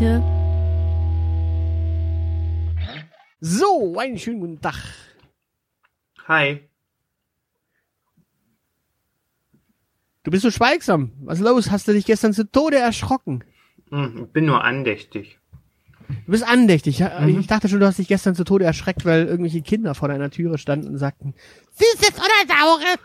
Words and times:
Die 0.00 0.04
Elite. 0.06 0.22
So, 3.40 3.98
einen 3.98 4.18
schönen 4.18 4.40
guten 4.40 4.60
Tag. 4.60 4.76
Hi. 6.26 6.60
Du 10.22 10.30
bist 10.30 10.42
so 10.42 10.50
schweigsam. 10.50 11.12
Was 11.22 11.38
ist 11.38 11.44
los? 11.44 11.70
Hast 11.70 11.88
du 11.88 11.92
dich 11.92 12.04
gestern 12.04 12.34
zu 12.34 12.44
Tode 12.50 12.76
erschrocken? 12.76 13.44
Hm, 13.90 14.24
ich 14.26 14.32
bin 14.32 14.44
nur 14.44 14.62
andächtig. 14.62 15.38
Du 16.08 16.32
bist 16.32 16.46
andächtig. 16.46 17.00
Mhm. 17.00 17.40
Ich 17.40 17.46
dachte 17.46 17.68
schon, 17.68 17.80
du 17.80 17.86
hast 17.86 17.98
dich 17.98 18.08
gestern 18.08 18.34
zu 18.34 18.44
Tode 18.44 18.64
erschreckt, 18.64 19.04
weil 19.04 19.26
irgendwelche 19.26 19.62
Kinder 19.62 19.94
vor 19.94 20.08
deiner 20.08 20.30
Türe 20.30 20.58
standen 20.58 20.88
und 20.88 20.98
sagten, 20.98 21.34
Süßes 21.72 22.16
oder 22.16 22.54
Saure? 22.54 22.96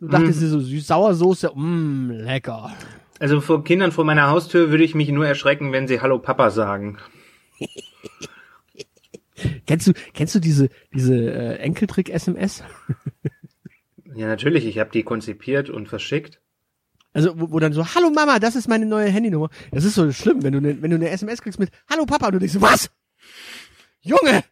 Du 0.00 0.08
dachtest 0.08 0.42
dir 0.42 0.48
so, 0.48 0.58
süß-sauersoße, 0.58 1.52
mmm, 1.54 2.10
lecker. 2.10 2.74
Also 3.18 3.40
vor 3.40 3.64
Kindern 3.64 3.92
vor 3.92 4.04
meiner 4.04 4.28
Haustür 4.28 4.70
würde 4.70 4.84
ich 4.84 4.94
mich 4.94 5.08
nur 5.08 5.26
erschrecken, 5.26 5.72
wenn 5.72 5.88
sie 5.88 6.00
Hallo 6.00 6.18
Papa 6.18 6.50
sagen. 6.50 6.98
Kennst 9.66 9.86
du, 9.86 9.92
kennst 10.12 10.34
du 10.34 10.40
diese, 10.40 10.68
diese 10.92 11.14
äh, 11.14 11.56
Enkeltrick-SMS? 11.58 12.62
Ja, 14.16 14.28
natürlich, 14.28 14.64
ich 14.64 14.78
habe 14.78 14.90
die 14.90 15.02
konzipiert 15.02 15.70
und 15.70 15.88
verschickt. 15.88 16.40
Also, 17.12 17.38
wo, 17.38 17.50
wo 17.50 17.58
dann 17.58 17.72
so, 17.72 17.84
hallo 17.94 18.10
Mama, 18.10 18.38
das 18.38 18.54
ist 18.54 18.68
meine 18.68 18.86
neue 18.86 19.08
Handynummer. 19.08 19.50
Das 19.72 19.84
ist 19.84 19.94
so 19.94 20.10
schlimm, 20.12 20.42
wenn 20.42 20.52
du 20.52 20.60
ne, 20.60 20.80
wenn 20.80 20.90
du 20.90 20.96
eine 20.96 21.10
SMS 21.10 21.42
kriegst 21.42 21.58
mit, 21.58 21.70
hallo 21.90 22.06
Papa, 22.06 22.26
und 22.26 22.34
du 22.34 22.38
denkst 22.38 22.56
was? 22.60 22.90
Junge! 24.02 24.44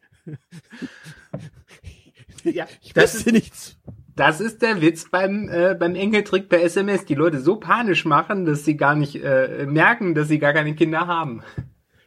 Ja, 2.43 2.67
Ich 2.81 2.93
das 2.93 3.15
ist, 3.15 3.25
nichts. 3.27 3.77
Das 4.15 4.39
ist 4.39 4.61
der 4.61 4.81
Witz 4.81 5.09
beim, 5.09 5.49
äh, 5.49 5.75
beim 5.75 5.95
Enkeltrick 5.95 6.49
per 6.49 6.61
SMS. 6.61 7.05
Die 7.05 7.15
Leute 7.15 7.39
so 7.39 7.55
panisch 7.55 8.05
machen, 8.05 8.45
dass 8.45 8.65
sie 8.65 8.77
gar 8.77 8.95
nicht 8.95 9.15
äh, 9.15 9.65
merken, 9.65 10.13
dass 10.15 10.27
sie 10.27 10.39
gar 10.39 10.53
keine 10.53 10.75
Kinder 10.75 11.07
haben. 11.07 11.41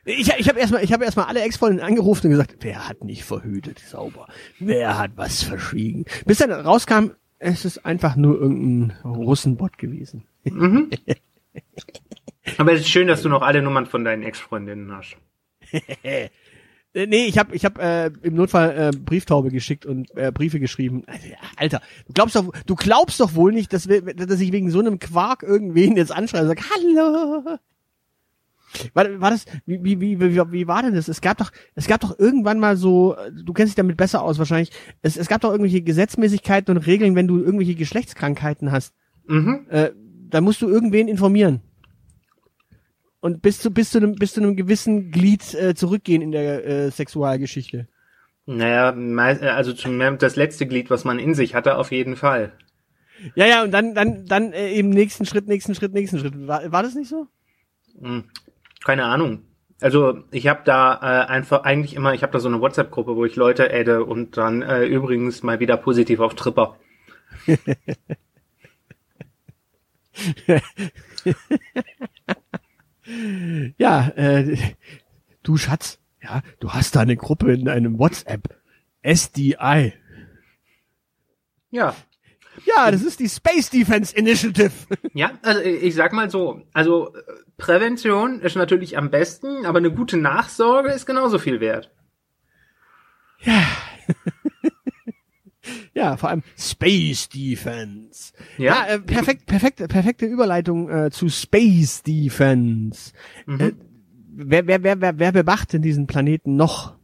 Ich, 0.04 0.32
ich 0.38 0.48
habe 0.48 0.60
erstmal, 0.60 0.84
ich 0.84 0.92
habe 0.92 1.04
erstmal 1.04 1.26
alle 1.26 1.40
Ex-Freundinnen 1.40 1.84
angerufen 1.84 2.26
und 2.26 2.30
gesagt, 2.30 2.58
wer 2.60 2.88
hat 2.88 3.02
nicht 3.02 3.24
verhütet, 3.24 3.80
sauber? 3.80 4.28
Wer 4.60 4.96
hat 4.98 5.12
was 5.16 5.42
verschwiegen? 5.42 6.04
Bis 6.24 6.38
dann 6.38 6.52
rauskam, 6.52 7.10
es 7.40 7.64
ist 7.64 7.84
einfach 7.84 8.14
nur 8.14 8.40
irgendein 8.40 8.96
Russenbot 9.04 9.78
gewesen. 9.78 10.24
Aber 12.58 12.72
es 12.72 12.82
ist 12.82 12.88
schön, 12.88 13.08
dass 13.08 13.22
du 13.22 13.28
noch 13.28 13.42
alle 13.42 13.62
Nummern 13.62 13.86
von 13.86 14.04
deinen 14.04 14.22
Ex-Freundinnen 14.22 14.92
hast. 14.94 15.16
Äh, 16.96 17.06
nee, 17.06 17.26
ich 17.26 17.38
habe 17.38 17.54
ich 17.54 17.64
hab, 17.64 17.78
äh, 17.78 18.10
im 18.22 18.34
Notfall 18.34 18.90
äh, 18.94 18.96
Brieftaube 18.96 19.50
geschickt 19.50 19.84
und 19.84 20.16
äh, 20.16 20.32
Briefe 20.32 20.58
geschrieben. 20.58 21.04
Alter, 21.56 21.82
du 22.06 22.12
glaubst 22.14 22.34
doch, 22.34 22.50
du 22.64 22.74
glaubst 22.74 23.20
doch 23.20 23.34
wohl 23.34 23.52
nicht, 23.52 23.72
dass, 23.72 23.88
wir, 23.88 24.02
dass 24.02 24.40
ich 24.40 24.50
wegen 24.50 24.70
so 24.70 24.80
einem 24.80 24.98
Quark 24.98 25.42
irgendwen 25.42 25.96
jetzt 25.96 26.10
anschreie 26.10 26.42
und 26.42 26.48
sag, 26.48 26.62
hallo. 26.70 27.58
War, 28.94 29.20
war 29.20 29.30
das, 29.30 29.44
wie, 29.66 29.84
wie, 29.84 30.00
wie, 30.00 30.20
wie, 30.20 30.52
wie 30.52 30.66
war 30.66 30.82
denn 30.82 30.94
das? 30.94 31.08
Es 31.08 31.20
gab 31.20 31.38
doch, 31.38 31.52
es 31.74 31.86
gab 31.86 32.00
doch 32.00 32.18
irgendwann 32.18 32.58
mal 32.58 32.76
so, 32.76 33.14
du 33.32 33.52
kennst 33.52 33.72
dich 33.72 33.76
damit 33.76 33.96
besser 33.96 34.22
aus 34.22 34.38
wahrscheinlich, 34.38 34.70
es, 35.02 35.16
es 35.16 35.28
gab 35.28 35.42
doch 35.42 35.50
irgendwelche 35.50 35.82
Gesetzmäßigkeiten 35.82 36.74
und 36.74 36.86
Regeln, 36.86 37.14
wenn 37.14 37.28
du 37.28 37.38
irgendwelche 37.38 37.74
Geschlechtskrankheiten 37.74 38.72
hast. 38.72 38.94
Mhm. 39.26 39.66
Äh, 39.68 39.90
da 40.28 40.40
musst 40.40 40.62
du 40.62 40.68
irgendwen 40.68 41.08
informieren. 41.08 41.60
Und 43.20 43.42
bis 43.42 43.58
zu, 43.60 43.70
bis 43.70 43.90
zu 43.90 43.98
einem, 43.98 44.14
bis 44.14 44.34
zu 44.34 44.40
einem 44.40 44.56
gewissen 44.56 45.10
Glied 45.10 45.54
äh, 45.54 45.74
zurückgehen 45.74 46.22
in 46.22 46.32
der 46.32 46.64
äh, 46.66 46.90
Sexualgeschichte. 46.90 47.88
Naja, 48.46 48.90
äh, 48.90 49.48
also 49.48 49.72
zum, 49.72 49.98
das 50.18 50.36
letzte 50.36 50.66
Glied, 50.66 50.90
was 50.90 51.04
man 51.04 51.18
in 51.18 51.34
sich 51.34 51.54
hatte, 51.54 51.76
auf 51.76 51.90
jeden 51.90 52.16
Fall. 52.16 52.52
Ja, 53.34 53.46
ja, 53.46 53.62
und 53.64 53.72
dann, 53.72 53.94
dann, 53.94 54.26
dann 54.26 54.52
äh, 54.52 54.70
eben 54.70 54.90
nächsten 54.90 55.26
Schritt, 55.26 55.48
nächsten 55.48 55.74
Schritt, 55.74 55.94
nächsten 55.94 56.18
Schritt. 56.18 56.46
War, 56.46 56.70
war 56.70 56.82
das 56.82 56.94
nicht 56.94 57.08
so? 57.08 57.26
Hm, 58.00 58.24
Keine 58.84 59.04
Ahnung. 59.04 59.42
Also 59.80 60.22
ich 60.30 60.46
habe 60.46 60.60
da 60.64 60.94
äh, 60.94 61.26
einfach 61.26 61.64
eigentlich 61.64 61.94
immer, 61.94 62.14
ich 62.14 62.22
habe 62.22 62.32
da 62.32 62.38
so 62.38 62.48
eine 62.48 62.60
WhatsApp-Gruppe, 62.60 63.14
wo 63.16 63.24
ich 63.26 63.36
Leute 63.36 63.70
adde 63.72 64.04
und 64.04 64.36
dann 64.36 64.62
äh, 64.62 64.84
übrigens 64.86 65.42
mal 65.42 65.60
wieder 65.60 65.76
positiv 65.76 66.20
auf 66.20 66.34
Tripper. 66.34 66.76
Ja, 73.78 74.08
äh, 74.16 74.56
du 75.42 75.56
Schatz, 75.56 75.98
ja, 76.22 76.42
du 76.60 76.72
hast 76.72 76.96
da 76.96 77.00
eine 77.00 77.16
Gruppe 77.16 77.52
in 77.52 77.68
einem 77.68 77.98
WhatsApp. 77.98 78.56
SDI. 79.02 79.92
Ja, 81.70 81.94
Ja, 82.64 82.90
das 82.90 83.02
ist 83.02 83.20
die 83.20 83.28
Space 83.28 83.70
Defense 83.70 84.16
Initiative. 84.16 84.72
ja, 85.14 85.32
also 85.42 85.60
ich 85.60 85.94
sag 85.94 86.12
mal 86.12 86.30
so, 86.30 86.62
also 86.72 87.14
äh, 87.14 87.20
Prävention 87.58 88.40
ist 88.40 88.56
natürlich 88.56 88.96
am 88.96 89.10
besten, 89.10 89.66
aber 89.66 89.78
eine 89.78 89.92
gute 89.92 90.16
Nachsorge 90.16 90.90
ist 90.90 91.06
genauso 91.06 91.38
viel 91.38 91.60
wert. 91.60 91.90
Ja, 93.40 93.62
vor 96.16 96.28
allem 96.30 96.42
Space 96.58 97.28
Defense. 97.28 98.32
Ja, 98.58 98.86
Ja, 98.86 98.94
äh, 98.94 98.98
perfekt, 99.00 99.46
perfekt, 99.46 99.86
perfekte 99.88 100.26
Überleitung 100.26 100.88
äh, 100.90 101.10
zu 101.10 101.28
Space 101.28 102.02
Defense. 102.02 103.12
Mhm. 103.46 103.60
Äh, 103.60 103.72
wer, 104.28 104.66
wer, 104.66 104.82
wer, 104.82 105.00
wer, 105.00 105.18
wer 105.18 105.32
bewacht 105.32 105.72
denn 105.72 105.82
diesen 105.82 106.06
Planeten 106.06 106.56
noch? 106.56 106.96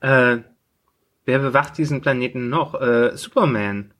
Äh, 0.00 0.38
wer 1.24 1.38
bewacht 1.38 1.76
diesen 1.78 2.00
Planeten 2.00 2.48
noch? 2.48 2.80
Äh, 2.80 3.16
Superman, 3.16 3.92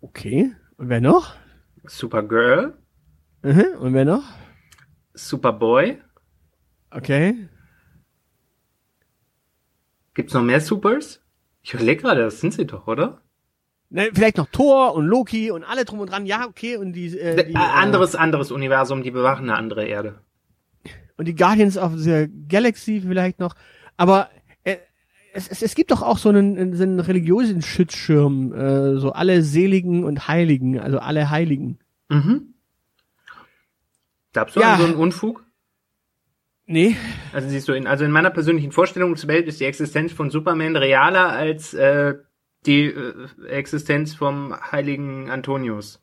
Okay. 0.00 0.52
Und 0.76 0.88
wer 0.88 1.00
noch? 1.00 1.34
Supergirl, 1.84 2.78
Mhm. 3.42 3.64
Und 3.80 3.94
wer 3.94 4.04
noch? 4.04 4.24
Superboy. 5.14 5.98
Okay. 6.90 7.48
Gibt's 10.16 10.32
noch 10.32 10.42
mehr 10.42 10.60
Supers? 10.62 11.20
Ich 11.62 11.74
überlege 11.74 12.00
gerade, 12.02 12.22
das 12.22 12.40
sind 12.40 12.54
sie 12.54 12.64
doch, 12.66 12.86
oder? 12.86 13.20
Ne, 13.90 14.08
vielleicht 14.14 14.38
noch 14.38 14.48
Thor 14.50 14.94
und 14.94 15.06
Loki 15.06 15.50
und 15.50 15.62
alle 15.62 15.84
drum 15.84 16.00
und 16.00 16.10
dran. 16.10 16.24
Ja, 16.24 16.46
okay. 16.46 16.76
Und 16.78 16.94
die, 16.94 17.16
äh, 17.18 17.44
die 17.44 17.52
äh, 17.52 17.56
anderes, 17.56 18.16
anderes 18.16 18.50
Universum, 18.50 19.02
die 19.02 19.10
bewachen 19.10 19.48
eine 19.50 19.58
andere 19.58 19.84
Erde. 19.84 20.20
Äh, 20.84 20.88
und 21.18 21.28
die 21.28 21.34
Guardians 21.34 21.76
of 21.76 21.92
the 21.96 22.28
Galaxy 22.48 23.02
vielleicht 23.06 23.38
noch. 23.40 23.54
Aber 23.98 24.30
äh, 24.64 24.78
es, 25.34 25.48
es, 25.48 25.60
es 25.62 25.74
gibt 25.74 25.90
doch 25.90 26.02
auch 26.02 26.18
so 26.18 26.30
einen, 26.30 26.74
so 26.74 26.82
einen 26.82 26.98
religiösen 26.98 27.60
Schutzschirm, 27.62 28.52
äh, 28.54 28.96
so 28.98 29.12
alle 29.12 29.42
Seligen 29.42 30.02
und 30.04 30.28
Heiligen, 30.28 30.80
also 30.80 30.98
alle 30.98 31.28
Heiligen. 31.30 31.78
Mhm. 32.08 32.54
Glaubst 34.32 34.56
du 34.56 34.60
Ja. 34.60 34.78
so 34.78 34.84
einen 34.84 34.94
Unfug? 34.96 35.45
Nee, 36.66 36.96
Also 37.32 37.48
siehst 37.48 37.68
du, 37.68 37.72
in, 37.72 37.86
also 37.86 38.04
in 38.04 38.10
meiner 38.10 38.30
persönlichen 38.30 38.72
Vorstellungswelt 38.72 39.46
ist 39.46 39.60
die 39.60 39.64
Existenz 39.64 40.12
von 40.12 40.30
Superman 40.30 40.74
realer 40.76 41.28
als 41.28 41.74
äh, 41.74 42.14
die 42.66 42.86
äh, 42.86 43.28
Existenz 43.48 44.14
vom 44.14 44.54
heiligen 44.72 45.30
Antonius. 45.30 46.02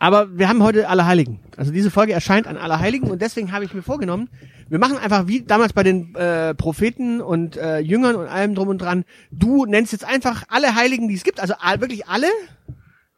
aber 0.00 0.36
wir 0.36 0.48
haben 0.48 0.62
heute 0.62 0.88
alle 0.88 1.06
Heiligen. 1.06 1.40
Also 1.56 1.70
diese 1.72 1.90
Folge 1.92 2.12
erscheint 2.12 2.48
an 2.48 2.56
alle 2.56 2.80
Heiligen 2.80 3.10
und 3.10 3.22
deswegen 3.22 3.52
habe 3.52 3.64
ich 3.64 3.74
mir 3.74 3.82
vorgenommen, 3.82 4.28
wir 4.68 4.80
machen 4.80 4.98
einfach 4.98 5.28
wie 5.28 5.42
damals 5.42 5.72
bei 5.72 5.84
den 5.84 6.14
äh, 6.16 6.54
Propheten 6.54 7.20
und 7.20 7.56
äh, 7.56 7.78
Jüngern 7.78 8.16
und 8.16 8.26
allem 8.26 8.56
drum 8.56 8.68
und 8.68 8.78
dran. 8.78 9.04
Du 9.30 9.66
nennst 9.66 9.92
jetzt 9.92 10.04
einfach 10.04 10.42
alle 10.48 10.74
Heiligen, 10.74 11.06
die 11.08 11.14
es 11.14 11.22
gibt, 11.22 11.38
also 11.38 11.54
all, 11.60 11.80
wirklich 11.80 12.08
alle 12.08 12.26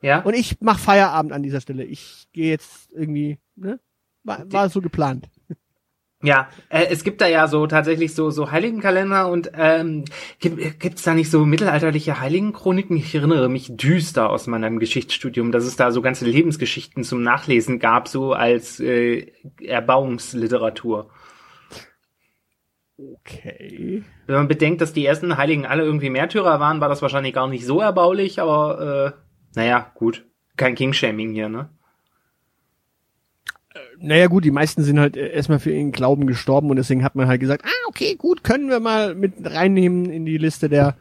Ja? 0.03 0.21
Und 0.21 0.35
ich 0.35 0.59
mach 0.61 0.79
Feierabend 0.79 1.33
an 1.33 1.43
dieser 1.43 1.61
Stelle. 1.61 1.85
Ich 1.85 2.29
gehe 2.33 2.51
jetzt 2.51 2.93
irgendwie, 2.93 3.39
ne? 3.57 3.81
War, 4.25 4.45
war 4.53 4.69
so 4.69 4.81
geplant. 4.83 5.29
Ja, 6.21 6.49
äh, 6.69 6.87
es 6.91 7.05
gibt 7.05 7.21
da 7.21 7.29
ja 7.29 7.47
so 7.47 7.69
tatsächlich 7.69 8.13
so 8.13 8.31
so 8.31 8.51
Heiligenkalender 8.51 9.29
und 9.29 9.53
ähm, 9.55 10.05
gibt 10.41 10.81
gibt's 10.81 11.05
da 11.05 11.15
nicht 11.15 11.31
so 11.31 11.47
mittelalterliche 11.47 12.21
Heiligenchroniken? 12.21 12.97
Ich 12.97 13.15
erinnere 13.15 13.49
mich 13.49 13.77
düster 13.77 14.29
aus 14.29 14.49
meinem 14.49 14.81
Geschichtsstudium, 14.81 15.53
dass 15.53 15.65
es 15.65 15.77
da 15.77 15.93
so 15.93 16.03
ganze 16.03 16.25
Lebensgeschichten 16.25 17.05
zum 17.05 17.23
Nachlesen 17.23 17.79
gab, 17.79 18.09
so 18.09 18.33
als 18.33 18.81
äh, 18.81 19.31
Erbauungsliteratur. 19.63 21.09
Okay. 22.99 24.03
Wenn 24.27 24.35
man 24.35 24.49
bedenkt, 24.49 24.81
dass 24.81 24.93
die 24.93 25.07
ersten 25.07 25.37
Heiligen 25.37 25.67
alle 25.67 25.85
irgendwie 25.85 26.11
Märtyrer 26.11 26.59
waren, 26.59 26.81
war 26.81 26.89
das 26.89 27.01
wahrscheinlich 27.01 27.33
gar 27.35 27.47
nicht 27.47 27.65
so 27.65 27.81
erbaulich, 27.81 28.41
aber 28.41 29.15
äh, 29.15 29.21
naja, 29.55 29.93
gut. 29.95 30.25
Kein 30.57 30.75
Kingshaming 30.75 31.33
hier, 31.33 31.49
ne? 31.49 31.71
Naja 34.01 34.27
gut, 34.27 34.45
die 34.45 34.51
meisten 34.51 34.83
sind 34.83 34.99
halt 34.99 35.17
äh, 35.17 35.31
erstmal 35.33 35.59
für 35.59 35.73
ihren 35.73 35.93
Glauben 35.93 36.27
gestorben 36.27 36.71
und 36.71 36.77
deswegen 36.77 37.05
hat 37.05 37.15
man 37.15 37.27
halt 37.27 37.41
gesagt, 37.41 37.65
ah, 37.65 37.89
okay, 37.89 38.15
gut, 38.17 38.45
können 38.45 38.69
wir 38.69 38.81
mal 38.81 39.15
mit 39.15 39.35
reinnehmen 39.43 40.11
in 40.11 40.25
die 40.25 40.39
Liste 40.39 40.69
der 40.69 40.97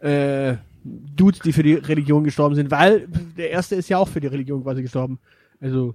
äh, 0.00 0.56
Dudes, 0.84 1.40
die 1.40 1.52
für 1.52 1.62
die 1.62 1.74
Religion 1.74 2.24
gestorben 2.24 2.54
sind, 2.54 2.70
weil 2.70 3.06
der 3.36 3.50
erste 3.50 3.76
ist 3.76 3.88
ja 3.88 3.98
auch 3.98 4.08
für 4.08 4.20
die 4.20 4.28
Religion 4.28 4.62
quasi 4.62 4.82
gestorben. 4.82 5.18
Also, 5.60 5.94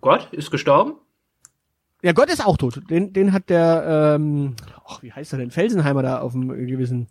Gott 0.00 0.28
ist 0.32 0.50
gestorben? 0.50 0.94
ja, 2.02 2.12
Gott 2.12 2.30
ist 2.30 2.44
auch 2.44 2.56
tot. 2.56 2.82
Den, 2.90 3.12
den 3.12 3.32
hat 3.32 3.48
der, 3.48 4.14
ähm, 4.16 4.54
ach, 4.86 5.02
wie 5.02 5.12
heißt 5.12 5.32
er 5.32 5.38
denn, 5.38 5.50
Felsenheimer 5.50 6.02
da 6.02 6.20
auf 6.20 6.32
dem 6.32 6.48
gewissen, 6.66 7.08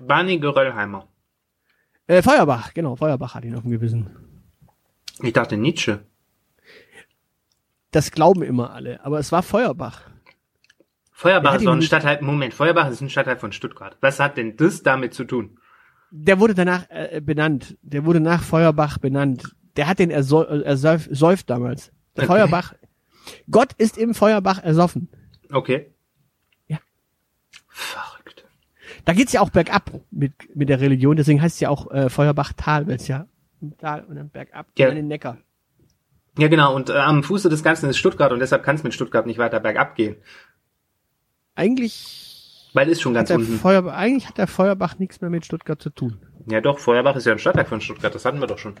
Barney 0.00 0.38
Geröllheimer. 0.38 1.08
äh, 2.06 2.22
Feuerbach, 2.22 2.74
genau, 2.74 2.96
Feuerbach 2.96 3.34
hat 3.34 3.44
ihn 3.44 3.54
auf 3.54 3.62
dem 3.62 3.70
Gewissen. 3.70 4.10
Ich 5.22 5.32
dachte 5.32 5.56
Nietzsche. 5.56 6.00
Das 7.94 8.10
glauben 8.10 8.42
immer 8.42 8.72
alle, 8.72 9.04
aber 9.04 9.20
es 9.20 9.30
war 9.30 9.44
Feuerbach. 9.44 10.00
Feuerbach 11.12 11.54
ist 11.54 11.62
ihn 11.62 11.68
ein 11.68 11.80
Stadtteil, 11.82 12.20
Moment, 12.22 12.52
Feuerbach 12.52 12.90
ist 12.90 13.00
ein 13.00 13.08
Stadtteil 13.08 13.36
von 13.36 13.52
Stuttgart. 13.52 13.96
Was 14.00 14.18
hat 14.18 14.36
denn 14.36 14.56
das 14.56 14.82
damit 14.82 15.14
zu 15.14 15.22
tun? 15.22 15.60
Der 16.10 16.40
wurde 16.40 16.54
danach 16.54 16.86
äh, 16.90 17.20
benannt. 17.24 17.76
Der 17.82 18.04
wurde 18.04 18.18
nach 18.18 18.42
Feuerbach 18.42 18.98
benannt. 18.98 19.54
Der 19.76 19.86
hat 19.86 20.00
den 20.00 20.10
äh, 20.10 20.14
ersäuf, 20.14 21.06
ersäuft 21.06 21.48
damals. 21.48 21.92
Okay. 22.16 22.26
Feuerbach. 22.26 22.74
Gott 23.48 23.74
ist 23.74 23.96
im 23.96 24.12
Feuerbach 24.12 24.60
ersoffen. 24.60 25.08
Okay. 25.52 25.94
Ja. 26.66 26.78
Verrückt. 27.68 28.44
Da 29.04 29.12
geht's 29.12 29.32
ja 29.32 29.40
auch 29.40 29.50
bergab 29.50 29.92
mit, 30.10 30.32
mit 30.56 30.68
der 30.68 30.80
Religion, 30.80 31.14
deswegen 31.16 31.40
heißt 31.40 31.54
es 31.54 31.60
ja 31.60 31.68
auch 31.68 31.88
äh, 31.92 32.10
Feuerbach-Tal, 32.10 32.88
weil 32.88 32.96
es 32.96 33.06
ja 33.06 33.28
im 33.60 33.78
Tal 33.78 34.02
und 34.02 34.16
dann 34.16 34.30
bergab 34.30 34.66
Ja. 34.76 34.88
an 34.88 34.96
den 34.96 35.06
Neckar. 35.06 35.38
Ja, 36.38 36.48
genau, 36.48 36.74
und 36.74 36.90
äh, 36.90 36.94
am 36.94 37.22
Fuße 37.22 37.48
des 37.48 37.62
Ganzen 37.62 37.88
ist 37.88 37.98
Stuttgart 37.98 38.32
und 38.32 38.40
deshalb 38.40 38.64
kann 38.64 38.74
es 38.74 38.82
mit 38.82 38.92
Stuttgart 38.92 39.26
nicht 39.26 39.38
weiter 39.38 39.60
bergab 39.60 39.94
gehen. 39.94 40.16
Eigentlich 41.54 42.70
Weil 42.74 42.88
ist 42.88 43.00
schon 43.00 43.12
hat, 43.12 43.20
ganz 43.20 43.28
der 43.28 43.38
unten. 43.38 43.58
Feuerbach, 43.58 43.94
eigentlich 43.94 44.28
hat 44.28 44.38
der 44.38 44.48
Feuerbach 44.48 44.98
nichts 44.98 45.20
mehr 45.20 45.30
mit 45.30 45.44
Stuttgart 45.44 45.80
zu 45.80 45.90
tun. 45.90 46.18
Ja 46.50 46.60
doch, 46.60 46.80
Feuerbach 46.80 47.14
ist 47.14 47.26
ja 47.26 47.32
ein 47.32 47.38
Stadtteil 47.38 47.66
von 47.66 47.80
Stuttgart, 47.80 48.14
das 48.14 48.24
hatten 48.24 48.40
wir 48.40 48.48
doch 48.48 48.58
schon. 48.58 48.74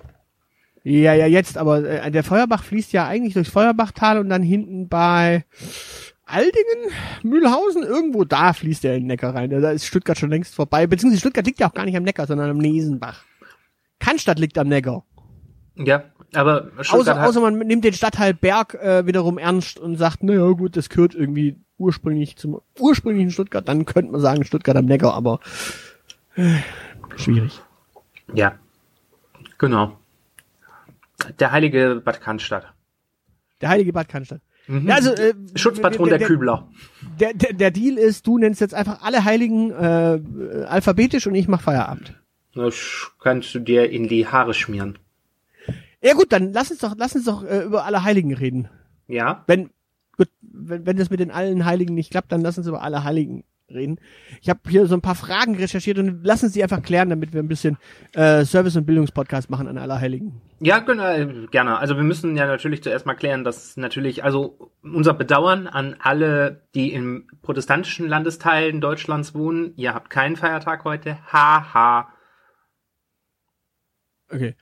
Ja, 0.82 1.14
ja, 1.14 1.26
jetzt, 1.26 1.56
aber 1.56 1.84
äh, 1.84 2.10
der 2.10 2.24
Feuerbach 2.24 2.64
fließt 2.64 2.92
ja 2.92 3.06
eigentlich 3.06 3.34
durchs 3.34 3.50
Feuerbachtal 3.50 4.18
und 4.18 4.28
dann 4.28 4.42
hinten 4.42 4.88
bei 4.88 5.44
Aldingen, 6.26 6.90
Mühlhausen, 7.22 7.82
irgendwo 7.82 8.24
da 8.24 8.52
fließt 8.52 8.84
der 8.84 8.94
in 8.94 9.02
den 9.02 9.06
Neckar 9.08 9.34
rein. 9.34 9.50
Da 9.50 9.70
ist 9.70 9.86
Stuttgart 9.86 10.18
schon 10.18 10.30
längst 10.30 10.54
vorbei. 10.54 10.86
Beziehungsweise 10.86 11.20
Stuttgart 11.20 11.46
liegt 11.46 11.60
ja 11.60 11.68
auch 11.68 11.74
gar 11.74 11.84
nicht 11.84 11.96
am 11.96 12.02
Neckar, 12.02 12.26
sondern 12.26 12.50
am 12.50 12.58
Nesenbach. 12.58 13.24
Cannstatt 13.98 14.38
liegt 14.38 14.58
am 14.58 14.68
Neckar. 14.68 15.04
Ja, 15.76 16.04
aber 16.36 16.70
Außer, 16.90 17.24
außer 17.24 17.40
man 17.40 17.58
nimmt 17.58 17.84
den 17.84 17.92
Stadtteil 17.92 18.34
Berg 18.34 18.74
äh, 18.74 19.06
wiederum 19.06 19.38
ernst 19.38 19.78
und 19.78 19.96
sagt, 19.96 20.22
naja 20.22 20.46
gut, 20.50 20.76
das 20.76 20.88
gehört 20.88 21.14
irgendwie 21.14 21.56
ursprünglich 21.78 22.36
zum 22.36 22.60
ursprünglichen 22.78 23.30
Stuttgart, 23.30 23.66
dann 23.68 23.84
könnte 23.84 24.12
man 24.12 24.20
sagen 24.20 24.44
Stuttgart 24.44 24.76
am 24.76 24.84
Neckar, 24.86 25.14
aber 25.14 25.40
äh, 26.36 26.56
schwierig. 27.16 27.60
ja, 28.32 28.54
genau. 29.58 29.98
Der 31.38 31.52
heilige 31.52 32.00
Bad 32.04 32.20
Cannstatt. 32.20 32.72
Der 33.60 33.68
heilige 33.70 33.92
Bad 33.92 34.08
Cannstatt. 34.08 34.40
Mhm. 34.66 34.88
Ja, 34.88 34.94
also, 34.96 35.10
äh, 35.12 35.34
Schutzpatron 35.54 36.08
der- 36.08 36.18
der, 36.18 36.26
der- 36.26 36.36
Kübler. 36.36 36.68
Der, 37.20 37.34
der, 37.34 37.52
der 37.52 37.70
Deal 37.70 37.98
ist, 37.98 38.26
du 38.26 38.38
nennst 38.38 38.60
jetzt 38.60 38.74
einfach 38.74 39.02
alle 39.02 39.24
Heiligen 39.24 39.70
äh, 39.70 40.20
alphabetisch 40.66 41.26
und 41.26 41.34
ich 41.34 41.48
mach 41.48 41.60
Feierabend. 41.60 42.14
Das 42.54 43.10
kannst 43.20 43.54
du 43.54 43.58
dir 43.60 43.90
in 43.90 44.08
die 44.08 44.26
Haare 44.26 44.54
schmieren. 44.54 44.98
Ja 46.04 46.12
gut, 46.12 46.32
dann 46.32 46.52
lass 46.52 46.70
uns 46.70 46.80
doch, 46.80 46.94
lass 46.98 47.14
uns 47.14 47.24
doch 47.24 47.42
äh, 47.44 47.62
über 47.62 47.86
alle 47.86 48.04
Heiligen 48.04 48.34
reden. 48.34 48.68
Ja? 49.06 49.42
Wenn, 49.46 49.70
gut, 50.18 50.28
wenn, 50.42 50.84
wenn 50.84 50.98
das 50.98 51.08
mit 51.08 51.18
den 51.18 51.30
allen 51.30 51.64
Heiligen 51.64 51.94
nicht 51.94 52.10
klappt, 52.10 52.30
dann 52.30 52.42
lass 52.42 52.58
uns 52.58 52.66
über 52.66 52.82
alle 52.82 53.04
Heiligen 53.04 53.44
reden. 53.70 53.98
Ich 54.42 54.50
habe 54.50 54.60
hier 54.68 54.86
so 54.86 54.94
ein 54.94 55.00
paar 55.00 55.14
Fragen 55.14 55.56
recherchiert 55.56 55.98
und 55.98 56.22
lass 56.22 56.42
uns 56.42 56.52
die 56.52 56.62
einfach 56.62 56.82
klären, 56.82 57.08
damit 57.08 57.32
wir 57.32 57.42
ein 57.42 57.48
bisschen 57.48 57.78
äh, 58.12 58.44
Service- 58.44 58.76
und 58.76 58.84
Bildungspodcast 58.84 59.48
machen 59.48 59.66
an 59.66 59.78
alle 59.78 59.98
Heiligen. 59.98 60.42
Ja, 60.60 60.80
genau, 60.80 61.06
äh, 61.06 61.46
gerne. 61.50 61.78
Also 61.78 61.96
wir 61.96 62.04
müssen 62.04 62.36
ja 62.36 62.46
natürlich 62.46 62.82
zuerst 62.82 63.06
mal 63.06 63.14
klären, 63.14 63.42
dass 63.42 63.78
natürlich, 63.78 64.24
also 64.24 64.72
unser 64.82 65.14
Bedauern 65.14 65.66
an 65.66 65.96
alle, 66.00 66.66
die 66.74 66.92
in 66.92 67.26
protestantischen 67.40 68.06
Landesteilen 68.06 68.82
Deutschlands 68.82 69.34
wohnen. 69.34 69.72
Ihr 69.76 69.94
habt 69.94 70.10
keinen 70.10 70.36
Feiertag 70.36 70.84
heute. 70.84 71.16
Haha. 71.32 72.08
Okay. 74.30 74.54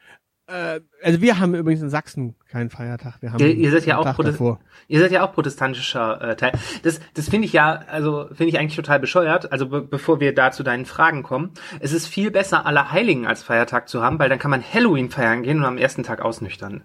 Äh, 0.53 0.81
also 1.03 1.21
wir 1.23 1.39
haben 1.39 1.55
übrigens 1.55 1.81
in 1.83 1.89
Sachsen 1.89 2.35
keinen 2.49 2.69
Feiertag. 2.69 3.23
Wir 3.23 3.33
haben 3.33 3.41
Ihr- 3.41 3.55
ihr 3.55 3.71
seid 3.71 3.87
ja 3.87 3.97
auch 3.97 4.05
Tag 4.05 4.17
Protes- 4.17 4.33
davor. 4.33 4.61
Ihr 4.89 5.01
seid 5.01 5.11
ja 5.13 5.25
auch 5.27 5.33
protestantischer 5.33 6.21
äh, 6.21 6.37
Teil. 6.37 6.53
Das, 6.83 7.01
das 7.15 7.29
finde 7.31 7.47
ich 7.47 7.53
ja, 7.55 7.73
also 7.89 8.27
finde 8.29 8.47
ich 8.49 8.59
eigentlich 8.59 8.77
total 8.77 9.01
bescheuert. 9.01 9.51
Also 9.53 9.67
be 9.69 9.81
bevor 9.83 10.21
wir 10.21 10.35
da 10.35 10.51
zu 10.53 10.63
deinen 10.63 10.85
Fragen 10.85 11.23
kommen, 11.23 11.53
es 11.81 11.93
ist 11.93 12.07
viel 12.07 12.31
besser, 12.31 12.67
alle 12.67 12.93
Heiligen 12.93 13.27
als 13.27 13.43
Feiertag 13.43 13.89
zu 13.89 14.03
haben, 14.03 14.19
weil 14.19 14.29
dann 14.29 14.39
kann 14.39 14.51
man 14.51 14.63
Halloween 14.63 15.09
feiern 15.11 15.43
gehen 15.43 15.59
und 15.59 15.65
am 15.65 15.79
ersten 15.79 16.03
Tag 16.03 16.21
ausnüchtern. 16.21 16.83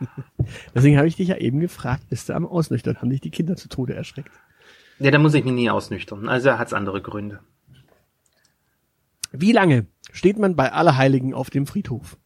Deswegen 0.74 0.96
habe 0.96 1.08
ich 1.08 1.16
dich 1.16 1.28
ja 1.28 1.36
eben 1.36 1.60
gefragt, 1.60 2.04
bist 2.08 2.28
du 2.28 2.32
am 2.34 2.46
Ausnüchtern? 2.46 2.96
Haben 2.98 3.10
dich 3.10 3.20
die 3.20 3.30
Kinder 3.30 3.56
zu 3.56 3.68
Tode 3.68 3.94
erschreckt? 3.94 4.30
Ja, 4.98 5.10
da 5.10 5.18
muss 5.18 5.34
ich 5.34 5.44
mich 5.44 5.52
nie 5.52 5.68
ausnüchtern. 5.68 6.28
Also 6.28 6.58
hat's 6.58 6.72
andere 6.72 7.02
Gründe. 7.02 7.40
Wie 9.32 9.52
lange 9.52 9.86
steht 10.12 10.38
man 10.38 10.56
bei 10.56 10.72
Allerheiligen 10.72 11.34
auf 11.34 11.50
dem 11.50 11.66
Friedhof? 11.66 12.16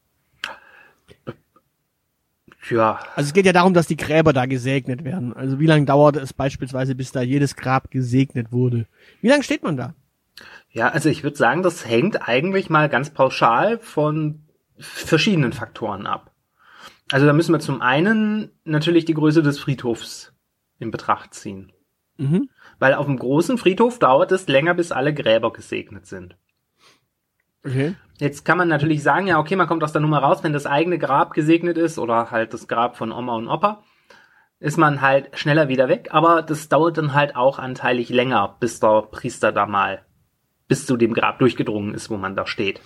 Ja, 2.70 3.00
Also 3.14 3.28
es 3.28 3.32
geht 3.34 3.46
ja 3.46 3.52
darum, 3.52 3.74
dass 3.74 3.86
die 3.86 3.96
Gräber 3.96 4.32
da 4.32 4.46
gesegnet 4.46 5.04
werden. 5.04 5.34
Also 5.34 5.60
wie 5.60 5.66
lange 5.66 5.84
dauert 5.84 6.16
es 6.16 6.32
beispielsweise, 6.32 6.94
bis 6.94 7.12
da 7.12 7.20
jedes 7.20 7.56
Grab 7.56 7.90
gesegnet 7.90 8.52
wurde? 8.52 8.86
Wie 9.20 9.28
lange 9.28 9.42
steht 9.42 9.62
man 9.62 9.76
da? 9.76 9.94
Ja, 10.70 10.88
also 10.88 11.08
ich 11.08 11.22
würde 11.22 11.36
sagen, 11.36 11.62
das 11.62 11.86
hängt 11.86 12.26
eigentlich 12.26 12.70
mal 12.70 12.88
ganz 12.88 13.10
pauschal 13.10 13.78
von 13.78 14.42
verschiedenen 14.78 15.52
Faktoren 15.52 16.06
ab. 16.06 16.32
Also 17.12 17.26
da 17.26 17.32
müssen 17.32 17.52
wir 17.52 17.60
zum 17.60 17.80
einen 17.80 18.50
natürlich 18.64 19.04
die 19.04 19.14
Größe 19.14 19.42
des 19.42 19.58
Friedhofs 19.58 20.32
in 20.78 20.90
Betracht 20.90 21.34
ziehen. 21.34 21.72
Mhm. 22.16 22.48
Weil 22.78 22.94
auf 22.94 23.06
dem 23.06 23.18
großen 23.18 23.58
Friedhof 23.58 23.98
dauert 23.98 24.32
es 24.32 24.48
länger, 24.48 24.74
bis 24.74 24.90
alle 24.90 25.14
Gräber 25.14 25.52
gesegnet 25.52 26.06
sind. 26.06 26.36
Okay. 27.64 27.94
Jetzt 28.18 28.44
kann 28.44 28.58
man 28.58 28.68
natürlich 28.68 29.02
sagen, 29.02 29.26
ja, 29.26 29.38
okay, 29.38 29.56
man 29.56 29.66
kommt 29.66 29.82
aus 29.82 29.92
der 29.92 30.00
Nummer 30.00 30.18
raus, 30.18 30.44
wenn 30.44 30.52
das 30.52 30.66
eigene 30.66 30.98
Grab 30.98 31.32
gesegnet 31.34 31.76
ist 31.76 31.98
oder 31.98 32.30
halt 32.30 32.54
das 32.54 32.68
Grab 32.68 32.96
von 32.96 33.10
Oma 33.10 33.34
und 33.34 33.48
Opa, 33.48 33.82
ist 34.60 34.76
man 34.76 35.00
halt 35.00 35.36
schneller 35.38 35.68
wieder 35.68 35.88
weg, 35.88 36.08
aber 36.12 36.42
das 36.42 36.68
dauert 36.68 36.96
dann 36.96 37.12
halt 37.12 37.34
auch 37.36 37.58
anteilig 37.58 38.08
länger, 38.10 38.56
bis 38.60 38.80
der 38.80 39.02
Priester 39.10 39.50
da 39.50 39.66
mal 39.66 40.04
bis 40.68 40.86
zu 40.86 40.96
dem 40.96 41.12
Grab 41.12 41.38
durchgedrungen 41.38 41.94
ist, 41.94 42.08
wo 42.08 42.16
man 42.16 42.36
da 42.36 42.46
steht. 42.46 42.80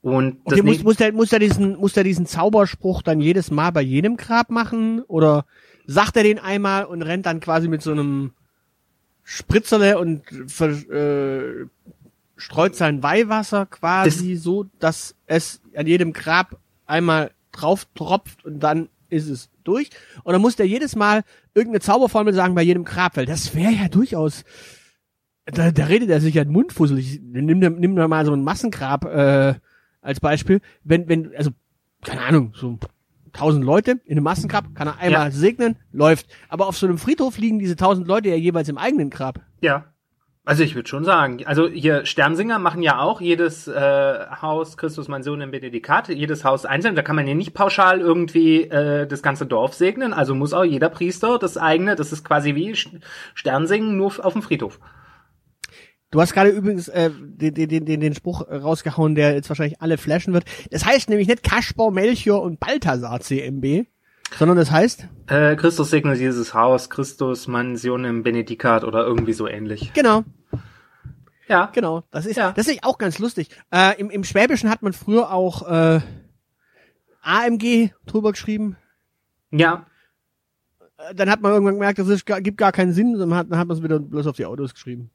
Und 0.00 0.40
das 0.44 0.54
Okay, 0.54 0.62
muss, 0.62 0.82
muss, 0.82 0.96
der, 0.96 1.12
muss, 1.12 1.30
der 1.30 1.38
diesen, 1.40 1.76
muss 1.76 1.92
der 1.92 2.04
diesen 2.04 2.26
Zauberspruch 2.26 3.02
dann 3.02 3.20
jedes 3.20 3.50
Mal 3.50 3.70
bei 3.70 3.82
jedem 3.82 4.16
Grab 4.16 4.50
machen? 4.50 5.02
Oder 5.02 5.44
sagt 5.86 6.16
er 6.16 6.22
den 6.22 6.38
einmal 6.38 6.84
und 6.84 7.02
rennt 7.02 7.26
dann 7.26 7.40
quasi 7.40 7.68
mit 7.68 7.82
so 7.82 7.92
einem 7.92 8.32
Spritzerle 9.24 9.98
und 9.98 10.22
ver, 10.46 10.70
äh, 10.70 11.66
streut 12.38 12.74
sein 12.74 13.02
Weihwasser 13.02 13.66
quasi 13.66 14.36
so, 14.36 14.64
dass 14.78 15.14
es 15.26 15.60
an 15.76 15.86
jedem 15.86 16.12
Grab 16.12 16.58
einmal 16.86 17.30
drauf 17.52 17.86
tropft 17.94 18.44
und 18.44 18.60
dann 18.60 18.88
ist 19.10 19.28
es 19.28 19.50
durch? 19.64 19.90
Oder 20.24 20.38
muss 20.38 20.56
der 20.56 20.66
jedes 20.66 20.96
Mal 20.96 21.22
irgendeine 21.54 21.80
Zauberformel 21.80 22.32
sagen 22.32 22.54
bei 22.54 22.62
jedem 22.62 22.84
Grab? 22.84 23.16
Weil 23.16 23.26
das 23.26 23.54
wäre 23.54 23.72
ja 23.72 23.88
durchaus 23.88 24.44
da, 25.46 25.70
da 25.70 25.86
redet 25.86 26.10
er 26.10 26.20
sich 26.20 26.34
ja 26.34 26.44
den 26.44 26.52
Mund 26.52 26.72
fusselig. 26.72 27.20
Nimm, 27.22 27.58
nimm 27.58 27.94
mal 27.94 28.26
so 28.26 28.32
ein 28.32 28.44
Massengrab 28.44 29.04
äh, 29.06 29.54
als 30.02 30.20
Beispiel. 30.20 30.60
Wenn, 30.84 31.08
wenn, 31.08 31.34
also, 31.36 31.50
keine 32.04 32.20
Ahnung, 32.22 32.52
so 32.54 32.78
tausend 33.32 33.64
Leute 33.64 33.92
in 34.04 34.12
einem 34.18 34.24
Massengrab, 34.24 34.74
kann 34.74 34.88
er 34.88 34.98
einmal 34.98 35.28
Ja. 35.28 35.30
segnen, 35.30 35.76
läuft. 35.92 36.26
Aber 36.48 36.66
auf 36.66 36.76
so 36.76 36.86
einem 36.86 36.98
Friedhof 36.98 37.38
liegen 37.38 37.58
diese 37.58 37.76
tausend 37.76 38.06
Leute 38.06 38.28
ja 38.28 38.34
jeweils 38.36 38.68
im 38.68 38.78
eigenen 38.78 39.10
Grab. 39.10 39.40
ja. 39.60 39.86
Also 40.48 40.62
ich 40.62 40.74
würde 40.74 40.88
schon 40.88 41.04
sagen, 41.04 41.44
also 41.44 41.68
hier 41.68 42.06
Sternsinger 42.06 42.58
machen 42.58 42.80
ja 42.80 43.00
auch 43.00 43.20
jedes 43.20 43.68
äh, 43.68 44.18
Haus 44.40 44.78
Christus 44.78 45.06
mein 45.06 45.22
Sohn 45.22 45.42
im 45.42 45.50
Benedikat, 45.50 46.08
jedes 46.08 46.42
Haus 46.42 46.64
einzeln. 46.64 46.96
Da 46.96 47.02
kann 47.02 47.16
man 47.16 47.26
ja 47.26 47.34
nicht 47.34 47.52
pauschal 47.52 48.00
irgendwie 48.00 48.62
äh, 48.62 49.06
das 49.06 49.22
ganze 49.22 49.44
Dorf 49.44 49.74
segnen. 49.74 50.14
Also 50.14 50.34
muss 50.34 50.54
auch 50.54 50.64
jeder 50.64 50.88
Priester 50.88 51.38
das 51.38 51.58
eigene, 51.58 51.96
das 51.96 52.12
ist 52.12 52.24
quasi 52.24 52.54
wie 52.54 52.74
Sternsingen 53.34 53.98
nur 53.98 54.24
auf 54.24 54.32
dem 54.32 54.40
Friedhof. 54.40 54.80
Du 56.10 56.18
hast 56.18 56.32
gerade 56.32 56.48
übrigens 56.48 56.88
äh, 56.88 57.10
den, 57.12 57.52
den, 57.52 57.84
den, 57.84 58.00
den 58.00 58.14
Spruch 58.14 58.40
rausgehauen, 58.50 59.14
der 59.16 59.34
jetzt 59.34 59.50
wahrscheinlich 59.50 59.82
alle 59.82 59.98
flashen 59.98 60.32
wird. 60.32 60.44
Das 60.70 60.86
heißt 60.86 61.10
nämlich 61.10 61.28
nicht 61.28 61.42
Kaspar, 61.42 61.90
Melchior 61.90 62.40
und 62.40 62.58
Balthasar 62.58 63.20
CMB, 63.20 63.86
sondern 64.36 64.56
das 64.56 64.70
heißt? 64.70 65.06
Äh, 65.26 65.56
Christus 65.56 65.90
segne 65.90 66.16
dieses 66.16 66.54
Haus, 66.54 66.90
Christus 66.90 67.48
Mansionem 67.48 68.22
Benedicat 68.22 68.84
oder 68.84 69.04
irgendwie 69.04 69.32
so 69.32 69.46
ähnlich. 69.46 69.92
Genau. 69.94 70.24
Ja. 71.48 71.70
Genau. 71.72 72.04
Das 72.10 72.26
ist, 72.26 72.36
ja. 72.36 72.52
das 72.52 72.68
ist 72.68 72.84
auch 72.84 72.98
ganz 72.98 73.18
lustig. 73.18 73.48
Äh, 73.72 73.98
im, 73.98 74.10
Im 74.10 74.24
Schwäbischen 74.24 74.70
hat 74.70 74.82
man 74.82 74.92
früher 74.92 75.32
auch 75.32 75.66
äh, 75.68 76.00
AMG 77.22 77.90
drüber 78.06 78.32
geschrieben. 78.32 78.76
Ja. 79.50 79.86
Äh, 80.98 81.14
dann 81.14 81.30
hat 81.30 81.40
man 81.40 81.52
irgendwann 81.52 81.74
gemerkt, 81.74 81.98
das 81.98 82.08
ist, 82.08 82.26
gibt 82.26 82.58
gar 82.58 82.72
keinen 82.72 82.92
Sinn, 82.92 83.18
dann 83.18 83.34
hat, 83.34 83.50
dann 83.50 83.58
hat 83.58 83.68
man 83.68 83.76
es 83.76 83.82
wieder 83.82 83.98
bloß 83.98 84.26
auf 84.26 84.36
die 84.36 84.46
Autos 84.46 84.74
geschrieben. 84.74 85.10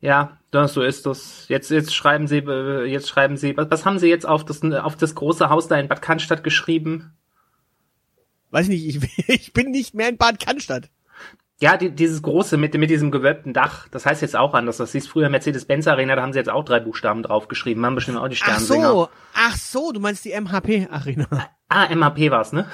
Ja, 0.00 0.38
das, 0.50 0.72
so 0.72 0.82
ist 0.82 1.04
das. 1.04 1.46
Jetzt, 1.48 1.70
jetzt 1.70 1.94
schreiben 1.94 2.26
Sie, 2.26 2.38
äh, 2.38 2.84
jetzt 2.84 3.08
schreiben 3.08 3.36
Sie, 3.36 3.56
was, 3.56 3.70
was 3.70 3.84
haben 3.84 3.98
Sie 3.98 4.08
jetzt 4.08 4.26
auf 4.26 4.44
das, 4.44 4.62
auf 4.62 4.96
das 4.96 5.14
große 5.14 5.50
Haus 5.50 5.68
da 5.68 5.76
in 5.76 5.88
Bad 5.88 6.02
Cannstatt 6.02 6.42
geschrieben? 6.42 7.12
Weiß 8.50 8.68
nicht, 8.68 8.86
ich, 8.86 9.28
ich 9.28 9.52
bin 9.52 9.70
nicht 9.70 9.94
mehr 9.94 10.08
in 10.08 10.16
Bad 10.16 10.40
Cannstatt. 10.40 10.90
Ja, 11.60 11.76
die, 11.76 11.90
dieses 11.90 12.22
große 12.22 12.56
mit, 12.56 12.72
mit 12.74 12.88
diesem 12.88 13.10
gewölbten 13.10 13.52
Dach, 13.52 13.86
das 13.88 14.06
heißt 14.06 14.22
jetzt 14.22 14.34
auch 14.34 14.54
anders. 14.54 14.78
Das 14.78 14.92
hieß 14.92 15.06
früher 15.06 15.28
Mercedes-Benz 15.28 15.86
Arena, 15.88 16.16
da 16.16 16.22
haben 16.22 16.32
sie 16.32 16.38
jetzt 16.38 16.48
auch 16.48 16.64
drei 16.64 16.80
Buchstaben 16.80 17.22
draufgeschrieben. 17.22 17.84
Haben 17.84 17.96
bestimmt 17.96 18.16
auch 18.16 18.28
die 18.28 18.36
Sternsinger. 18.36 18.86
Ach 18.86 18.92
so, 18.92 19.08
ach 19.34 19.56
so, 19.56 19.92
du 19.92 20.00
meinst 20.00 20.24
die 20.24 20.32
MHP 20.32 20.88
Arena. 20.90 21.28
Ah, 21.68 21.94
MHP 21.94 22.30
war's, 22.30 22.52
ne? 22.52 22.66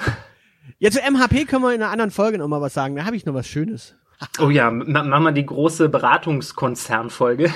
Ja, 0.79 0.89
zu 0.89 0.99
MHP 0.99 1.45
können 1.45 1.63
wir 1.63 1.73
in 1.73 1.81
einer 1.81 1.91
anderen 1.91 2.11
Folge 2.11 2.37
noch 2.37 2.47
mal 2.47 2.61
was 2.61 2.73
sagen. 2.73 2.95
Da 2.95 3.05
habe 3.05 3.15
ich 3.15 3.25
noch 3.25 3.33
was 3.33 3.47
Schönes. 3.47 3.95
Oh 4.39 4.49
ja, 4.49 4.71
machen 4.71 5.23
wir 5.23 5.31
die 5.31 5.45
große 5.45 5.89
Beratungskonzernfolge. 5.89 7.53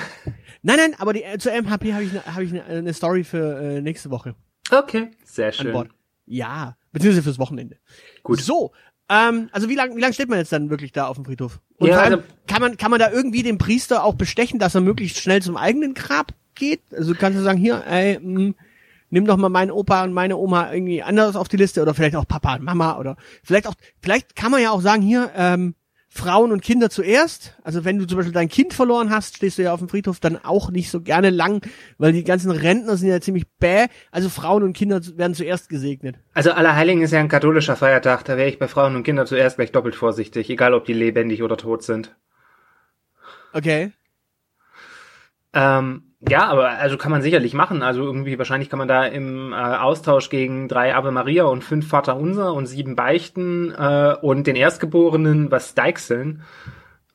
Nein, 0.62 0.76
nein, 0.76 0.94
aber 0.98 1.12
die, 1.12 1.24
äh, 1.24 1.36
zur 1.38 1.50
MHP 1.50 1.92
habe 1.92 2.04
ich, 2.04 2.12
ne, 2.12 2.22
hab 2.24 2.40
ich 2.40 2.52
ne, 2.52 2.64
eine 2.64 2.94
Story 2.94 3.24
für 3.24 3.60
äh, 3.60 3.80
nächste 3.80 4.10
Woche. 4.10 4.36
Okay, 4.70 5.10
sehr 5.24 5.50
schön. 5.50 5.88
Ja, 6.24 6.76
beziehungsweise 6.92 7.22
fürs 7.24 7.38
Wochenende. 7.38 7.78
Gut. 8.22 8.40
So, 8.40 8.72
ähm, 9.08 9.48
also 9.52 9.68
wie 9.68 9.74
lange 9.74 9.96
wie 9.96 10.00
lang 10.00 10.12
steht 10.12 10.28
man 10.28 10.38
jetzt 10.38 10.52
dann 10.52 10.70
wirklich 10.70 10.92
da 10.92 11.06
auf 11.06 11.16
dem 11.16 11.24
Friedhof? 11.24 11.60
Und 11.78 11.88
Ja, 11.88 11.98
allem, 12.00 12.20
also- 12.20 12.24
kann 12.46 12.60
man 12.60 12.76
kann 12.76 12.90
man 12.90 13.00
da 13.00 13.10
irgendwie 13.10 13.42
den 13.42 13.58
Priester 13.58 14.04
auch 14.04 14.14
bestechen, 14.14 14.58
dass 14.58 14.74
er 14.74 14.80
möglichst 14.80 15.18
schnell 15.20 15.42
zum 15.42 15.56
eigenen 15.56 15.94
Grab 15.94 16.32
geht? 16.54 16.82
Also 16.96 17.14
kannst 17.14 17.38
du 17.38 17.42
sagen, 17.42 17.58
hier, 17.58 17.82
ey, 17.86 18.18
mh, 18.20 18.54
nimm 19.10 19.26
doch 19.26 19.36
mal 19.36 19.48
meinen 19.50 19.70
Opa 19.70 20.04
und 20.04 20.12
meine 20.12 20.36
Oma 20.36 20.72
irgendwie 20.72 21.02
anders 21.02 21.36
auf 21.36 21.48
die 21.48 21.56
Liste 21.58 21.82
oder 21.82 21.92
vielleicht 21.94 22.16
auch 22.16 22.26
Papa 22.26 22.54
und 22.54 22.62
Mama 22.62 22.98
oder 22.98 23.16
vielleicht 23.42 23.66
auch, 23.66 23.74
vielleicht 24.00 24.36
kann 24.36 24.50
man 24.50 24.62
ja 24.62 24.70
auch 24.70 24.80
sagen, 24.80 25.02
hier, 25.02 25.30
ähm, 25.36 25.74
Frauen 26.14 26.52
und 26.52 26.60
Kinder 26.62 26.90
zuerst. 26.90 27.56
Also 27.64 27.86
wenn 27.86 27.98
du 27.98 28.06
zum 28.06 28.18
Beispiel 28.18 28.34
dein 28.34 28.50
Kind 28.50 28.74
verloren 28.74 29.08
hast, 29.08 29.36
stehst 29.36 29.56
du 29.56 29.62
ja 29.62 29.72
auf 29.72 29.78
dem 29.78 29.88
Friedhof 29.88 30.20
dann 30.20 30.36
auch 30.36 30.70
nicht 30.70 30.90
so 30.90 31.00
gerne 31.00 31.30
lang, 31.30 31.66
weil 31.96 32.12
die 32.12 32.22
ganzen 32.22 32.50
Rentner 32.50 32.98
sind 32.98 33.08
ja 33.08 33.18
ziemlich 33.22 33.46
bäh. 33.58 33.86
Also 34.10 34.28
Frauen 34.28 34.62
und 34.62 34.74
Kinder 34.74 35.00
werden 35.16 35.34
zuerst 35.34 35.70
gesegnet. 35.70 36.16
Also 36.34 36.52
Allerheiligen 36.52 37.02
ist 37.02 37.12
ja 37.12 37.20
ein 37.20 37.30
katholischer 37.30 37.76
Feiertag, 37.76 38.24
da 38.26 38.36
wäre 38.36 38.50
ich 38.50 38.58
bei 38.58 38.68
Frauen 38.68 38.94
und 38.94 39.04
Kindern 39.04 39.26
zuerst 39.26 39.56
gleich 39.56 39.72
doppelt 39.72 39.94
vorsichtig, 39.94 40.50
egal 40.50 40.74
ob 40.74 40.84
die 40.84 40.92
lebendig 40.92 41.42
oder 41.42 41.56
tot 41.56 41.82
sind. 41.82 42.14
Okay. 43.54 43.92
Ähm, 45.54 46.11
ja, 46.28 46.46
aber 46.46 46.70
also 46.70 46.96
kann 46.96 47.10
man 47.10 47.22
sicherlich 47.22 47.52
machen. 47.52 47.82
Also 47.82 48.02
irgendwie 48.02 48.38
wahrscheinlich 48.38 48.70
kann 48.70 48.78
man 48.78 48.88
da 48.88 49.04
im 49.04 49.52
äh, 49.52 49.56
Austausch 49.56 50.30
gegen 50.30 50.68
drei 50.68 50.94
Ave 50.94 51.10
Maria 51.10 51.44
und 51.44 51.64
fünf 51.64 51.88
Vater 51.88 52.16
Unser 52.16 52.54
und 52.54 52.66
sieben 52.66 52.94
Beichten 52.94 53.72
äh, 53.72 54.14
und 54.20 54.46
den 54.46 54.56
Erstgeborenen 54.56 55.50
was 55.50 55.74
deichseln. 55.74 56.42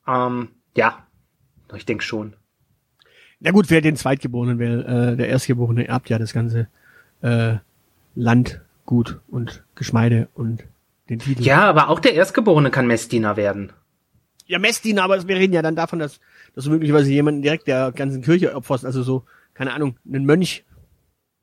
Ähm, 0.06 0.50
ja, 0.76 1.06
ich 1.76 1.86
denke 1.86 2.04
schon. 2.04 2.36
Na 3.40 3.52
gut, 3.52 3.70
wer 3.70 3.82
den 3.82 3.96
Zweitgeborenen 3.96 4.60
will, 4.60 4.86
äh, 4.86 5.16
der 5.16 5.30
Erstgeborene 5.30 5.88
erbt 5.88 6.10
ja 6.10 6.18
das 6.18 6.34
ganze 6.34 6.68
äh, 7.22 7.56
Land, 8.16 8.62
Gut 8.86 9.20
und 9.28 9.64
Geschmeide 9.76 10.30
und 10.34 10.64
den 11.10 11.20
Titel. 11.20 11.44
Ja, 11.44 11.70
aber 11.70 11.90
auch 11.90 12.00
der 12.00 12.14
Erstgeborene 12.14 12.72
kann 12.72 12.88
Messdiener 12.88 13.38
werden. 13.38 13.74
Ja, 14.46 14.60
Messdiener, 14.60 15.04
aber 15.04 15.28
wir 15.28 15.36
reden 15.36 15.54
ja 15.54 15.62
dann 15.62 15.76
davon, 15.76 16.00
dass, 16.00 16.20
dass 16.58 16.64
du 16.66 16.72
möglicherweise 16.72 17.12
jemanden 17.12 17.44
direkt 17.44 17.68
der 17.68 17.92
ganzen 17.92 18.24
Kirche 18.24 18.56
opferst, 18.56 18.84
also 18.84 19.04
so, 19.04 19.26
keine 19.54 19.74
Ahnung, 19.74 19.96
einen 20.12 20.26
Mönch. 20.26 20.66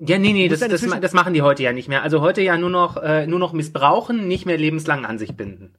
Ja, 0.01 0.19
nee, 0.19 0.33
nee, 0.33 0.49
das, 0.49 0.59
das, 0.59 0.81
das 0.81 1.13
machen 1.13 1.35
die 1.35 1.43
heute 1.43 1.63
ja 1.63 1.73
nicht 1.73 1.89
mehr. 1.89 2.03
Also 2.03 2.21
heute 2.21 2.43
ja 2.43 2.59
nur 2.59 2.69
noch, 2.69 2.97
äh, 2.97 3.25
nur 3.29 3.39
noch 3.39 3.53
missbrauchen, 3.53 4.27
nicht 4.27 4.45
mehr 4.45 4.59
lebenslang 4.59 5.07
an 5.07 5.21
sich 5.21 5.37
binden. 5.37 5.77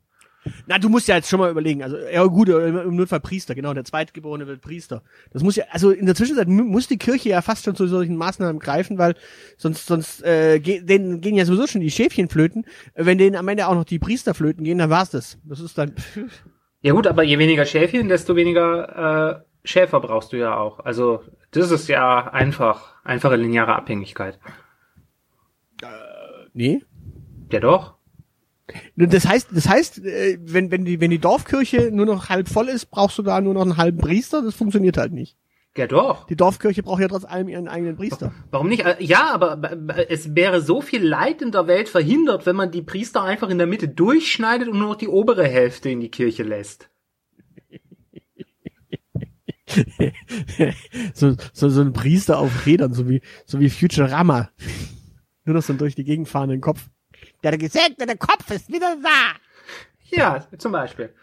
Na, 0.68 0.77
du 0.80 0.88
musst 0.88 1.10
ja 1.10 1.15
jetzt 1.18 1.30
schon 1.30 1.42
mal 1.42 1.51
überlegen, 1.51 1.84
also, 1.84 1.98
ja 1.98 2.24
gut, 2.24 2.48
im 2.48 2.77
im 2.77 2.96
Notfall 2.96 3.20
Priester, 3.20 3.56
genau, 3.56 3.74
der 3.74 3.84
Zweitgeborene 3.84 4.48
wird 4.48 4.62
Priester. 4.62 5.04
Das 5.34 5.44
muss 5.44 5.58
ja, 5.58 5.65
also 5.72 5.92
in 5.92 6.06
der 6.06 6.15
Zwischenzeit 6.15 6.48
mu- 6.48 6.63
muss 6.63 6.88
die 6.88 6.98
Kirche 6.98 7.27
ja 7.27 7.42
fast 7.42 7.65
schon 7.65 7.75
zu 7.75 7.88
solchen 7.88 8.15
Maßnahmen 8.15 8.60
greifen, 8.60 8.98
weil 8.98 9.15
sonst, 9.58 9.86
sonst, 9.86 10.24
äh, 10.24 10.60
ge 10.62 10.82
denen 10.82 11.20
gehen 11.20 11.36
ja 11.36 11.44
sowieso 11.44 11.68
schon 11.68 11.82
die 11.82 11.92
Schäfchen 11.92 12.30
flöten. 12.30 12.65
Wenn 12.94 13.18
denen 13.18 13.36
am 13.36 13.50
Ende 13.50 13.68
auch 13.68 13.74
noch 13.75 13.84
die 13.84 14.00
Priester 14.00 14.34
flöten 14.34 14.63
gehen, 14.63 14.77
dann 14.77 14.89
war's 14.89 15.10
das. 15.10 15.38
Das 15.44 15.60
ist 15.60 15.77
dann, 15.77 15.94
Ja 16.86 16.94
gut, 16.94 17.08
aber 17.08 17.24
je 17.24 17.39
weniger 17.39 17.65
Schäfchen, 17.65 18.10
desto 18.10 18.36
weniger 18.36 19.42
äh, 19.42 19.68
Schäfer 19.68 20.00
brauchst 20.00 20.34
du 20.34 20.38
ja 20.38 20.56
auch. 20.56 20.86
Also 20.86 21.24
das 21.50 21.72
ist 21.72 21.88
ja 21.88 22.32
einfach, 22.32 22.94
einfache 23.04 23.38
lineare 23.38 23.75
Abhängigkeit. 23.75 24.38
nee. 26.54 26.84
Ja 27.51 27.60
doch. 27.60 27.96
Das 28.96 29.25
heißt, 29.25 29.48
das 29.51 29.68
heißt, 29.68 30.06
äh, 30.06 30.38
wenn, 30.39 30.70
wenn 30.70 30.86
die, 30.86 31.01
wenn 31.01 31.10
die 31.10 31.18
Dorfkirche 31.18 31.89
nur 31.92 32.06
noch 32.06 32.30
halb 32.30 32.50
voll 32.50 32.70
ist, 32.70 32.92
brauchst 32.92 33.18
du 33.18 33.24
da 33.24 33.42
nur 33.42 33.56
noch 33.56 33.63
einen 33.63 33.77
halben 33.77 33.98
Priester. 33.98 34.44
Das 34.44 34.54
funktioniert 34.54 34.98
halt 34.98 35.12
nicht. 35.12 35.36
Ja 35.77 35.88
doch. 35.88 36.25
Die 36.27 36.38
Dorfkirche 36.38 36.84
braucht 36.84 37.01
ja 37.01 37.08
trotz 37.10 37.25
allem 37.25 37.50
ihren 37.50 37.67
eigenen 37.67 37.98
Priester. 37.98 38.34
Warum 38.50 38.70
nicht? 38.70 38.86
Äh, 38.86 38.96
Ja, 39.00 39.34
aber 39.34 39.58
b- 39.58 39.75
b- 39.75 40.05
es 40.08 40.34
wäre 40.34 40.62
so 40.62 40.79
viel 40.82 41.05
Leid 41.05 41.41
in 41.41 41.51
der 41.51 41.67
Welt 41.67 41.89
verhindert, 41.89 42.46
wenn 42.46 42.55
man 42.55 42.72
die 42.72 42.82
Priester 42.82 43.24
einfach 43.24 43.50
in 43.50 43.58
der 43.58 43.67
Mitte 43.67 43.89
durchschneidet 43.89 44.70
und 44.70 44.79
nur 44.79 44.88
noch 44.88 44.96
die 44.96 45.10
obere 45.10 45.46
Hälfte 45.46 45.89
in 45.89 46.00
die 46.00 46.10
Kirche 46.10 46.44
lässt. 46.44 46.89
so, 51.13 51.36
so, 51.53 51.70
so 51.70 51.82
ein 51.82 51.94
Priester 51.94 52.39
auf 52.39 52.65
Rädern, 52.65 52.94
so 52.94 53.10
wie, 53.10 53.22
so 53.46 53.60
wie 53.60 53.70
Futurama. 53.70 54.50
Nur 55.46 55.55
noch 55.55 55.62
so 55.63 55.74
ein 55.74 55.77
durch 55.77 55.96
die 55.96 56.03
Gegend 56.03 56.27
fahrenden 56.27 56.62
Kopf. 56.62 56.88
Der 57.44 57.58
gesegnete 57.58 58.17
Kopf 58.17 58.50
ist 58.51 58.70
wieder 58.72 58.96
da. 59.01 59.36
Ja, 60.10 60.48
zum 60.58 60.72
Beispiel. 60.72 61.13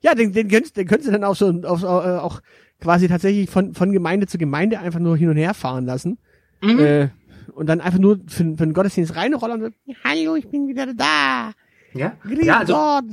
Ja, 0.00 0.14
den, 0.14 0.32
den 0.32 0.48
könntest, 0.48 0.76
den 0.76 0.86
könntest 0.86 1.08
du 1.08 1.12
dann 1.12 1.24
auch 1.24 1.36
so, 1.36 1.48
auf, 1.64 1.82
äh, 1.82 1.86
auch 1.86 2.40
quasi 2.80 3.08
tatsächlich 3.08 3.50
von, 3.50 3.74
von 3.74 3.92
Gemeinde 3.92 4.26
zu 4.26 4.38
Gemeinde 4.38 4.78
einfach 4.78 5.00
nur 5.00 5.16
hin 5.16 5.28
und 5.28 5.36
her 5.36 5.54
fahren 5.54 5.86
lassen. 5.86 6.18
Mhm. 6.60 6.78
Äh, 6.78 7.08
und 7.52 7.66
dann 7.66 7.80
einfach 7.80 7.98
nur 7.98 8.18
für, 8.26 8.44
für 8.44 8.66
den 8.66 8.72
Gottesdienst 8.72 9.16
reinrollen 9.16 9.62
und 9.62 9.74
so, 9.86 9.94
hallo, 10.04 10.36
ich 10.36 10.48
bin 10.48 10.68
wieder 10.68 10.92
da. 10.94 11.52
Ja, 11.94 12.16
Grüß 12.22 12.44
ja, 12.44 12.58
also, 12.58 12.74
Gott. 12.74 13.04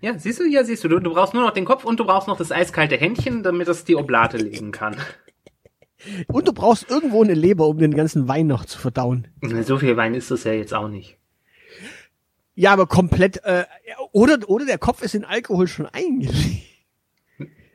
ja, 0.00 0.18
siehst 0.18 0.40
du, 0.40 0.44
ja, 0.44 0.64
siehst 0.64 0.84
du, 0.84 0.88
du, 0.88 1.00
du 1.00 1.12
brauchst 1.12 1.34
nur 1.34 1.42
noch 1.42 1.50
den 1.50 1.64
Kopf 1.64 1.84
und 1.84 2.00
du 2.00 2.04
brauchst 2.04 2.28
noch 2.28 2.38
das 2.38 2.52
eiskalte 2.52 2.96
Händchen, 2.96 3.42
damit 3.42 3.68
es 3.68 3.84
die 3.84 3.96
Oblate 3.96 4.38
legen 4.38 4.72
kann. 4.72 4.96
Und 6.28 6.48
du 6.48 6.54
brauchst 6.54 6.90
irgendwo 6.90 7.22
eine 7.22 7.34
Leber, 7.34 7.66
um 7.66 7.76
den 7.76 7.94
ganzen 7.94 8.26
Wein 8.26 8.46
noch 8.46 8.64
zu 8.64 8.78
verdauen. 8.78 9.28
So 9.64 9.76
viel 9.76 9.98
Wein 9.98 10.14
ist 10.14 10.30
das 10.30 10.44
ja 10.44 10.52
jetzt 10.52 10.72
auch 10.72 10.88
nicht. 10.88 11.18
Ja, 12.54 12.72
aber 12.72 12.86
komplett, 12.86 13.44
äh, 13.44 13.64
oder, 14.12 14.38
oder 14.48 14.64
der 14.64 14.78
Kopf 14.78 15.02
ist 15.02 15.14
in 15.14 15.26
Alkohol 15.26 15.66
schon 15.66 15.84
eingelegt. 15.84 16.66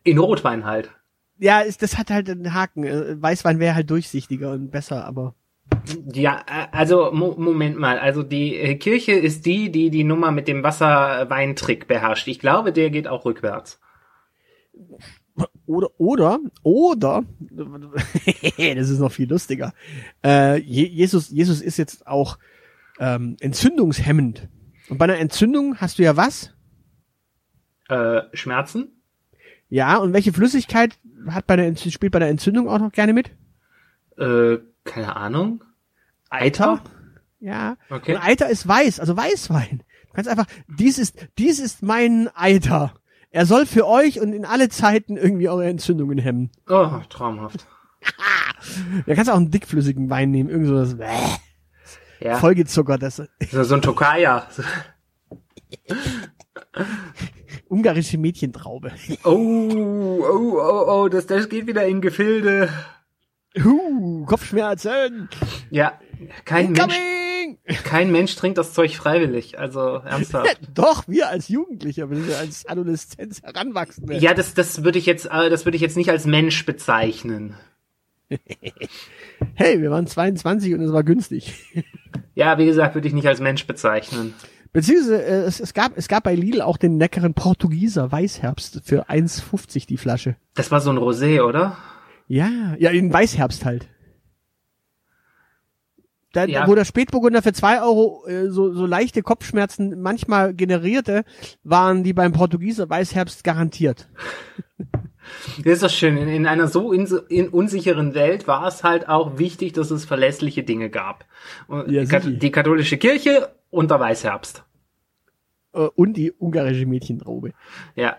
In 0.04 0.18
Rotwein 0.18 0.66
halt. 0.66 0.90
Ja, 1.38 1.62
ist, 1.62 1.82
das 1.82 1.98
hat 1.98 2.10
halt 2.10 2.30
einen 2.30 2.54
Haken. 2.54 2.84
Äh, 2.84 3.22
Weißwein 3.22 3.60
wäre 3.60 3.76
halt 3.76 3.90
durchsichtiger 3.90 4.52
und 4.52 4.72
besser, 4.72 5.06
aber. 5.06 5.36
Ja, 6.14 6.44
äh, 6.48 6.68
also 6.72 7.12
Mo 7.12 7.36
Moment 7.38 7.78
mal, 7.78 8.00
also 8.00 8.24
die 8.24 8.56
äh, 8.56 8.76
Kirche 8.76 9.14
ist 9.14 9.46
die, 9.46 9.72
die 9.72 9.90
die 9.90 10.04
Nummer 10.04 10.32
mit 10.32 10.48
dem 10.48 10.64
Wasserweintrick 10.64 11.88
beherrscht. 11.88 12.28
Ich 12.28 12.40
glaube, 12.40 12.72
der 12.72 12.90
geht 12.90 13.08
auch 13.08 13.26
rückwärts. 13.26 13.80
Oder, 15.66 15.90
oder, 15.98 16.40
oder, 16.64 17.24
das 18.58 18.90
ist 18.90 19.00
noch 19.00 19.12
viel 19.12 19.30
lustiger. 19.30 19.74
Äh, 20.24 20.60
Je 20.60 20.86
Jesus, 20.86 21.30
Jesus 21.30 21.62
ist 21.62 21.78
jetzt 21.78 22.08
auch 22.08 22.38
ähm, 23.00 23.36
entzündungshemmend. 23.40 24.48
Und 24.90 24.98
bei 24.98 25.06
einer 25.06 25.18
Entzündung 25.18 25.78
hast 25.78 26.00
du 26.00 26.04
ja 26.04 26.16
was? 26.16 26.54
Äh, 27.90 28.22
Schmerzen? 28.34 28.95
Ja, 29.70 29.98
und 29.98 30.14
welche 30.14 30.34
Flüssigkeit 30.34 30.98
hat 31.30 31.48
bei 31.48 31.56
der 31.56 31.76
spielt 31.76 32.12
bei 32.12 32.20
der 32.20 32.30
Entzündung 32.30 32.70
auch 32.70 32.80
noch 32.80 32.92
gerne 32.92 33.14
mit? 33.14 33.32
Äh, 34.18 34.58
keine 34.84 35.16
Ahnung. 35.16 35.64
Eiter? 36.30 36.82
Ja. 37.40 37.78
Okay. 37.90 38.16
Und 38.16 38.22
Eiter 38.22 38.50
ist 38.50 38.68
weiß, 38.68 39.00
also 39.00 39.16
Weißwein. 39.18 39.84
Du 40.08 40.14
kannst 40.14 40.30
einfach, 40.30 40.46
dies 40.68 40.98
ist, 40.98 41.28
dies 41.38 41.60
ist 41.60 41.84
mein 41.84 42.30
Eiter. 42.36 42.94
Er 43.32 43.46
soll 43.46 43.66
für 43.66 43.86
euch 43.88 44.22
und 44.22 44.32
in 44.34 44.46
alle 44.46 44.70
Zeiten 44.70 45.18
irgendwie 45.18 45.50
eure 45.50 45.68
Entzündungen 45.68 46.18
hemmen. 46.18 46.52
Oh, 46.70 46.90
traumhaft. 47.10 47.68
Da 49.06 49.14
kannst 49.14 49.28
du 49.30 49.34
auch 49.34 49.38
einen 49.38 49.52
dickflüssigen 49.52 50.10
Wein 50.10 50.32
nehmen, 50.32 50.50
irgend 50.50 50.68
so 50.68 50.76
das 50.76 50.98
Ja. 52.20 52.38
vollgezuckert, 52.38 53.04
das 53.04 53.18
So, 53.52 53.64
so 53.64 53.76
ein 53.76 53.82
Tokaya. 53.82 54.48
ungarische 57.70 58.18
Mädchentraube. 58.18 58.92
Oh, 59.24 59.32
oh, 59.32 60.60
oh, 60.60 60.86
oh, 60.88 61.10
das, 61.10 61.28
das 61.28 61.50
geht 61.50 61.68
wieder 61.68 61.86
in 61.86 62.02
Gefilde. 62.02 62.70
Huh, 63.64 64.26
Kopfschmerzen. 64.26 65.30
Ja, 65.70 66.00
kein 66.44 66.74
Mensch, 66.74 66.96
kein 67.84 68.12
Mensch 68.12 68.36
trinkt 68.36 68.58
das 68.58 68.74
Zeug 68.74 68.96
freiwillig. 68.96 69.60
Also 69.60 70.02
ernsthaft. 70.06 70.60
Doch, 70.74 71.08
wir 71.08 71.30
als 71.30 71.48
Jugendliche, 71.48 72.10
wir 72.10 72.38
als 72.38 72.66
Adoleszenz 72.66 73.42
heranwachsende. 73.42 74.18
Ja, 74.18 74.34
das, 74.34 74.54
das 74.54 74.84
würde 74.84 75.00
ich 75.00 75.06
jetzt, 75.06 75.26
äh, 75.26 75.50
das 75.50 75.66
würde 75.66 75.76
ich 75.78 75.82
jetzt 75.82 75.98
nicht 75.98 76.10
als 76.10 76.26
Mensch 76.26 76.66
bezeichnen. 76.66 77.56
Hey, 79.54 79.82
wir 79.82 79.92
waren 79.92 80.08
22 80.08 80.74
und 80.74 80.82
es 80.82 80.92
war 80.92 81.04
günstig. 81.04 81.54
Ja, 82.34 82.58
wie 82.58 82.66
gesagt, 82.66 82.96
würde 82.96 83.08
ich 83.08 83.14
nicht 83.14 83.28
als 83.28 83.40
Mensch 83.40 83.68
bezeichnen. 83.68 84.34
Beziehungsweise 84.76 85.24
äh, 85.24 85.46
es, 85.46 85.62
es 85.62 85.74
gab 85.74 85.94
es 85.98 86.10
gab 86.10 86.26
bei 86.26 86.36
Lidl 86.36 86.62
auch 86.62 86.76
den 86.76 87.00
leckeren 87.00 87.34
Portugieser 87.34 88.12
Weißherbst 88.12 88.82
für 88.84 89.10
1,50 89.10 89.88
die 89.88 89.96
Flasche. 89.96 90.36
Das 90.54 90.70
war 90.70 90.82
so 90.82 90.90
ein 90.90 90.98
Rosé, 90.98 91.42
oder? 91.42 91.78
Ja, 92.28 92.76
ja, 92.78 92.90
in 92.90 93.12
Weißherbst 93.12 93.64
halt. 93.64 93.88
Da, 96.34 96.44
Ja. 96.44 96.68
Wo 96.68 96.76
der 96.76 96.84
Spätburgunder 96.84 97.42
für 97.42 97.54
zwei 97.54 97.82
Euro 97.82 98.28
äh, 98.28 98.50
so, 98.50 98.74
so 98.74 98.86
leichte 98.86 99.22
Kopfschmerzen 99.22 100.02
manchmal 100.02 100.54
generierte, 100.54 101.24
waren 101.64 102.04
die 102.04 102.12
beim 102.12 102.34
Portugieser 102.34 102.90
Weißherbst 102.90 103.46
garantiert. 103.46 104.10
Das 105.58 105.74
ist 105.74 105.84
doch 105.84 105.90
schön. 105.90 106.18
In, 106.18 106.28
in 106.28 106.48
einer 106.48 106.68
so 106.68 106.92
in, 106.92 107.06
in 107.30 107.50
unsicheren 107.50 108.14
Welt 108.14 108.48
war 108.48 108.68
es 108.68 108.84
halt 108.84 109.08
auch 109.08 109.38
wichtig, 109.38 109.74
dass 109.74 109.92
es 109.92 110.06
verlässliche 110.06 110.64
Dinge 110.64 110.90
gab. 110.90 111.26
Ja, 111.88 112.04
die 112.04 112.52
katholische 112.52 112.98
Kirche 112.98 113.56
und 113.70 113.92
der 113.92 114.00
Weißherbst. 114.00 114.64
Äh, 115.74 115.88
und 115.96 116.14
die 116.14 116.32
ungarische 116.32 116.86
Mädchentraube. 116.86 117.52
Ja. 117.96 118.18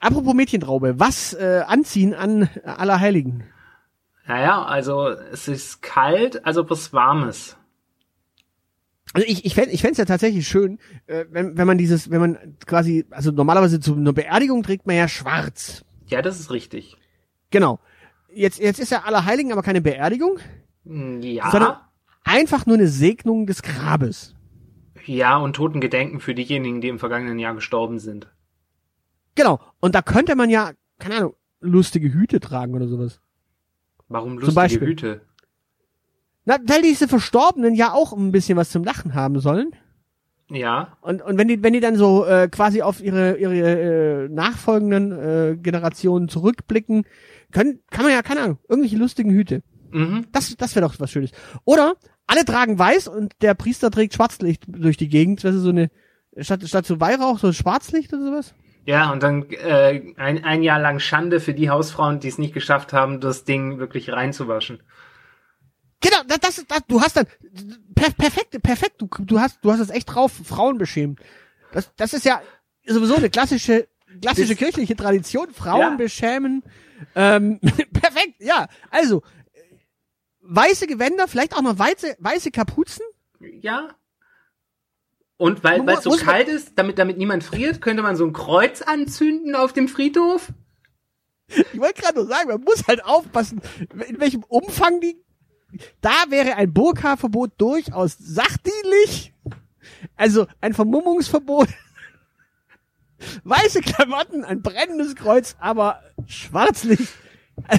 Apropos 0.00 0.34
Mädchentraube, 0.34 1.00
was 1.00 1.32
äh, 1.32 1.62
anziehen 1.66 2.14
an 2.14 2.50
Allerheiligen? 2.64 3.44
Naja, 4.26 4.62
also 4.62 5.08
es 5.08 5.48
ist 5.48 5.82
kalt, 5.82 6.44
also 6.44 6.68
was 6.68 6.92
Warmes. 6.92 7.56
Also 9.14 9.26
ich, 9.28 9.44
ich 9.44 9.54
fände 9.54 9.70
ich 9.70 9.80
fänd's 9.80 9.98
ja 9.98 10.04
tatsächlich 10.04 10.46
schön, 10.46 10.78
äh, 11.06 11.24
wenn, 11.30 11.56
wenn 11.56 11.66
man 11.66 11.78
dieses, 11.78 12.10
wenn 12.10 12.20
man 12.20 12.56
quasi, 12.66 13.06
also 13.10 13.30
normalerweise 13.30 13.80
zu 13.80 13.94
einer 13.94 14.12
Beerdigung 14.12 14.62
trägt 14.62 14.86
man 14.86 14.96
ja 14.96 15.08
schwarz. 15.08 15.84
Ja, 16.06 16.22
das 16.22 16.38
ist 16.40 16.50
richtig. 16.50 16.96
Genau. 17.50 17.80
Jetzt, 18.32 18.58
jetzt 18.58 18.80
ist 18.80 18.90
ja 18.90 19.02
Allerheiligen 19.04 19.52
aber 19.52 19.62
keine 19.62 19.80
Beerdigung, 19.80 20.38
Hm, 20.84 21.22
Ja. 21.22 21.50
sondern 21.50 21.76
einfach 22.24 22.66
nur 22.66 22.76
eine 22.76 22.88
Segnung 22.88 23.46
des 23.46 23.62
Grabes. 23.62 24.34
ja, 25.06 25.36
und 25.36 25.54
Totengedenken 25.56 26.20
für 26.20 26.34
diejenigen, 26.34 26.80
die 26.80 26.88
im 26.88 26.98
vergangenen 26.98 27.38
Jahr 27.38 27.54
gestorben 27.54 27.98
sind. 27.98 28.28
Genau. 29.34 29.60
Und 29.80 29.94
da 29.94 30.02
könnte 30.02 30.34
man 30.36 30.48
ja, 30.50 30.72
keine 30.98 31.16
Ahnung, 31.16 31.34
lustige 31.60 32.12
Hüte 32.12 32.40
tragen 32.40 32.74
oder 32.74 32.88
sowas. 32.88 33.20
Warum 34.08 34.38
lustige. 34.38 34.86
Hüte? 34.86 35.20
Na, 36.46 36.56
weil 36.66 36.82
diese 36.82 37.08
Verstorbenen 37.08 37.74
ja 37.74 37.92
auch 37.92 38.12
ein 38.12 38.32
bisschen 38.32 38.56
was 38.56 38.70
zum 38.70 38.84
Lachen 38.84 39.14
haben 39.14 39.40
sollen. 39.40 39.74
Ja. 40.50 40.96
Und, 41.00 41.22
und 41.22 41.38
wenn 41.38 41.48
die, 41.48 41.62
wenn 41.62 41.72
die 41.72 41.80
dann 41.80 41.96
so 41.96 42.26
äh, 42.26 42.48
quasi 42.48 42.82
auf 42.82 43.00
ihre, 43.00 43.36
ihre 43.36 44.24
äh, 44.24 44.28
nachfolgenden 44.28 45.12
äh, 45.12 45.56
Generationen 45.56 46.28
zurückblicken, 46.28 47.04
können, 47.52 47.80
kann 47.90 48.04
man 48.04 48.12
ja, 48.12 48.22
keine 48.22 48.42
Ahnung, 48.42 48.58
irgendwelche 48.68 48.96
lustigen 48.96 49.30
Hüte. 49.30 49.62
Mhm. 49.90 50.26
Das, 50.32 50.54
das 50.56 50.74
wäre 50.74 50.86
doch 50.86 50.98
was 50.98 51.10
Schönes. 51.10 51.30
Oder 51.64 51.94
alle 52.26 52.44
tragen 52.44 52.78
weiß 52.78 53.08
und 53.08 53.32
der 53.42 53.54
Priester 53.54 53.90
trägt 53.90 54.14
Schwarzlicht 54.14 54.64
durch 54.66 54.96
die 54.96 55.08
Gegend. 55.08 55.44
Das 55.44 55.54
ist 55.54 55.62
so 55.62 55.70
eine, 55.70 55.90
statt, 56.38 56.62
statt 56.66 56.86
so 56.86 57.00
Weihrauch, 57.00 57.38
so 57.38 57.52
Schwarzlicht 57.52 58.12
oder 58.12 58.24
sowas. 58.24 58.54
Ja, 58.86 59.12
und 59.12 59.22
dann 59.22 59.46
äh, 59.50 60.12
ein, 60.16 60.44
ein 60.44 60.62
Jahr 60.62 60.78
lang 60.78 60.98
Schande 60.98 61.40
für 61.40 61.54
die 61.54 61.70
Hausfrauen, 61.70 62.20
die 62.20 62.28
es 62.28 62.38
nicht 62.38 62.52
geschafft 62.52 62.92
haben, 62.92 63.20
das 63.20 63.44
Ding 63.44 63.78
wirklich 63.78 64.12
reinzuwaschen. 64.12 64.82
Genau, 66.04 66.22
das, 66.26 66.38
das, 66.40 66.64
das 66.66 66.80
du 66.86 67.00
hast 67.00 67.16
dann, 67.16 67.26
per, 67.94 68.10
perfekt, 68.10 68.62
perfekt, 68.62 68.94
du, 68.98 69.08
du 69.20 69.40
hast, 69.40 69.58
du 69.62 69.72
hast 69.72 69.80
es 69.80 69.90
echt 69.90 70.14
drauf, 70.14 70.32
Frauen 70.44 70.76
beschämen. 70.78 71.16
Das, 71.72 71.90
das 71.96 72.12
ist 72.12 72.24
ja 72.24 72.42
sowieso 72.86 73.16
eine 73.16 73.30
klassische, 73.30 73.88
klassische 74.20 74.54
kirchliche 74.54 74.96
Tradition, 74.96 75.52
Frauen 75.52 75.80
Ja. 75.80 75.96
beschämen. 75.96 76.62
Ähm, 77.14 77.58
perfekt, 77.92 78.34
ja. 78.38 78.68
Also, 78.90 79.22
weiße 80.42 80.86
Gewänder, 80.86 81.26
vielleicht 81.26 81.56
auch 81.56 81.62
noch 81.62 81.78
weiße, 81.78 82.16
weiße 82.18 82.50
Kapuzen. 82.50 83.04
Ja. 83.40 83.94
Und 85.36 85.64
weil 85.64 85.86
es 85.88 86.04
so 86.04 86.10
kalt 86.16 86.48
ist, 86.48 86.72
damit 86.76 86.98
damit 86.98 87.18
niemand 87.18 87.42
friert, 87.42 87.80
könnte 87.80 88.02
man 88.02 88.14
so 88.14 88.24
ein 88.24 88.32
Kreuz 88.32 88.82
anzünden 88.82 89.54
auf 89.56 89.72
dem 89.72 89.88
Friedhof. 89.88 90.52
Ich 91.48 91.78
wollte 91.78 92.00
gerade 92.00 92.16
nur 92.18 92.26
sagen, 92.26 92.48
man 92.48 92.60
muss 92.62 92.86
halt 92.86 93.04
aufpassen, 93.04 93.60
in 94.08 94.20
welchem 94.20 94.44
Umfang 94.44 95.00
die. 95.00 95.23
Da 96.00 96.24
wäre 96.28 96.56
ein 96.56 96.72
Burka-Verbot 96.72 97.52
durchaus 97.58 98.16
sachdienlich. 98.18 99.32
Also 100.16 100.46
ein 100.60 100.74
Vermummungsverbot. 100.74 101.68
Weiße 103.44 103.80
Klamotten, 103.80 104.44
ein 104.44 104.62
brennendes 104.62 105.14
Kreuz, 105.14 105.56
aber 105.58 106.02
Schwarzlicht. 106.26 107.12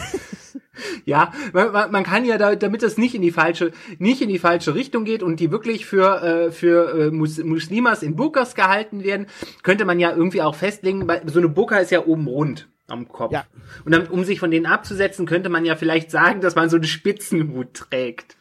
Ja, 1.05 1.31
man, 1.53 1.91
man 1.91 2.03
kann 2.03 2.25
ja, 2.25 2.37
da, 2.37 2.55
damit 2.55 2.83
es 2.83 2.97
nicht 2.97 3.15
in 3.15 3.21
die 3.21 3.31
falsche, 3.31 3.71
nicht 3.97 4.21
in 4.21 4.29
die 4.29 4.39
falsche 4.39 4.75
Richtung 4.75 5.05
geht 5.05 5.23
und 5.23 5.39
die 5.39 5.51
wirklich 5.51 5.85
für 5.85 6.21
äh, 6.21 6.51
für 6.51 7.07
äh, 7.07 7.11
Mus 7.11 7.37
Muslimas 7.37 8.03
in 8.03 8.15
Burkas 8.15 8.55
gehalten 8.55 9.03
werden, 9.03 9.27
könnte 9.63 9.85
man 9.85 9.99
ja 9.99 10.11
irgendwie 10.11 10.41
auch 10.41 10.55
festlegen. 10.55 11.07
Weil 11.07 11.21
so 11.29 11.39
eine 11.39 11.47
Burka 11.49 11.77
ist 11.77 11.91
ja 11.91 12.05
oben 12.05 12.27
rund 12.27 12.67
am 12.87 13.07
Kopf. 13.07 13.31
Ja. 13.31 13.45
Und 13.83 13.91
dann, 13.91 14.07
um 14.07 14.23
sich 14.23 14.39
von 14.39 14.51
denen 14.51 14.65
abzusetzen, 14.65 15.25
könnte 15.25 15.49
man 15.49 15.65
ja 15.65 15.75
vielleicht 15.75 16.11
sagen, 16.11 16.41
dass 16.41 16.55
man 16.55 16.69
so 16.69 16.77
einen 16.77 16.85
Spitzenhut 16.85 17.73
trägt. 17.73 18.37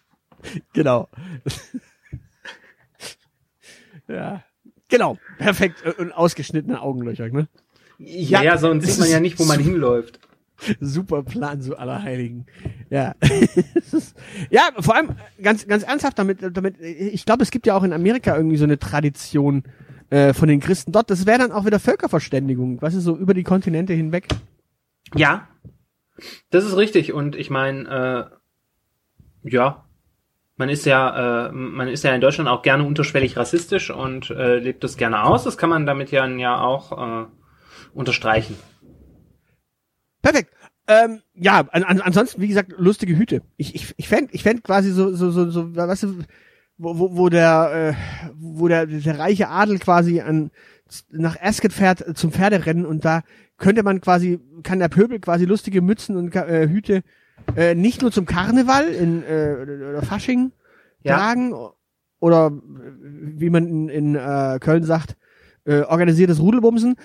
Genau. 0.72 1.08
ja. 4.08 4.44
Genau. 4.88 5.18
Perfekt. 5.38 5.82
Und 5.98 6.12
ausgeschnittene 6.12 6.80
Augenlöcher, 6.80 7.28
ne? 7.28 7.48
Ja, 7.98 8.42
ja 8.42 8.58
sonst 8.58 8.86
sieht 8.86 8.98
man 8.98 9.10
ja 9.10 9.20
nicht, 9.20 9.38
wo 9.38 9.44
man 9.44 9.60
hinläuft. 9.60 10.20
Super 10.80 11.22
Plan, 11.22 11.62
so 11.62 11.76
Allerheiligen. 11.76 12.46
Ja. 12.90 13.14
Ja, 14.50 14.62
vor 14.80 14.96
allem 14.96 15.10
ganz, 15.40 15.66
ganz 15.66 15.84
ernsthaft 15.84 16.18
damit, 16.18 16.38
damit, 16.56 16.80
ich 16.80 17.24
glaube, 17.24 17.42
es 17.42 17.52
gibt 17.52 17.66
ja 17.66 17.76
auch 17.76 17.84
in 17.84 17.92
Amerika 17.92 18.36
irgendwie 18.36 18.56
so 18.56 18.64
eine 18.64 18.78
Tradition 18.78 19.62
äh, 20.14 20.32
von 20.32 20.46
den 20.46 20.60
Christen 20.60 20.92
dort. 20.92 21.10
Das 21.10 21.26
wäre 21.26 21.38
dann 21.38 21.50
auch 21.50 21.64
wieder 21.66 21.80
Völkerverständigung, 21.80 22.80
was 22.80 22.94
ist 22.94 23.02
so 23.02 23.16
über 23.16 23.34
die 23.34 23.42
Kontinente 23.42 23.92
hinweg. 23.94 24.28
Ja, 25.16 25.48
das 26.50 26.64
ist 26.64 26.76
richtig. 26.76 27.12
Und 27.12 27.34
ich 27.34 27.50
meine, 27.50 28.30
äh, 29.42 29.50
ja, 29.50 29.84
man 30.56 30.68
ist 30.68 30.86
ja, 30.86 31.48
äh, 31.48 31.52
man 31.52 31.88
ist 31.88 32.04
ja 32.04 32.14
in 32.14 32.20
Deutschland 32.20 32.48
auch 32.48 32.62
gerne 32.62 32.84
unterschwellig 32.84 33.36
rassistisch 33.36 33.90
und 33.90 34.30
äh, 34.30 34.60
lebt 34.60 34.84
das 34.84 34.96
gerne 34.96 35.24
aus. 35.24 35.42
Das 35.42 35.58
kann 35.58 35.70
man 35.70 35.84
damit 35.84 36.12
ja, 36.12 36.24
ja 36.26 36.60
auch 36.60 36.92
äh, 36.92 37.26
unterstreichen. 37.92 38.56
Perfekt. 40.22 40.54
Ähm, 40.86 41.22
ja, 41.34 41.66
an, 41.72 41.82
an, 41.82 42.00
ansonsten, 42.00 42.40
wie 42.40 42.48
gesagt, 42.48 42.72
lustige 42.76 43.16
Hüte. 43.16 43.42
Ich, 43.56 43.74
ich, 43.74 43.94
ich 43.96 44.08
fänd, 44.08 44.32
ich 44.32 44.44
fänd 44.44 44.62
quasi 44.62 44.92
so, 44.92 45.12
so, 45.12 45.32
so, 45.32 45.50
so, 45.50 45.74
weißt 45.74 46.04
du, 46.04 46.18
wo, 46.76 46.98
wo, 46.98 47.16
wo 47.16 47.28
der, 47.28 47.94
äh, 47.96 48.30
wo 48.36 48.68
der, 48.68 48.86
der 48.86 49.18
reiche 49.18 49.48
Adel 49.48 49.78
quasi 49.78 50.20
an, 50.20 50.50
nach 51.10 51.40
Ascot 51.40 51.72
fährt 51.72 52.16
zum 52.16 52.32
Pferderennen 52.32 52.84
und 52.86 53.04
da 53.04 53.22
könnte 53.58 53.82
man 53.82 54.00
quasi, 54.00 54.40
kann 54.62 54.80
der 54.80 54.88
Pöbel 54.88 55.20
quasi 55.20 55.44
lustige 55.44 55.80
Mützen 55.82 56.16
und 56.16 56.34
äh, 56.34 56.68
Hüte 56.68 57.02
äh, 57.56 57.74
nicht 57.74 58.02
nur 58.02 58.10
zum 58.12 58.26
Karneval 58.26 58.88
in 58.88 59.22
äh, 59.24 59.56
oder 59.90 60.02
Fasching 60.02 60.52
Ja. 61.02 61.16
tragen 61.16 61.54
oder 62.20 62.46
äh, 62.48 62.50
wie 63.40 63.50
man 63.50 63.66
in, 63.66 63.88
in 63.88 64.14
äh, 64.16 64.58
Köln 64.60 64.84
sagt, 64.84 65.16
äh, 65.64 65.80
organisiertes 65.82 66.40
Rudelbumsen, 66.40 66.96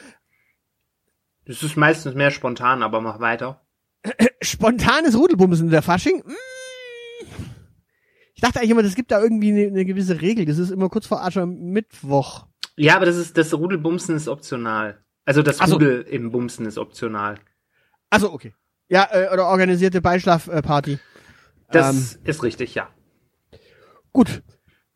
Das 1.46 1.64
ist 1.64 1.78
meistens 1.78 2.14
mehr 2.16 2.32
spontan, 2.32 2.84
aber 2.84 3.02
mach 3.02 3.20
weiter. 3.20 3.62
spontanes 4.42 5.18
Rudelbumsen 5.18 5.66
in 5.68 5.72
der 5.72 5.82
Fasching. 5.82 6.24
Mm. 6.26 6.32
Ich 8.39 8.41
dachte 8.41 8.60
eigentlich 8.60 8.71
immer, 8.71 8.84
das 8.84 8.95
gibt 8.95 9.12
da 9.12 9.21
irgendwie 9.21 9.52
eine, 9.52 9.67
eine 9.67 9.84
gewisse 9.84 10.21
Regel. 10.21 10.45
Das 10.45 10.58
ist 10.60 10.71
immer 10.71 10.88
kurz 10.88 11.06
vor 11.06 11.21
Aschermittwoch. 11.21 12.45
Ja, 12.78 12.95
aber 12.95 13.06
das 13.06 13.17
ist 13.17 13.38
das 13.38 13.54
Rudelbumsen 13.54 14.15
ist 14.15 14.30
optional. 14.30 15.04
Also 15.25 15.43
das 15.43 15.58
so. 15.58 15.73
Rudel 15.73 16.04
im 16.04 16.32
Bumsen 16.32 16.65
ist 16.65 16.78
optional. 16.78 17.36
Also 18.10 18.32
okay. 18.32 18.56
Ja, 18.88 19.10
äh, 19.12 19.28
oder 19.34 19.47
organisierte 19.47 19.99
Beischlafparty. 19.99 20.99
Das 21.69 22.17
ist 22.23 22.41
richtig, 22.41 22.75
ja. 22.75 22.88
Gut. 24.13 24.41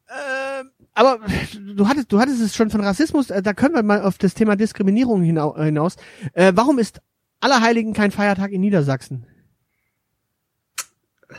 Ähm, 0.07 0.71
aber 0.93 1.19
du 1.59 1.89
hattest, 1.89 2.13
du 2.13 2.19
hattest 2.21 2.39
es 2.39 2.55
schon 2.55 2.69
von 2.69 2.79
Rassismus, 2.79 3.29
äh, 3.29 3.41
da 3.41 3.51
können 3.51 3.75
wir 3.75 3.83
mal 3.83 4.03
auf 4.03 4.17
das 4.17 4.35
Thema 4.35 4.55
Diskriminierung 4.55 5.21
hinau 5.21 5.57
hinaus. 5.57 5.97
Äh, 6.31 6.53
warum 6.55 6.79
ist 6.79 7.01
Allerheiligen 7.41 7.91
kein 7.91 8.11
Feiertag 8.11 8.53
in 8.53 8.61
Niedersachsen? 8.61 9.27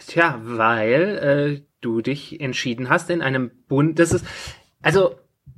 Tja, 0.07 0.39
weil 0.43 1.63
äh, 1.63 1.74
du 1.85 2.01
dich 2.01 2.41
entschieden 2.41 2.89
hast 2.89 3.11
in 3.11 3.23
einem 3.23 3.51
Bund, 3.69 3.99
das 3.99 4.13
ist, 4.13 4.25
also 4.83 5.17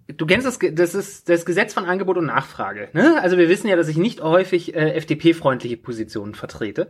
du 0.08 0.26
kennst 0.26 0.46
das, 0.46 0.58
das 0.58 0.94
ist 0.94 1.28
das 1.28 1.44
Gesetz 1.44 1.74
von 1.74 1.84
Angebot 1.84 2.16
und 2.16 2.26
Nachfrage. 2.26 2.88
Ne? 2.92 3.20
Also 3.20 3.38
wir 3.38 3.48
wissen 3.48 3.68
ja, 3.68 3.76
dass 3.76 3.88
ich 3.88 3.96
nicht 3.96 4.20
häufig 4.20 4.74
äh, 4.74 4.92
FDP-freundliche 4.94 5.76
Positionen 5.76 6.34
vertrete. 6.34 6.88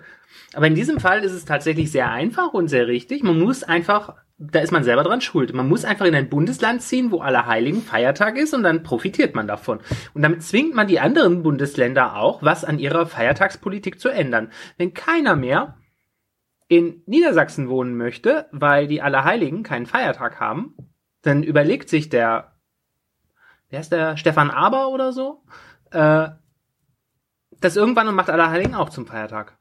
Aber 0.54 0.66
in 0.66 0.74
diesem 0.74 1.00
Fall 1.00 1.24
ist 1.24 1.32
es 1.32 1.44
tatsächlich 1.44 1.90
sehr 1.90 2.10
einfach 2.10 2.52
und 2.52 2.68
sehr 2.68 2.86
richtig. 2.86 3.22
Man 3.22 3.38
muss 3.38 3.62
einfach, 3.62 4.14
da 4.38 4.60
ist 4.60 4.72
man 4.72 4.84
selber 4.84 5.02
dran 5.02 5.20
schuld. 5.20 5.52
Man 5.54 5.68
muss 5.68 5.84
einfach 5.84 6.06
in 6.06 6.14
ein 6.14 6.28
Bundesland 6.28 6.82
ziehen, 6.82 7.10
wo 7.10 7.20
Allerheiligen 7.20 7.82
Feiertag 7.82 8.36
ist 8.36 8.54
und 8.54 8.62
dann 8.62 8.82
profitiert 8.82 9.34
man 9.34 9.46
davon. 9.46 9.80
Und 10.14 10.22
damit 10.22 10.42
zwingt 10.42 10.74
man 10.74 10.86
die 10.86 11.00
anderen 11.00 11.42
Bundesländer 11.42 12.16
auch, 12.16 12.42
was 12.42 12.64
an 12.64 12.78
ihrer 12.78 13.06
Feiertagspolitik 13.06 13.98
zu 13.98 14.08
ändern. 14.08 14.50
Wenn 14.76 14.94
keiner 14.94 15.36
mehr 15.36 15.76
in 16.68 17.02
Niedersachsen 17.06 17.68
wohnen 17.68 17.96
möchte, 17.96 18.48
weil 18.52 18.88
die 18.88 19.02
Allerheiligen 19.02 19.62
keinen 19.62 19.86
Feiertag 19.86 20.40
haben, 20.40 20.74
dann 21.22 21.42
überlegt 21.42 21.88
sich 21.88 22.08
der, 22.08 22.56
wer 23.68 23.80
ist 23.80 23.92
der, 23.92 24.16
Stefan 24.16 24.50
Aber 24.50 24.88
oder 24.88 25.12
so, 25.12 25.42
äh, 25.90 26.28
das 27.60 27.76
irgendwann 27.76 28.08
und 28.08 28.14
macht 28.14 28.30
Allerheiligen 28.30 28.74
auch 28.74 28.90
zum 28.90 29.06
Feiertag. 29.06 29.58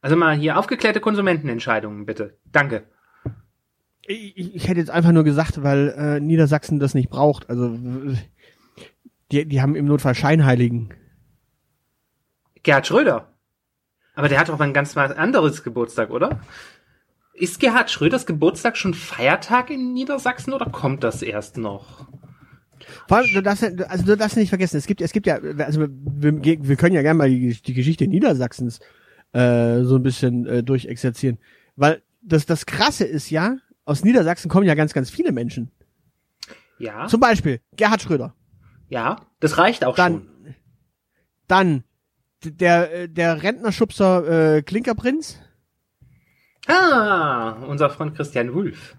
Also 0.00 0.16
mal 0.16 0.36
hier 0.36 0.58
aufgeklärte 0.58 1.00
Konsumentenentscheidungen, 1.00 2.06
bitte. 2.06 2.38
Danke. 2.44 2.86
Ich, 4.06 4.54
ich 4.54 4.68
hätte 4.68 4.80
jetzt 4.80 4.90
einfach 4.90 5.12
nur 5.12 5.24
gesagt, 5.24 5.62
weil 5.62 5.88
äh, 5.96 6.20
Niedersachsen 6.20 6.78
das 6.78 6.94
nicht 6.94 7.10
braucht. 7.10 7.50
Also 7.50 7.76
die, 9.32 9.46
die 9.46 9.60
haben 9.60 9.74
im 9.74 9.86
Notfall 9.86 10.14
Scheinheiligen. 10.14 10.94
Gerhard 12.62 12.86
Schröder. 12.86 13.37
Aber 14.18 14.28
der 14.28 14.40
hat 14.40 14.48
doch 14.48 14.58
ein 14.58 14.72
ganz 14.72 14.96
anderes 14.96 15.62
Geburtstag, 15.62 16.10
oder? 16.10 16.40
Ist 17.34 17.60
Gerhard 17.60 17.88
Schröders 17.88 18.26
Geburtstag 18.26 18.76
schon 18.76 18.92
Feiertag 18.92 19.70
in 19.70 19.92
Niedersachsen 19.92 20.52
oder 20.52 20.66
kommt 20.66 21.04
das 21.04 21.22
erst 21.22 21.56
noch? 21.56 22.08
Vor 23.06 23.18
allem, 23.18 23.32
du 23.32 23.42
darfst, 23.42 23.62
also 23.62 24.04
du 24.04 24.16
darfst 24.16 24.36
nicht 24.36 24.48
vergessen, 24.48 24.76
es 24.76 24.88
gibt, 24.88 25.02
es 25.02 25.12
gibt 25.12 25.28
ja, 25.28 25.36
also 25.36 25.82
wir, 25.82 26.42
wir 26.42 26.76
können 26.76 26.96
ja 26.96 27.02
gerne 27.02 27.16
mal 27.16 27.30
die, 27.30 27.62
die 27.62 27.74
Geschichte 27.74 28.08
Niedersachsens 28.08 28.80
äh, 29.34 29.82
so 29.82 29.94
ein 29.94 30.02
bisschen 30.02 30.46
äh, 30.46 30.64
durchexerzieren. 30.64 31.38
Weil 31.76 32.02
das, 32.20 32.44
das 32.44 32.66
Krasse 32.66 33.04
ist 33.04 33.30
ja, 33.30 33.58
aus 33.84 34.02
Niedersachsen 34.02 34.48
kommen 34.48 34.66
ja 34.66 34.74
ganz, 34.74 34.94
ganz 34.94 35.10
viele 35.10 35.30
Menschen. 35.30 35.70
Ja. 36.80 37.06
Zum 37.06 37.20
Beispiel 37.20 37.60
Gerhard 37.76 38.02
Schröder. 38.02 38.34
Ja, 38.88 39.20
das 39.38 39.58
reicht 39.58 39.84
auch 39.84 39.94
dann, 39.94 40.12
schon. 40.12 40.54
Dann 41.46 41.84
der, 42.44 43.08
der 43.08 43.42
Rentnerschubser 43.42 44.56
äh, 44.56 44.62
Klinkerprinz. 44.62 45.40
Ah, 46.66 47.52
unser 47.66 47.90
Freund 47.90 48.14
Christian 48.14 48.54
Wulff. 48.54 48.96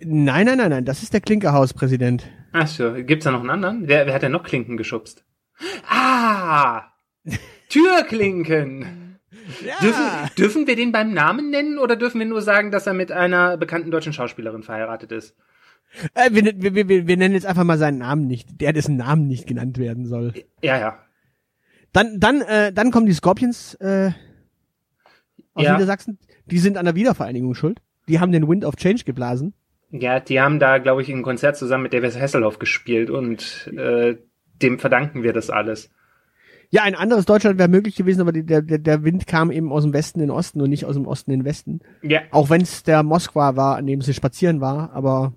Nein, 0.00 0.46
nein, 0.46 0.58
nein, 0.58 0.70
nein, 0.70 0.84
das 0.84 1.02
ist 1.02 1.12
der 1.12 1.20
Klinkerhauspräsident. 1.20 2.26
Ach 2.52 2.66
so, 2.66 2.94
gibt's 2.94 3.24
da 3.24 3.30
noch 3.30 3.40
einen 3.40 3.50
anderen? 3.50 3.86
Wer, 3.86 4.06
wer 4.06 4.14
hat 4.14 4.22
denn 4.22 4.32
noch 4.32 4.42
Klinken 4.42 4.76
geschubst? 4.76 5.24
Ah! 5.88 6.84
Türklinken! 7.68 9.18
Ja. 9.64 9.74
Dürfen, 9.80 10.04
dürfen 10.36 10.66
wir 10.66 10.76
den 10.76 10.92
beim 10.92 11.12
Namen 11.12 11.50
nennen 11.50 11.78
oder 11.78 11.96
dürfen 11.96 12.18
wir 12.18 12.26
nur 12.26 12.42
sagen, 12.42 12.70
dass 12.70 12.86
er 12.86 12.94
mit 12.94 13.12
einer 13.12 13.56
bekannten 13.56 13.90
deutschen 13.90 14.12
Schauspielerin 14.12 14.62
verheiratet 14.62 15.12
ist? 15.12 15.36
Äh, 16.14 16.30
wir, 16.32 16.52
wir, 16.56 16.88
wir, 16.88 17.06
wir 17.06 17.16
nennen 17.16 17.34
jetzt 17.34 17.46
einfach 17.46 17.64
mal 17.64 17.78
seinen 17.78 17.98
Namen 17.98 18.26
nicht, 18.26 18.60
der 18.60 18.72
dessen 18.72 18.96
Namen 18.96 19.26
nicht 19.26 19.46
genannt 19.46 19.78
werden 19.78 20.06
soll. 20.06 20.32
Ja, 20.62 20.78
ja. 20.78 20.98
Dann, 21.92 22.20
dann, 22.20 22.40
äh, 22.42 22.72
dann 22.72 22.90
kommen 22.90 23.06
die 23.06 23.12
Scorpions 23.12 23.74
äh, 23.74 24.10
aus 25.54 25.64
Ja. 25.64 25.72
Niedersachsen. 25.74 26.18
Die 26.46 26.58
sind 26.58 26.76
an 26.76 26.84
der 26.84 26.94
Wiedervereinigung 26.94 27.54
schuld. 27.54 27.80
Die 28.08 28.20
haben 28.20 28.32
den 28.32 28.48
Wind 28.48 28.64
of 28.64 28.76
Change 28.76 29.04
geblasen. 29.04 29.54
Ja, 29.90 30.20
die 30.20 30.40
haben 30.40 30.58
da, 30.60 30.78
glaube 30.78 31.02
ich, 31.02 31.08
ein 31.08 31.22
Konzert 31.22 31.56
zusammen 31.56 31.84
mit 31.84 31.92
David 31.92 32.18
Hasselhoff 32.20 32.58
gespielt 32.58 33.10
und 33.10 33.68
äh, 33.76 34.16
dem 34.62 34.78
verdanken 34.78 35.22
wir 35.22 35.32
das 35.32 35.50
alles. 35.50 35.90
Ja, 36.72 36.82
ein 36.84 36.94
anderes 36.94 37.24
Deutschland 37.24 37.58
wäre 37.58 37.68
möglich 37.68 37.96
gewesen, 37.96 38.20
aber 38.20 38.30
die, 38.30 38.44
der, 38.46 38.62
der, 38.62 38.78
der 38.78 39.02
Wind 39.02 39.26
kam 39.26 39.50
eben 39.50 39.72
aus 39.72 39.82
dem 39.82 39.92
Westen 39.92 40.20
in 40.20 40.26
den 40.28 40.30
Osten 40.30 40.60
und 40.60 40.70
nicht 40.70 40.84
aus 40.84 40.94
dem 40.94 41.06
Osten 41.08 41.32
in 41.32 41.40
den 41.40 41.44
Westen. 41.44 41.80
Ja. 42.02 42.20
Auch 42.30 42.48
wenn 42.50 42.60
es 42.60 42.84
der 42.84 43.02
Moskwa 43.02 43.56
war, 43.56 43.76
an 43.76 43.86
dem 43.86 44.00
sie 44.02 44.14
spazieren 44.14 44.60
war, 44.60 44.92
aber 44.92 45.32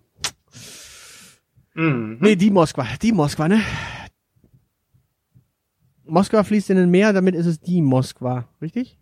Mhm. 1.74 2.18
nee, 2.22 2.36
die 2.36 2.52
Moskwa, 2.52 2.86
die 3.02 3.12
Moskwa, 3.12 3.48
ne? 3.48 3.60
Moskwa 6.06 6.44
fließt 6.44 6.70
in 6.70 6.78
ein 6.78 6.90
Meer, 6.90 7.14
damit 7.14 7.36
ist 7.36 7.46
es 7.46 7.60
die 7.60 7.82
Moskwa, 7.82 8.48
richtig? 8.62 9.00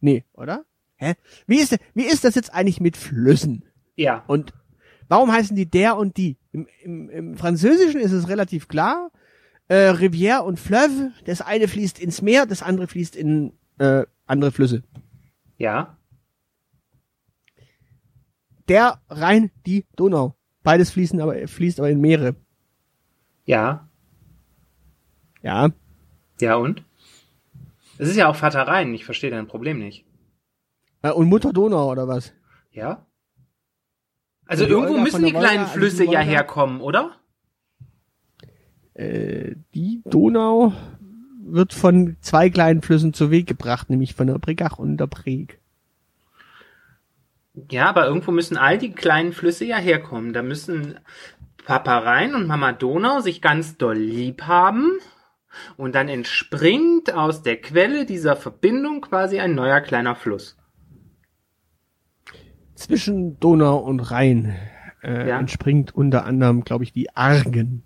Nee, 0.00 0.24
oder? 0.32 0.64
Hä? 0.96 1.14
Wie 1.46 1.58
ist, 1.58 1.76
wie 1.94 2.04
ist 2.04 2.24
das 2.24 2.34
jetzt 2.34 2.52
eigentlich 2.52 2.80
mit 2.80 2.96
Flüssen? 2.96 3.64
Ja. 3.96 4.24
Und 4.26 4.52
warum 5.08 5.30
heißen 5.30 5.56
die 5.56 5.70
der 5.70 5.96
und 5.96 6.16
die? 6.16 6.36
Im, 6.52 6.66
im, 6.82 7.10
im 7.10 7.36
Französischen 7.36 8.00
ist 8.00 8.12
es 8.12 8.28
relativ 8.28 8.68
klar. 8.68 9.10
Äh, 9.68 9.90
Rivière 9.90 10.40
und 10.40 10.58
Fleuve, 10.58 11.12
das 11.24 11.40
eine 11.40 11.68
fließt 11.68 11.98
ins 12.00 12.22
Meer, 12.22 12.46
das 12.46 12.62
andere 12.62 12.88
fließt 12.88 13.14
in 13.14 13.52
äh, 13.78 14.04
andere 14.26 14.50
Flüsse. 14.50 14.82
Ja. 15.58 15.98
Der 18.68 19.00
Rhein, 19.08 19.50
die 19.66 19.86
Donau. 19.96 20.36
Beides 20.62 20.90
fließen 20.90 21.20
aber, 21.20 21.46
fließt 21.46 21.78
aber 21.78 21.90
in 21.90 22.00
Meere. 22.00 22.36
Ja. 23.44 23.87
Ja. 25.42 25.70
Ja 26.40 26.56
und? 26.56 26.82
Es 27.98 28.08
ist 28.08 28.16
ja 28.16 28.28
auch 28.28 28.36
Vater 28.36 28.62
Rhein, 28.62 28.94
ich 28.94 29.04
verstehe 29.04 29.30
dein 29.30 29.48
Problem 29.48 29.78
nicht. 29.78 30.04
Äh, 31.02 31.10
und 31.10 31.28
Mutter 31.28 31.52
Donau 31.52 31.90
oder 31.90 32.06
was? 32.06 32.32
Ja? 32.72 33.06
Also 34.46 34.64
Die 34.64 34.70
irgendwo 34.70 34.92
Olga 34.92 35.02
müssen 35.02 35.24
die 35.24 35.32
der 35.32 35.34
Wolga, 35.34 35.48
kleinen 35.48 35.64
also 35.64 35.74
Flüsse 35.74 36.04
ja 36.04 36.20
herkommen, 36.20 36.80
oder? 36.80 37.16
Äh, 38.94 39.56
die 39.74 40.02
Donau 40.06 40.72
wird 41.40 41.72
von 41.72 42.16
zwei 42.20 42.50
kleinen 42.50 42.82
Flüssen 42.82 43.12
zu 43.14 43.30
Weg 43.30 43.46
gebracht, 43.46 43.90
nämlich 43.90 44.14
von 44.14 44.26
der 44.26 44.38
Brigach 44.38 44.78
und 44.78 44.96
der 44.96 45.06
Breg. 45.06 45.58
Ja, 47.70 47.88
aber 47.88 48.06
irgendwo 48.06 48.30
müssen 48.30 48.56
all 48.56 48.78
die 48.78 48.92
kleinen 48.92 49.32
Flüsse 49.32 49.64
ja 49.64 49.76
herkommen. 49.76 50.32
Da 50.32 50.42
müssen 50.42 50.98
Papa 51.64 51.98
Rhein 51.98 52.34
und 52.34 52.46
Mama 52.46 52.72
Donau 52.72 53.20
sich 53.20 53.42
ganz 53.42 53.76
doll 53.76 53.96
lieb 53.96 54.42
haben. 54.42 54.92
Und 55.76 55.94
dann 55.94 56.08
entspringt 56.08 57.12
aus 57.12 57.42
der 57.42 57.60
Quelle 57.60 58.04
dieser 58.06 58.36
Verbindung 58.36 59.00
quasi 59.00 59.40
ein 59.40 59.54
neuer 59.54 59.80
kleiner 59.80 60.14
Fluss. 60.14 60.56
Zwischen 62.74 63.40
Donau 63.40 63.78
und 63.78 64.00
Rhein 64.00 64.56
äh, 65.02 65.28
Ja. 65.28 65.38
entspringt 65.40 65.94
unter 65.94 66.24
anderem, 66.24 66.64
glaube 66.64 66.84
ich, 66.84 66.92
die 66.92 67.14
Argen. 67.16 67.82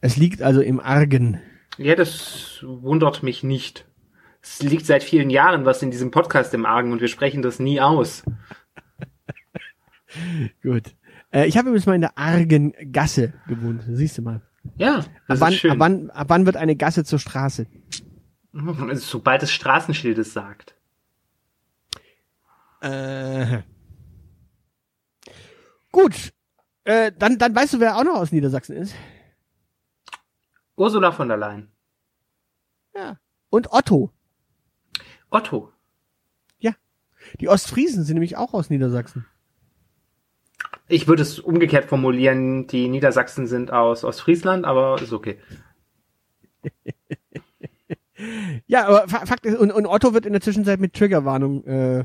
Es 0.00 0.16
liegt 0.16 0.42
also 0.42 0.60
im 0.60 0.80
Argen. 0.80 1.40
Ja, 1.78 1.94
das 1.94 2.64
wundert 2.66 3.22
mich 3.22 3.42
nicht. 3.42 3.86
Es 4.40 4.62
liegt 4.62 4.86
seit 4.86 5.02
vielen 5.02 5.30
Jahren 5.30 5.64
was 5.64 5.82
in 5.82 5.90
diesem 5.90 6.10
Podcast 6.10 6.52
im 6.54 6.66
Argen 6.66 6.92
und 6.92 7.00
wir 7.00 7.08
sprechen 7.08 7.42
das 7.42 7.58
nie 7.60 7.80
aus. 7.80 8.24
Gut. 10.62 10.94
Äh, 11.32 11.46
ich 11.46 11.56
habe 11.56 11.68
übrigens 11.68 11.86
mal 11.86 11.94
in 11.94 12.00
der 12.02 12.18
Argengasse 12.18 13.34
gewohnt. 13.46 13.82
Siehst 13.88 14.18
du 14.18 14.22
mal. 14.22 14.42
Ja, 14.76 14.98
Ab 14.98 15.06
das 15.28 15.40
wann, 15.40 15.52
ist 15.52 15.58
schön. 15.60 15.70
ab, 15.72 15.78
wann, 15.78 16.10
ab 16.10 16.28
wann 16.30 16.46
wird 16.46 16.56
eine 16.56 16.76
Gasse 16.76 17.04
zur 17.04 17.18
Straße? 17.18 17.66
Sobald 18.94 19.42
das 19.42 19.50
Straßenschild 19.50 20.18
es 20.18 20.32
sagt. 20.32 20.74
Äh. 22.80 23.62
Gut. 25.90 26.32
Äh, 26.84 27.12
dann, 27.16 27.38
dann 27.38 27.54
weißt 27.54 27.74
du, 27.74 27.80
wer 27.80 27.96
auch 27.96 28.04
noch 28.04 28.16
aus 28.16 28.32
Niedersachsen 28.32 28.76
ist. 28.76 28.94
Ursula 30.76 31.12
von 31.12 31.28
der 31.28 31.36
Leyen. 31.36 31.70
Ja. 32.94 33.18
Und 33.50 33.72
Otto. 33.72 34.10
Otto. 35.30 35.72
Die 37.40 37.48
Ostfriesen 37.48 38.04
sind 38.04 38.14
nämlich 38.14 38.36
auch 38.36 38.52
aus 38.54 38.70
Niedersachsen. 38.70 39.26
Ich 40.92 41.08
würde 41.08 41.22
es 41.22 41.38
umgekehrt 41.38 41.86
formulieren, 41.86 42.66
die 42.66 42.88
Niedersachsen 42.88 43.46
sind 43.46 43.72
aus 43.72 44.04
Ostfriesland, 44.04 44.64
aber 44.64 45.00
ist 45.00 45.12
okay. 45.12 45.38
Ja, 48.66 48.86
aber 48.86 49.08
Fa- 49.08 49.26
Fakt 49.26 49.46
ist, 49.46 49.58
und, 49.58 49.72
und 49.72 49.84
Otto 49.86 50.14
wird 50.14 50.26
in 50.26 50.32
der 50.32 50.40
Zwischenzeit 50.40 50.78
mit 50.78 50.94
Triggerwarnung 50.94 51.64
äh, 51.64 52.04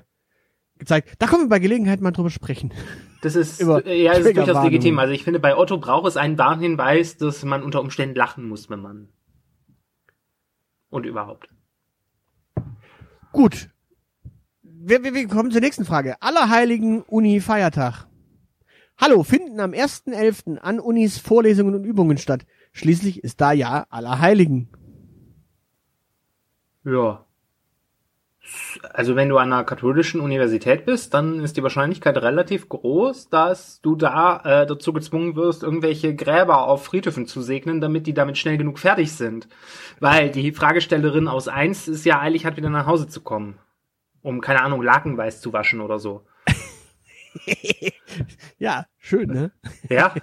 gezeigt. 0.79 1.13
Da 1.19 1.27
können 1.27 1.43
wir 1.43 1.49
bei 1.49 1.59
Gelegenheit 1.59 2.01
mal 2.01 2.11
drüber 2.11 2.29
sprechen. 2.29 2.73
Das 3.23 3.35
ist, 3.35 3.59
äh, 3.59 3.95
ja, 3.95 4.13
das 4.13 4.27
ist 4.27 4.37
durchaus 4.37 4.63
legitim. 4.63 4.99
Also 4.99 5.11
ich 5.11 5.23
finde, 5.23 5.39
bei 5.39 5.57
Otto 5.57 5.79
braucht 5.79 6.07
es 6.07 6.17
einen 6.17 6.37
Warnhinweis, 6.37 7.17
dass 7.17 7.43
man 7.43 7.63
unter 7.63 7.81
Umständen 7.81 8.15
lachen 8.15 8.47
muss, 8.47 8.69
wenn 8.69 8.79
man 8.79 9.09
und 10.91 11.03
überhaupt. 11.03 11.49
Gut. 13.31 13.69
Wir, 14.61 15.03
wir, 15.03 15.15
wir 15.15 15.27
kommen 15.27 15.49
zur 15.49 15.61
nächsten 15.61 15.83
Frage. 15.83 16.21
Allerheiligen 16.21 17.01
Uni 17.01 17.41
Feiertag. 17.41 18.05
Hallo, 18.99 19.21
finden 19.21 19.59
am 19.59 19.73
1.11. 19.73 20.57
an 20.57 20.79
Unis 20.79 21.19
Vorlesungen 21.19 21.75
und 21.75 21.83
Übungen 21.83 22.17
statt. 22.17 22.47
Schließlich 22.73 23.23
ist 23.23 23.39
da 23.39 23.51
ja 23.51 23.85
Allerheiligen. 23.91 24.69
Ja. 26.83 27.23
Also 28.93 29.15
wenn 29.15 29.29
du 29.29 29.37
an 29.37 29.53
einer 29.53 29.65
katholischen 29.65 30.19
Universität 30.19 30.85
bist, 30.85 31.13
dann 31.13 31.41
ist 31.41 31.57
die 31.57 31.63
Wahrscheinlichkeit 31.63 32.17
relativ 32.17 32.69
groß, 32.69 33.29
dass 33.29 33.81
du 33.81 33.95
da 33.95 34.41
äh, 34.43 34.65
dazu 34.65 34.93
gezwungen 34.93 35.35
wirst, 35.35 35.61
irgendwelche 35.61 36.15
Gräber 36.15 36.67
auf 36.67 36.85
Friedhöfen 36.85 37.27
zu 37.27 37.43
segnen, 37.43 37.81
damit 37.81 38.07
die 38.07 38.15
damit 38.15 38.39
schnell 38.39 38.57
genug 38.57 38.79
fertig 38.79 39.11
sind. 39.11 39.47
Weil 39.99 40.31
die 40.31 40.51
Fragestellerin 40.53 41.27
aus 41.27 41.47
eins 41.47 41.87
ist 41.87 42.05
ja 42.05 42.19
eilig, 42.19 42.47
hat 42.47 42.57
wieder 42.57 42.71
nach 42.71 42.87
Hause 42.87 43.07
zu 43.07 43.21
kommen. 43.21 43.59
Um, 44.23 44.41
keine 44.41 44.63
Ahnung, 44.63 44.81
Lakenweiß 44.81 45.39
zu 45.39 45.53
waschen 45.53 45.81
oder 45.81 45.99
so. 45.99 46.25
ja, 48.59 48.85
schön, 48.97 49.29
ne? 49.29 49.51
Ja. 49.89 50.15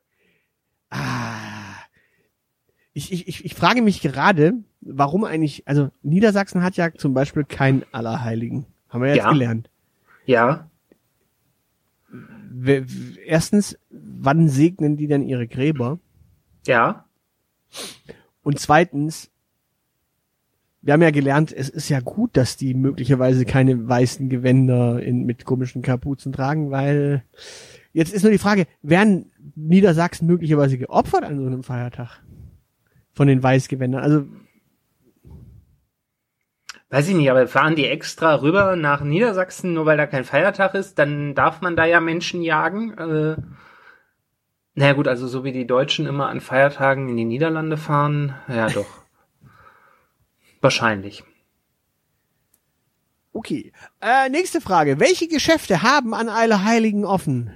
ah. 0.90 1.76
Ich, 2.92 3.12
ich, 3.12 3.44
ich, 3.44 3.54
frage 3.54 3.82
mich 3.82 4.00
gerade, 4.02 4.54
warum 4.80 5.24
eigentlich, 5.24 5.66
also 5.66 5.90
Niedersachsen 6.02 6.62
hat 6.62 6.76
ja 6.76 6.92
zum 6.92 7.14
Beispiel 7.14 7.44
keinen 7.44 7.84
Allerheiligen. 7.92 8.66
Haben 8.88 9.02
wir 9.02 9.08
jetzt 9.10 9.18
Ja. 9.18 9.30
gelernt. 9.30 9.70
Ja. 10.26 10.68
Erstens, 13.24 13.78
wann 13.90 14.48
segnen 14.48 14.96
die 14.96 15.06
denn 15.06 15.22
ihre 15.22 15.46
Gräber? 15.46 16.00
Ja. 16.66 17.04
Und 18.42 18.58
zweitens, 18.58 19.30
wir 20.82 20.94
haben 20.94 21.02
ja 21.02 21.10
gelernt, 21.10 21.52
es 21.52 21.68
ist 21.68 21.88
ja 21.88 22.00
gut, 22.00 22.36
dass 22.36 22.56
die 22.56 22.74
möglicherweise 22.74 23.44
keine 23.44 23.88
weißen 23.88 24.28
Gewänder 24.28 25.02
in, 25.02 25.24
mit 25.24 25.44
komischen 25.44 25.82
Kapuzen 25.82 26.32
tragen, 26.32 26.70
weil 26.70 27.22
jetzt 27.92 28.12
ist 28.14 28.22
nur 28.22 28.32
die 28.32 28.38
Frage, 28.38 28.66
werden 28.82 29.30
Niedersachsen 29.54 30.26
möglicherweise 30.26 30.78
geopfert 30.78 31.24
an 31.24 31.38
so 31.38 31.46
einem 31.46 31.62
Feiertag? 31.62 32.22
Von 33.12 33.26
den 33.26 33.42
Weißgewändern. 33.42 34.02
Also, 34.02 34.26
Weiß 36.88 37.08
ich 37.08 37.14
nicht, 37.14 37.30
aber 37.30 37.46
fahren 37.46 37.76
die 37.76 37.86
extra 37.86 38.34
rüber 38.36 38.74
nach 38.74 39.02
Niedersachsen, 39.02 39.74
nur 39.74 39.86
weil 39.86 39.96
da 39.96 40.06
kein 40.06 40.24
Feiertag 40.24 40.74
ist, 40.74 40.98
dann 40.98 41.36
darf 41.36 41.60
man 41.60 41.76
da 41.76 41.84
ja 41.84 42.00
Menschen 42.00 42.42
jagen. 42.42 42.98
Äh, 42.98 43.36
naja 44.74 44.92
gut, 44.94 45.06
also 45.06 45.28
so 45.28 45.44
wie 45.44 45.52
die 45.52 45.68
Deutschen 45.68 46.06
immer 46.06 46.28
an 46.28 46.40
Feiertagen 46.40 47.08
in 47.08 47.16
die 47.16 47.24
Niederlande 47.24 47.76
fahren, 47.76 48.34
ja 48.48 48.68
doch. 48.68 48.99
Wahrscheinlich. 50.60 51.24
okay. 53.32 53.72
Äh, 54.00 54.28
nächste 54.28 54.60
Frage. 54.60 55.00
Welche 55.00 55.28
Geschäfte 55.28 55.82
haben 55.82 56.14
an 56.14 56.28
Allerheiligen 56.28 57.04
offen? 57.04 57.52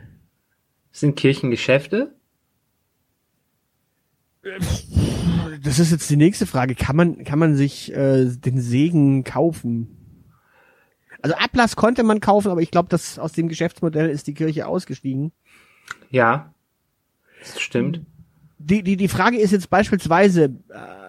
Sind 0.92 1.16
Kirchengeschäfte? 1.16 2.14
Das 5.62 5.78
ist 5.78 5.90
jetzt 5.90 6.08
die 6.10 6.16
nächste 6.16 6.46
Frage. 6.46 6.74
Kann 6.74 6.96
man, 6.96 7.24
kann 7.24 7.38
man 7.38 7.56
sich 7.56 7.92
äh, 7.92 8.26
den 8.26 8.60
Segen 8.60 9.24
kaufen? 9.24 10.24
Also 11.22 11.36
Ablass 11.36 11.74
konnte 11.76 12.02
man 12.02 12.20
kaufen, 12.20 12.50
aber 12.50 12.60
ich 12.60 12.70
glaube, 12.70 12.90
dass 12.90 13.18
aus 13.18 13.32
dem 13.32 13.48
Geschäftsmodell 13.48 14.10
ist 14.10 14.26
die 14.26 14.34
Kirche 14.34 14.66
ausgestiegen. 14.66 15.32
Ja. 16.10 16.52
Das 17.40 17.60
stimmt. 17.60 18.02
Die, 18.58 18.82
die, 18.82 18.96
die 18.96 19.08
Frage 19.08 19.38
ist 19.38 19.50
jetzt 19.50 19.70
beispielsweise, 19.70 20.54
äh, 20.68 21.03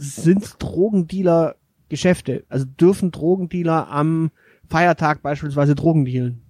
sind 0.00 0.56
Drogendealer 0.58 1.56
Geschäfte? 1.88 2.44
Also 2.48 2.64
dürfen 2.64 3.10
Drogendealer 3.10 3.88
am 3.90 4.30
Feiertag 4.68 5.22
beispielsweise 5.22 5.74
Drogen 5.74 6.04
dealen? 6.04 6.42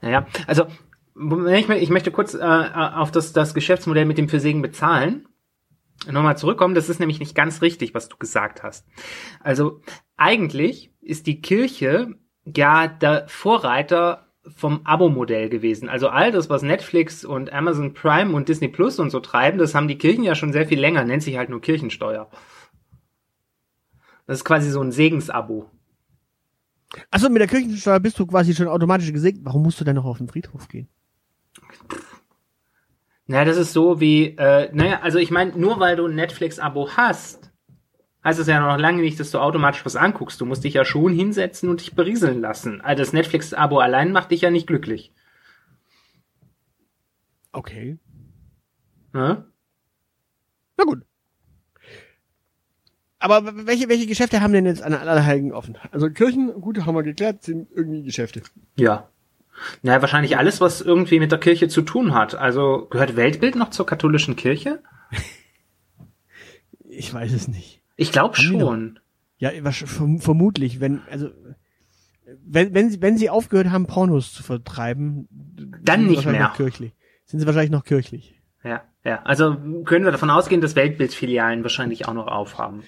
Naja, 0.00 0.26
also 0.46 0.64
ich 1.14 1.90
möchte 1.90 2.10
kurz 2.10 2.34
äh, 2.34 2.38
auf 2.38 3.10
das, 3.10 3.32
das 3.32 3.54
Geschäftsmodell 3.54 4.04
mit 4.04 4.18
dem 4.18 4.28
für 4.28 4.40
Segen 4.40 4.62
bezahlen 4.62 5.26
nochmal 6.10 6.36
zurückkommen. 6.36 6.74
Das 6.74 6.88
ist 6.88 6.98
nämlich 6.98 7.20
nicht 7.20 7.34
ganz 7.34 7.62
richtig, 7.62 7.94
was 7.94 8.08
du 8.08 8.16
gesagt 8.16 8.62
hast. 8.62 8.86
Also 9.40 9.80
eigentlich 10.16 10.92
ist 11.00 11.26
die 11.26 11.40
Kirche 11.40 12.14
ja 12.44 12.88
der 12.88 13.26
Vorreiter 13.28 14.26
vom 14.56 14.80
Abo-Modell 14.84 15.48
gewesen. 15.48 15.88
Also 15.88 16.08
all 16.08 16.32
das, 16.32 16.50
was 16.50 16.62
Netflix 16.62 17.24
und 17.24 17.52
Amazon 17.52 17.94
Prime 17.94 18.34
und 18.34 18.48
Disney 18.48 18.68
Plus 18.68 18.98
und 18.98 19.10
so 19.10 19.20
treiben, 19.20 19.58
das 19.58 19.74
haben 19.74 19.86
die 19.86 19.98
Kirchen 19.98 20.24
ja 20.24 20.34
schon 20.34 20.52
sehr 20.52 20.66
viel 20.66 20.80
länger, 20.80 21.04
nennt 21.04 21.22
sich 21.22 21.36
halt 21.36 21.48
nur 21.48 21.60
Kirchensteuer. 21.60 22.28
Das 24.32 24.38
ist 24.38 24.44
quasi 24.46 24.70
so 24.70 24.80
ein 24.80 24.92
Segensabo. 24.92 25.68
Achso, 27.10 27.28
mit 27.28 27.40
der 27.40 27.48
Kirchensteuer 27.48 28.00
bist 28.00 28.18
du 28.18 28.26
quasi 28.26 28.54
schon 28.54 28.66
automatisch 28.66 29.12
gesegnet. 29.12 29.44
Warum 29.44 29.62
musst 29.62 29.78
du 29.78 29.84
denn 29.84 29.94
noch 29.94 30.06
auf 30.06 30.16
den 30.16 30.28
Friedhof 30.28 30.68
gehen? 30.68 30.88
Naja, 33.26 33.44
das 33.44 33.58
ist 33.58 33.74
so 33.74 34.00
wie, 34.00 34.28
äh, 34.38 34.70
naja, 34.72 35.00
also 35.02 35.18
ich 35.18 35.30
meine, 35.30 35.52
nur 35.58 35.80
weil 35.80 35.96
du 35.96 36.06
ein 36.06 36.14
Netflix-Abo 36.14 36.96
hast, 36.96 37.52
heißt 38.24 38.40
es 38.40 38.46
ja 38.46 38.58
noch 38.58 38.78
lange 38.78 39.02
nicht, 39.02 39.20
dass 39.20 39.32
du 39.32 39.38
automatisch 39.38 39.84
was 39.84 39.96
anguckst. 39.96 40.40
Du 40.40 40.46
musst 40.46 40.64
dich 40.64 40.72
ja 40.72 40.86
schon 40.86 41.12
hinsetzen 41.12 41.68
und 41.68 41.82
dich 41.82 41.94
berieseln 41.94 42.40
lassen. 42.40 42.80
Also 42.80 43.02
das 43.02 43.12
Netflix-Abo 43.12 43.80
allein 43.80 44.12
macht 44.12 44.30
dich 44.30 44.40
ja 44.40 44.50
nicht 44.50 44.66
glücklich. 44.66 45.12
Okay. 47.52 47.98
Ne? 49.12 49.44
Na 50.78 50.84
gut. 50.84 51.04
Aber 53.22 53.66
welche, 53.66 53.88
welche 53.88 54.06
Geschäfte 54.06 54.40
haben 54.40 54.52
denn 54.52 54.66
jetzt 54.66 54.82
an 54.82 54.94
Allerheiligen 54.94 55.52
offen? 55.52 55.78
Also 55.92 56.10
Kirchen, 56.10 56.60
gut, 56.60 56.84
haben 56.84 56.94
wir 56.94 57.02
geklärt, 57.02 57.44
sind 57.44 57.68
irgendwie 57.74 58.02
Geschäfte. 58.02 58.42
Ja. 58.76 59.08
Naja, 59.82 60.00
wahrscheinlich 60.00 60.36
alles, 60.36 60.60
was 60.60 60.80
irgendwie 60.80 61.20
mit 61.20 61.30
der 61.30 61.38
Kirche 61.38 61.68
zu 61.68 61.82
tun 61.82 62.14
hat. 62.14 62.34
Also 62.34 62.86
gehört 62.90 63.14
Weltbild 63.14 63.54
noch 63.54 63.70
zur 63.70 63.86
katholischen 63.86 64.36
Kirche? 64.36 64.80
Ich 66.94 67.12
weiß 67.12 67.32
es 67.32 67.48
nicht. 67.48 67.80
Ich 67.96 68.12
glaube 68.12 68.36
schon. 68.36 68.98
Ja, 69.38 69.50
vermutlich, 69.72 70.78
wenn, 70.78 71.00
also, 71.10 71.30
wenn, 72.44 72.74
wenn, 72.74 72.90
sie, 72.90 73.00
wenn 73.00 73.16
sie 73.16 73.30
aufgehört 73.30 73.70
haben, 73.70 73.86
Pornos 73.86 74.34
zu 74.34 74.42
vertreiben, 74.42 75.26
Dann 75.82 76.00
sind 76.00 76.08
sie 76.10 76.16
nicht 76.16 76.26
mehr. 76.26 76.42
Noch 76.42 76.54
kirchlich. 76.54 76.92
Sind 77.24 77.40
sie 77.40 77.46
wahrscheinlich 77.46 77.70
noch 77.70 77.84
kirchlich. 77.84 78.38
Ja, 78.62 78.82
ja. 79.04 79.22
Also 79.22 79.56
können 79.84 80.04
wir 80.04 80.12
davon 80.12 80.28
ausgehen, 80.28 80.60
dass 80.60 80.76
Weltbildfilialen 80.76 81.62
wahrscheinlich 81.62 82.06
auch 82.06 82.12
noch 82.12 82.26
aufhaben. 82.26 82.82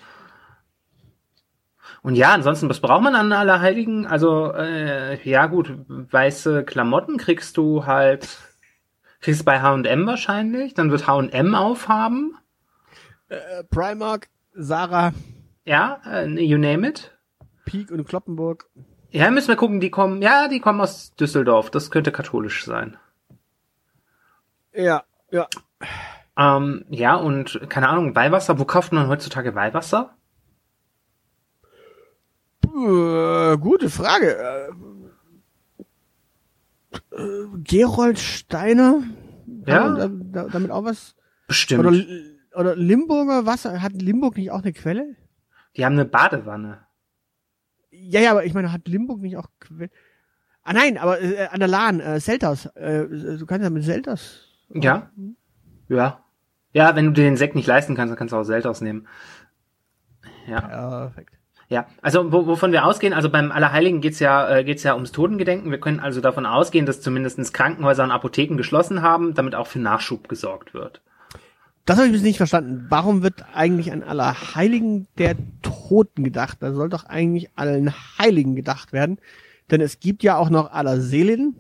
Und 2.05 2.17
ja, 2.17 2.35
ansonsten, 2.35 2.69
was 2.69 2.81
braucht 2.81 3.03
man 3.03 3.15
an 3.15 3.33
Allerheiligen? 3.33 4.07
Also, 4.07 4.53
äh, 4.53 5.19
ja 5.27 5.47
gut, 5.47 5.73
weiße 5.89 6.63
Klamotten 6.63 7.17
kriegst 7.17 7.57
du 7.57 7.87
halt, 7.87 8.29
kriegst 9.21 9.41
du 9.41 9.45
bei 9.47 9.63
H&M 9.63 10.07
wahrscheinlich, 10.07 10.75
dann 10.75 10.91
wird 10.91 11.07
H&M 11.07 11.55
aufhaben. 11.55 12.37
Äh, 13.31 13.65
Primark, 13.71 14.29
Sarah, 14.53 15.15
Ja, 15.65 16.03
äh, 16.07 16.27
you 16.27 16.59
name 16.59 16.87
it. 16.87 17.17
Peak 17.65 17.91
und 17.91 18.07
Kloppenburg. 18.07 18.69
Ja, 19.09 19.31
müssen 19.31 19.49
wir 19.49 19.57
gucken, 19.57 19.81
die 19.81 19.91
kommen, 19.91 20.21
ja, 20.21 20.49
die 20.49 20.61
kommen 20.61 20.83
aus 20.83 21.15
Düsseldorf, 21.15 21.71
das 21.71 21.91
könnte 21.91 22.13
katholisch 22.13 22.67
sein. 22.67 22.99
Ja, 24.75 25.05
ja. 25.31 25.49
Ähm, 26.37 26.85
ja, 26.91 27.15
und 27.15 27.71
keine 27.71 27.89
Ahnung, 27.89 28.15
Weihwasser, 28.15 28.59
wo 28.59 28.67
kauft 28.67 28.93
man 28.93 29.09
heutzutage 29.09 29.55
Weihwasser? 29.55 30.15
Äh, 32.75 33.57
gute 33.59 33.89
Frage. 33.89 34.37
Äh, 34.37 34.71
äh, 37.17 37.47
Gerold 37.63 38.19
Steiner? 38.19 39.03
Ja. 39.67 39.95
Da, 39.95 40.09
da, 40.09 40.49
damit 40.49 40.71
auch 40.71 40.85
was? 40.85 41.15
Bestimmt. 41.47 41.87
Oder, 41.87 41.97
oder 42.55 42.77
Limburger 42.77 43.47
Wasser? 43.47 43.81
Hat 43.81 43.93
Limburg 43.93 44.37
nicht 44.37 44.51
auch 44.51 44.63
eine 44.63 44.73
Quelle? 44.73 45.15
Die 45.77 45.85
haben 45.85 45.93
eine 45.93 46.05
Badewanne. 46.05 46.87
Ja, 47.91 48.21
ja, 48.21 48.33
aber 48.33 48.45
ich 48.45 48.55
meine, 48.55 48.73
hat 48.73 48.89
Limburg 48.89 49.21
nicht 49.21 49.37
auch 49.37 49.49
Quelle? 49.61 49.91
Ah 50.63 50.73
nein, 50.73 50.99
aber 50.99 51.21
äh, 51.21 51.47
an 51.47 51.61
der 51.61 51.69
Lahn, 51.69 52.01
äh, 52.01 52.19
Selters. 52.19 52.67
Äh, 52.75 53.07
du 53.07 53.47
kannst 53.47 53.63
ja 53.63 53.71
mit 53.71 53.85
Selters. 53.85 54.49
Ja. 54.71 55.11
Ja. 55.89 56.25
Ja, 56.73 56.97
wenn 56.97 57.07
du 57.07 57.13
dir 57.13 57.25
den 57.25 57.37
Sekt 57.37 57.55
nicht 57.55 57.69
leisten 57.69 57.95
kannst, 57.95 58.11
dann 58.11 58.19
kannst 58.19 58.33
du 58.33 58.37
auch 58.37 58.45
Selters 58.45 58.81
nehmen. 58.81 59.07
Ja. 60.49 60.61
Perfekt. 60.61 61.39
Ja. 61.69 61.87
Also 62.03 62.33
wo, 62.33 62.47
wovon 62.47 62.73
wir 62.73 62.85
ausgehen, 62.85 63.13
also 63.13 63.31
beim 63.31 63.51
Allerheiligen 63.51 64.01
geht's 64.01 64.21
ja, 64.21 64.49
äh, 64.59 64.65
geht's 64.65 64.83
ja 64.83 64.95
ums 64.95 65.13
Totengedenken. 65.13 65.71
Wir 65.71 65.81
können 65.81 66.01
also 66.01 66.21
davon 66.21 66.47
ausgehen, 66.47 66.87
dass 66.87 67.01
zumindestens 67.01 67.53
Krankenhäuser 67.53 68.05
und 68.05 68.11
Apotheken 68.11 68.57
geschlossen 68.57 69.03
haben, 69.03 69.35
damit 69.35 69.55
auch 69.55 69.67
für 69.67 69.79
Nachschub 69.79 70.29
gesorgt 70.29 70.75
wird. 70.75 71.01
Das 71.87 71.97
habe 71.99 72.07
ich 72.07 72.13
bis 72.13 72.23
nicht 72.23 72.39
verstanden. 72.39 72.87
Warum 72.89 73.23
wird 73.23 73.45
eigentlich 73.55 73.93
an 73.93 74.03
Allerheiligen 74.03 75.07
der 75.19 75.37
Toten 75.63 76.25
gedacht? 76.25 76.59
Da 76.61 76.73
soll 76.73 76.89
doch 76.89 77.05
eigentlich 77.05 77.51
allen 77.57 77.93
Heiligen 78.19 78.55
gedacht 78.57 78.93
werden. 78.93 79.19
Denn 79.71 79.81
es 79.81 80.01
gibt 80.01 80.23
ja 80.23 80.37
auch 80.37 80.51
noch 80.51 80.73
Allerseelen 80.73 81.57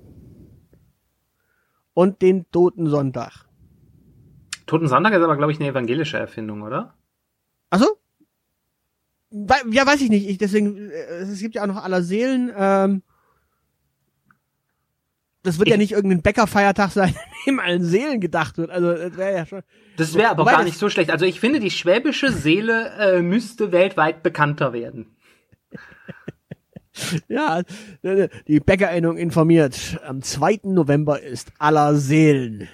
und 1.95 2.23
den 2.23 2.51
Toten 2.51 2.89
Sonntag. 2.89 3.47
Totensonntag 4.67 5.13
ist 5.13 5.23
aber, 5.23 5.37
glaube 5.37 5.53
ich, 5.53 5.61
eine 5.61 5.69
evangelische 5.69 6.19
Erfindung, 6.19 6.63
oder? 6.63 6.95
Achso? 7.71 7.87
Wei- 7.87 7.99
Ja, 9.71 9.85
weiß 9.87 10.01
ich 10.01 10.11
nicht. 10.11 10.29
Ich, 10.29 10.39
deswegen, 10.39 10.91
äh, 10.91 10.93
es 11.23 11.41
gibt 11.41 11.55
ja 11.57 11.63
auch 11.63 11.67
noch 11.67 11.83
Allerseelen. 11.83 12.53
Ähm, 12.57 13.03
das 15.43 15.59
wird 15.59 15.69
ja 15.69 15.75
Ich- 15.75 15.81
nicht 15.81 15.93
irgendein 15.93 16.23
Bäckerfeiertag 16.23 16.91
sein, 16.93 17.15
dem 17.47 17.59
allen 17.61 17.83
Seelen 17.85 18.21
gedacht 18.21 18.57
wird. 18.59 18.71
Also 18.71 18.93
das 18.95 19.17
wäre 19.17 19.35
ja 19.35 19.47
schon. 19.47 19.63
Das 19.97 20.15
wäre 20.15 20.31
aber 20.31 20.45
gar 20.45 20.63
nicht 20.65 20.79
so 20.79 20.89
schlecht. 20.89 21.11
Also 21.11 21.25
ich 21.27 21.41
finde, 21.41 21.61
die 21.61 21.71
schwäbische 21.71 22.33
Seele 22.33 22.91
äh, 22.99 23.23
müsste 23.23 23.73
weltweit 23.73 24.23
bekannter 24.23 24.73
werden. 24.73 25.17
Ja, 27.27 27.63
die 28.47 28.61
Bäckerinnung 28.61 29.17
informiert. 29.17 29.99
Am 30.07 30.23
2. 30.23 30.61
November 30.63 31.21
ist 31.21 31.51
aller 31.59 31.97
Seelen. 31.97 32.69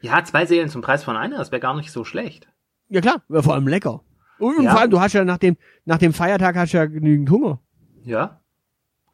Ja, 0.00 0.24
zwei 0.24 0.46
Seelen 0.46 0.68
zum 0.68 0.82
Preis 0.82 1.04
von 1.04 1.16
einer, 1.16 1.38
das 1.38 1.52
wäre 1.52 1.60
gar 1.60 1.76
nicht 1.76 1.92
so 1.92 2.02
schlecht. 2.02 2.48
Ja 2.88 3.00
klar, 3.00 3.22
wäre 3.28 3.44
vor 3.44 3.54
allem 3.54 3.68
lecker. 3.68 4.02
Und, 4.38 4.62
Ja. 4.62 4.72
vor 4.72 4.80
allem, 4.80 4.90
du 4.90 5.00
hast 5.00 5.12
ja 5.14 5.24
nach 5.24 5.38
dem, 5.38 5.56
nach 5.84 5.98
dem 5.98 6.12
Feiertag 6.12 6.56
hast 6.56 6.72
du 6.72 6.76
ja 6.78 6.86
genügend 6.86 7.30
Hunger. 7.30 7.60
Ja. 8.04 8.40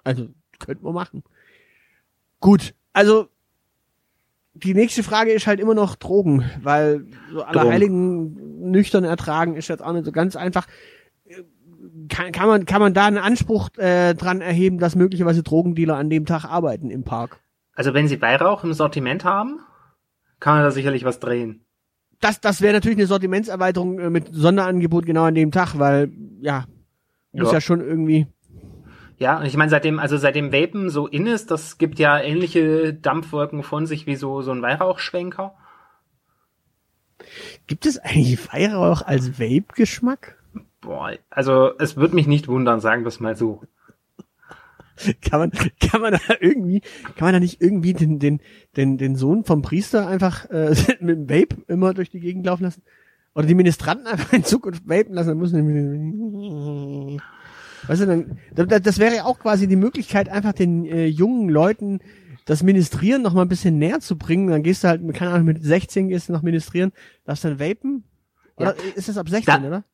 Also, 0.04 0.28
könnten 0.58 0.84
wir 0.84 0.92
machen. 0.92 1.22
Gut, 2.40 2.74
also 2.92 3.28
die 4.54 4.74
nächste 4.74 5.02
Frage 5.02 5.32
ist 5.32 5.46
halt 5.46 5.60
immer 5.60 5.74
noch 5.74 5.94
Drogen, 5.96 6.44
weil 6.62 7.06
so 7.32 7.42
alle 7.42 7.58
Drogen. 7.60 7.72
Heiligen 7.72 8.70
nüchtern 8.70 9.04
ertragen 9.04 9.56
ist 9.56 9.68
jetzt 9.68 9.82
auch 9.82 9.92
nicht 9.92 10.04
so 10.04 10.12
ganz 10.12 10.36
einfach. 10.36 10.66
Kann, 12.08 12.32
kann 12.32 12.48
man 12.48 12.64
kann 12.66 12.80
man 12.80 12.94
da 12.94 13.06
einen 13.06 13.18
Anspruch 13.18 13.70
äh, 13.76 14.14
dran 14.14 14.40
erheben, 14.40 14.78
dass 14.78 14.94
möglicherweise 14.94 15.42
Drogendealer 15.42 15.96
an 15.96 16.10
dem 16.10 16.26
Tag 16.26 16.44
arbeiten 16.44 16.90
im 16.90 17.04
Park? 17.04 17.40
Also 17.74 17.94
wenn 17.94 18.08
sie 18.08 18.20
Weihrauch 18.20 18.62
im 18.64 18.72
Sortiment 18.72 19.24
haben, 19.24 19.60
kann 20.38 20.56
man 20.56 20.64
da 20.64 20.70
sicherlich 20.70 21.04
was 21.04 21.18
drehen. 21.18 21.64
Das 22.22 22.40
das 22.40 22.62
wäre 22.62 22.72
natürlich 22.72 22.96
eine 22.98 23.06
Sortimentserweiterung 23.06 23.98
äh, 23.98 24.08
mit 24.08 24.28
Sonderangebot 24.32 25.04
genau 25.04 25.24
an 25.24 25.34
dem 25.34 25.50
Tag, 25.50 25.78
weil 25.78 26.10
ja 26.40 26.64
muss 27.32 27.48
Ja. 27.48 27.54
ja 27.54 27.60
schon 27.60 27.80
irgendwie 27.80 28.26
Ja, 29.18 29.38
und 29.38 29.44
ich 29.46 29.56
meine, 29.56 29.70
seitdem, 29.70 29.98
also 29.98 30.16
seitdem 30.16 30.52
Vapen 30.52 30.88
so 30.90 31.06
in 31.06 31.26
ist, 31.26 31.50
das 31.50 31.78
gibt 31.78 31.98
ja 31.98 32.18
ähnliche 32.20 32.94
Dampfwolken 32.94 33.62
von 33.62 33.86
sich 33.86 34.06
wie 34.06 34.16
so, 34.16 34.42
so 34.42 34.52
ein 34.52 34.62
Weihrauchschwenker. 34.62 35.54
Gibt 37.66 37.86
es 37.86 37.98
eigentlich 37.98 38.52
Weihrauch 38.52 39.02
als 39.02 39.38
Vape-Geschmack? 39.38 40.38
Boah, 40.80 41.12
also 41.30 41.72
es 41.78 41.96
würde 41.96 42.14
mich 42.14 42.26
nicht 42.26 42.48
wundern, 42.48 42.80
sagen 42.80 43.02
wir 43.04 43.08
es 43.08 43.20
mal 43.20 43.36
so. 43.36 43.62
Kann 45.20 45.40
man, 45.40 45.50
kann 45.80 46.00
man 46.00 46.12
da 46.12 46.20
irgendwie, 46.40 46.80
kann 47.16 47.26
man 47.26 47.32
da 47.34 47.40
nicht 47.40 47.60
irgendwie 47.62 47.92
den, 47.92 48.18
den, 48.18 48.40
den, 48.76 48.98
den 48.98 49.16
Sohn 49.16 49.44
vom 49.44 49.62
Priester 49.62 50.06
einfach 50.06 50.48
äh, 50.50 50.74
mit 51.00 51.16
dem 51.16 51.30
Vape 51.30 51.56
immer 51.68 51.94
durch 51.94 52.10
die 52.10 52.20
Gegend 52.20 52.46
laufen 52.46 52.64
lassen? 52.64 52.82
Oder 53.34 53.46
die 53.46 53.54
Ministranten 53.54 54.06
einfach 54.06 54.32
in 54.32 54.44
Zukunft 54.44 54.86
vapen 54.86 55.14
lassen, 55.14 55.28
dann 55.28 55.38
müssen 55.38 55.66
die, 55.66 57.18
weißt 57.88 58.02
du, 58.02 58.06
dann, 58.06 58.38
da- 58.54 58.78
das 58.78 58.98
wäre 58.98 59.16
ja 59.16 59.24
auch 59.24 59.38
quasi 59.38 59.66
die 59.66 59.76
Möglichkeit, 59.76 60.28
einfach 60.28 60.52
den 60.52 60.84
äh, 60.84 61.06
jungen 61.06 61.48
Leuten 61.48 62.00
das 62.44 62.62
Ministrieren 62.62 63.22
noch 63.22 63.34
mal 63.34 63.42
ein 63.42 63.48
bisschen 63.48 63.78
näher 63.78 64.00
zu 64.00 64.18
bringen. 64.18 64.48
Dann 64.48 64.62
gehst 64.62 64.82
du 64.84 64.88
halt, 64.88 65.00
keine 65.14 65.30
Ahnung, 65.30 65.46
mit 65.46 65.62
16 65.62 66.08
gehst 66.08 66.28
du 66.28 66.32
noch 66.32 66.42
ministrieren, 66.42 66.92
darfst 67.24 67.44
dann 67.44 67.60
vapen? 67.60 68.04
Oder 68.56 68.74
ist 68.96 69.08
das 69.08 69.16
ab 69.16 69.28
16, 69.28 69.46
Da- 69.62 69.66
oder? 69.68 69.84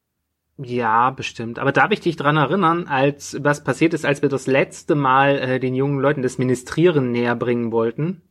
Ja, 0.60 1.10
bestimmt. 1.10 1.60
Aber 1.60 1.70
darf 1.70 1.92
ich 1.92 2.00
dich 2.00 2.16
dran 2.16 2.36
erinnern, 2.36 2.88
als 2.88 3.36
was 3.40 3.62
passiert 3.62 3.94
ist, 3.94 4.04
als 4.04 4.22
wir 4.22 4.28
das 4.28 4.48
letzte 4.48 4.96
Mal 4.96 5.38
äh, 5.38 5.60
den 5.60 5.74
jungen 5.74 6.00
Leuten 6.00 6.22
das 6.22 6.36
Ministrieren 6.38 7.12
näher 7.12 7.36
bringen 7.36 7.70
wollten? 7.70 8.22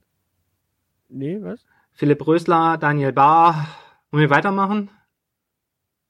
Nee, 1.07 1.39
was? 1.41 1.65
Philipp 1.93 2.27
Rösler, 2.27 2.77
Daniel 2.77 3.13
Bahr. 3.13 3.67
Wollen 4.11 4.23
wir 4.23 4.29
weitermachen? 4.29 4.89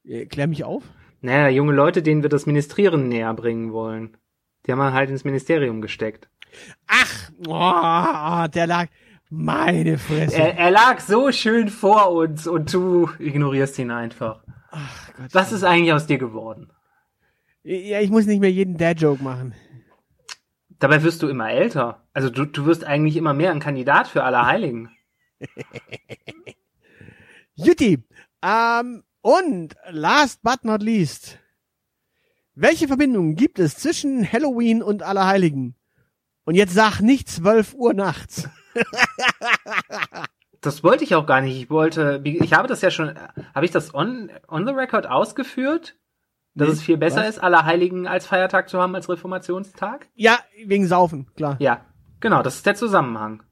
Äh, 0.04 0.26
Klär 0.26 0.48
mich 0.48 0.64
auf. 0.64 0.84
Naja, 1.22 1.50
junge 1.50 1.74
Leute, 1.74 2.02
denen 2.02 2.24
wir 2.24 2.30
das 2.30 2.48
Ministrieren 2.48 3.08
näher 3.08 3.34
bringen 3.36 3.72
wollen. 3.72 4.18
Die 4.66 4.72
haben 4.72 4.80
wir 4.80 4.94
halt 4.94 5.12
ins 5.12 5.24
Ministerium 5.24 5.82
gesteckt. 5.82 6.30
Ach, 6.88 7.30
oh, 7.48 8.48
der 8.54 8.66
lag, 8.66 8.88
meine 9.30 10.00
Fresse. 10.00 10.36
Er, 10.36 10.58
er 10.58 10.72
lag 10.72 11.00
so 11.00 11.32
schön 11.32 11.70
vor 11.70 12.12
uns 12.12 12.48
und 12.48 12.74
du 12.74 13.10
ignorierst 13.20 13.78
ihn 13.78 13.92
einfach. 13.92 14.44
Ach 14.70 15.14
Gott. 15.14 15.34
Was 15.34 15.52
ist 15.52 15.64
eigentlich 15.64 15.94
aus 15.94 16.08
dir 16.08 16.18
geworden? 16.18 16.72
Ja, 17.64 18.00
ich 18.00 18.10
muss 18.10 18.26
nicht 18.26 18.40
mehr 18.40 18.52
jeden 18.52 18.78
Dad-Joke 18.78 19.24
machen. 19.24 19.54
Dabei 20.80 21.04
wirst 21.04 21.22
du 21.24 21.28
immer 21.28 21.50
älter. 21.50 22.08
Also 22.14 22.30
du, 22.30 22.46
du 22.46 22.66
wirst 22.66 22.84
eigentlich 22.84 23.18
immer 23.18 23.34
mehr 23.34 23.52
ein 23.52 23.60
Kandidat 23.60 24.08
für 24.08 24.24
alle 24.24 24.46
Heiligen. 24.46 24.90
Jutti, 27.56 28.04
ähm, 28.42 29.04
und 29.22 29.76
last 29.90 30.42
but 30.44 30.64
not 30.64 30.82
least. 30.82 31.40
Welche 32.54 32.88
Verbindung 32.88 33.36
gibt 33.36 33.60
es 33.60 33.76
zwischen 33.76 34.32
Halloween 34.32 34.82
und 34.82 35.04
Allerheiligen? 35.04 35.76
Und 36.46 36.56
jetzt 36.56 36.74
sag 36.74 37.02
nicht 37.02 37.28
12 37.30 37.74
Uhr 37.74 37.94
nachts. 37.94 38.48
Das 40.68 40.84
wollte 40.84 41.04
ich 41.04 41.16
auch 41.16 41.26
gar 41.26 41.42
nicht. 41.42 41.56
Ich 41.58 41.70
wollte, 41.70 42.22
ich 42.24 42.54
habe 42.54 42.68
das 42.68 42.82
ja 42.82 42.92
schon, 42.92 43.14
habe 43.56 43.66
ich 43.66 43.72
das 43.72 43.94
on, 43.94 44.30
on 44.48 44.68
the 44.68 44.74
record 44.74 45.08
ausgeführt? 45.08 45.96
Dass 46.56 46.68
Nee, 46.68 46.74
es 46.74 46.82
viel 46.82 46.98
besser 46.98 47.22
was? 47.22 47.30
ist, 47.30 47.40
Allerheiligen 47.40 48.08
als 48.08 48.26
Feiertag 48.26 48.68
zu 48.68 48.80
haben 48.82 48.96
als 48.96 49.08
Reformationstag? 49.10 50.08
Ja, 50.16 50.40
wegen 50.66 50.88
Saufen, 50.88 51.28
klar. 51.36 51.56
Ja, 51.60 51.82
genau, 52.20 52.42
das 52.42 52.56
ist 52.56 52.66
der 52.66 52.76
Zusammenhang. 52.76 53.44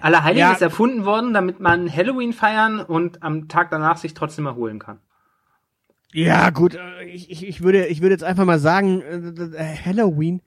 Allerheiligen 0.00 0.40
Ja. 0.48 0.52
ist 0.52 0.62
erfunden 0.62 1.04
worden, 1.04 1.32
damit 1.32 1.60
man 1.60 1.90
Halloween 1.94 2.32
feiern 2.32 2.80
und 2.80 3.22
am 3.22 3.48
Tag 3.48 3.70
danach 3.70 3.96
sich 3.96 4.14
trotzdem 4.14 4.46
erholen 4.46 4.78
kann. 4.78 4.98
Ja, 6.12 6.50
gut, 6.50 6.74
äh, 6.74 7.04
ich, 7.04 7.30
ich, 7.30 7.46
ich 7.46 7.62
würde, 7.62 7.86
ich 7.86 8.02
würde 8.02 8.12
jetzt 8.14 8.24
einfach 8.24 8.44
mal 8.44 8.58
sagen, 8.58 9.00
äh, 9.00 9.16
äh, 9.56 9.76
Halloween 9.84 10.42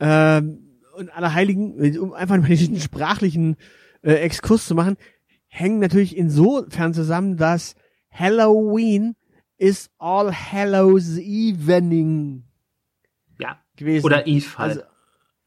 ähm, 0.00 0.78
und 0.96 1.10
Allerheiligen, 1.10 1.98
um 1.98 2.12
einfach 2.12 2.36
mal 2.36 2.46
diesen 2.48 2.78
sprachlichen 2.80 3.56
äh, 4.02 4.14
Exkurs 4.14 4.66
zu 4.66 4.74
machen, 4.74 4.96
hängen 5.48 5.78
natürlich 5.80 6.16
insofern 6.16 6.94
zusammen, 6.94 7.36
dass 7.36 7.74
Halloween 8.10 9.16
ist 9.56 9.90
All 9.98 10.32
Hallows 10.32 11.16
Evening 11.18 12.44
Ja. 13.38 13.58
gewesen. 13.76 14.04
Oder 14.06 14.26
Eve 14.26 14.58
halt. 14.58 14.70
also, 14.78 14.82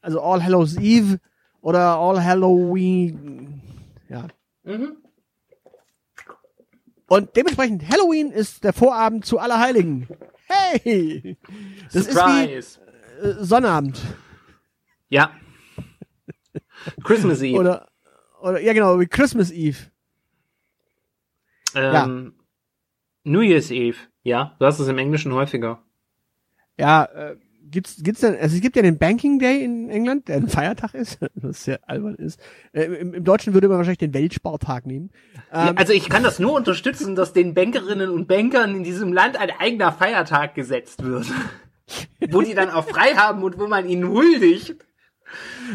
also 0.00 0.20
All 0.20 0.42
Hallows 0.42 0.76
Eve 0.76 1.18
oder 1.60 1.96
All 1.98 2.22
Halloween. 2.22 3.62
Ja. 4.08 4.28
mhm. 4.64 4.96
Und 7.08 7.36
dementsprechend 7.36 7.86
Halloween 7.90 8.30
ist 8.30 8.64
der 8.64 8.72
Vorabend 8.72 9.26
zu 9.26 9.38
Allerheiligen. 9.38 10.08
Hey! 10.46 11.36
Das 11.92 12.04
Surprise. 12.06 12.52
ist 12.52 12.80
wie 13.22 13.26
äh, 13.28 13.44
Sonnabend. 13.44 14.00
ja. 15.08 15.30
Christmas 17.04 17.40
Eve. 17.42 17.58
Oder, 17.58 17.88
oder, 18.42 18.60
ja 18.60 18.72
genau, 18.72 18.98
wie 19.00 19.06
Christmas 19.06 19.50
Eve. 19.50 19.78
ähm, 21.74 22.34
New 23.24 23.40
Year's 23.40 23.70
Eve. 23.70 23.96
Ja, 24.22 24.56
du 24.58 24.66
hast 24.66 24.78
es 24.78 24.88
im 24.88 24.98
Englischen 24.98 25.32
häufiger. 25.32 25.82
Ja, 26.78 27.04
äh, 27.04 27.36
gibt's, 27.70 28.02
gibt's 28.02 28.20
denn, 28.20 28.36
also 28.36 28.54
es 28.54 28.62
gibt 28.62 28.76
ja 28.76 28.82
den 28.82 28.98
Banking 28.98 29.38
Day 29.38 29.64
in 29.64 29.88
England, 29.90 30.28
der 30.28 30.36
ein 30.36 30.48
Feiertag 30.48 30.94
ist, 30.94 31.18
was 31.34 31.64
sehr 31.64 31.80
albern 31.88 32.14
ist. 32.16 32.40
Äh, 32.72 32.84
im, 32.84 33.14
Im 33.14 33.24
Deutschen 33.24 33.54
würde 33.54 33.68
man 33.68 33.78
wahrscheinlich 33.78 33.98
den 33.98 34.14
Weltspartag 34.14 34.86
nehmen. 34.86 35.10
Ja, 35.52 35.70
Ähm, 35.70 35.78
also 35.78 35.92
ich 35.92 36.08
kann 36.08 36.22
das 36.22 36.38
nur 36.38 36.52
unterstützen, 36.52 37.16
dass 37.16 37.32
den 37.32 37.54
Bankerinnen 37.54 38.10
und 38.10 38.28
Bankern 38.28 38.76
in 38.76 38.84
diesem 38.84 39.12
Land 39.12 39.36
ein 39.36 39.50
eigener 39.58 39.92
Feiertag 39.92 40.54
gesetzt 40.54 41.02
wird. 41.02 41.26
wo 42.30 42.40
die 42.40 42.54
dann 42.54 42.70
auch 42.70 42.86
frei 42.86 43.14
haben 43.16 43.42
und 43.42 43.58
wo 43.58 43.66
man 43.66 43.88
ihnen 43.88 44.08
huldigt. 44.08 44.76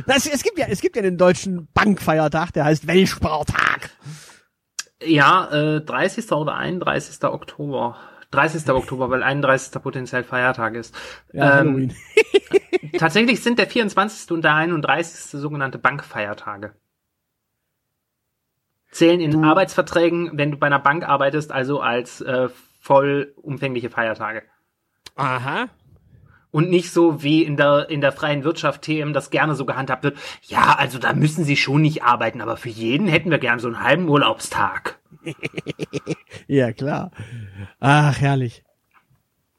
Das, 0.06 0.28
es 0.28 0.44
gibt 0.44 0.58
ja, 0.58 0.68
es 0.70 0.82
gibt 0.82 0.96
ja 0.96 1.02
den 1.02 1.18
deutschen 1.18 1.68
Bankfeiertag, 1.74 2.52
der 2.52 2.66
heißt 2.66 2.88
Weltspartag. 2.88 3.92
Ja, 5.04 5.48
äh, 5.52 5.82
30. 5.82 6.32
oder 6.32 6.56
31. 6.56 7.24
Oktober. 7.24 7.98
30. 8.32 8.70
Oktober, 8.72 9.10
weil 9.10 9.24
31. 9.24 9.82
potenziell 9.82 10.24
Feiertag 10.24 10.76
ist. 10.76 10.94
Ja, 11.32 11.62
ähm, 11.62 11.92
tatsächlich 12.98 13.42
sind 13.42 13.58
der 13.58 13.68
24. 13.68 14.32
und 14.32 14.44
der 14.44 14.56
31. 14.56 15.40
sogenannte 15.40 15.78
Bankfeiertage. 15.78 16.74
Zählen 18.92 19.20
in 19.20 19.44
Arbeitsverträgen, 19.44 20.32
wenn 20.34 20.52
du 20.52 20.58
bei 20.58 20.68
einer 20.68 20.80
Bank 20.80 21.08
arbeitest, 21.08 21.52
also 21.52 21.80
als 21.80 22.22
äh, 22.22 22.50
vollumfängliche 22.82 23.90
Feiertage. 23.90 24.44
Aha. 25.16 25.68
Und 26.58 26.72
nicht 26.72 26.90
so 26.90 27.22
wie 27.22 27.44
in 27.44 27.56
der, 27.56 27.88
in 27.92 28.02
der 28.02 28.12
freien 28.12 28.44
Wirtschaft 28.44 28.82
TM 28.82 29.14
das 29.14 29.30
gerne 29.30 29.54
so 29.54 29.64
gehandhabt 29.64 30.04
wird. 30.04 30.18
Ja, 30.42 30.76
also 30.80 30.98
da 30.98 31.14
müssen 31.14 31.44
sie 31.44 31.56
schon 31.56 31.84
nicht 31.84 32.02
arbeiten, 32.02 32.42
aber 32.42 32.58
für 32.58 32.70
jeden 32.70 33.08
hätten 33.08 33.30
wir 33.30 33.38
gern 33.38 33.60
so 33.60 33.68
einen 33.68 33.84
halben 33.84 34.10
Urlaubstag. 34.10 34.98
Ja, 36.48 36.72
klar. 36.72 37.12
Ach, 37.80 38.20
herrlich. 38.20 38.64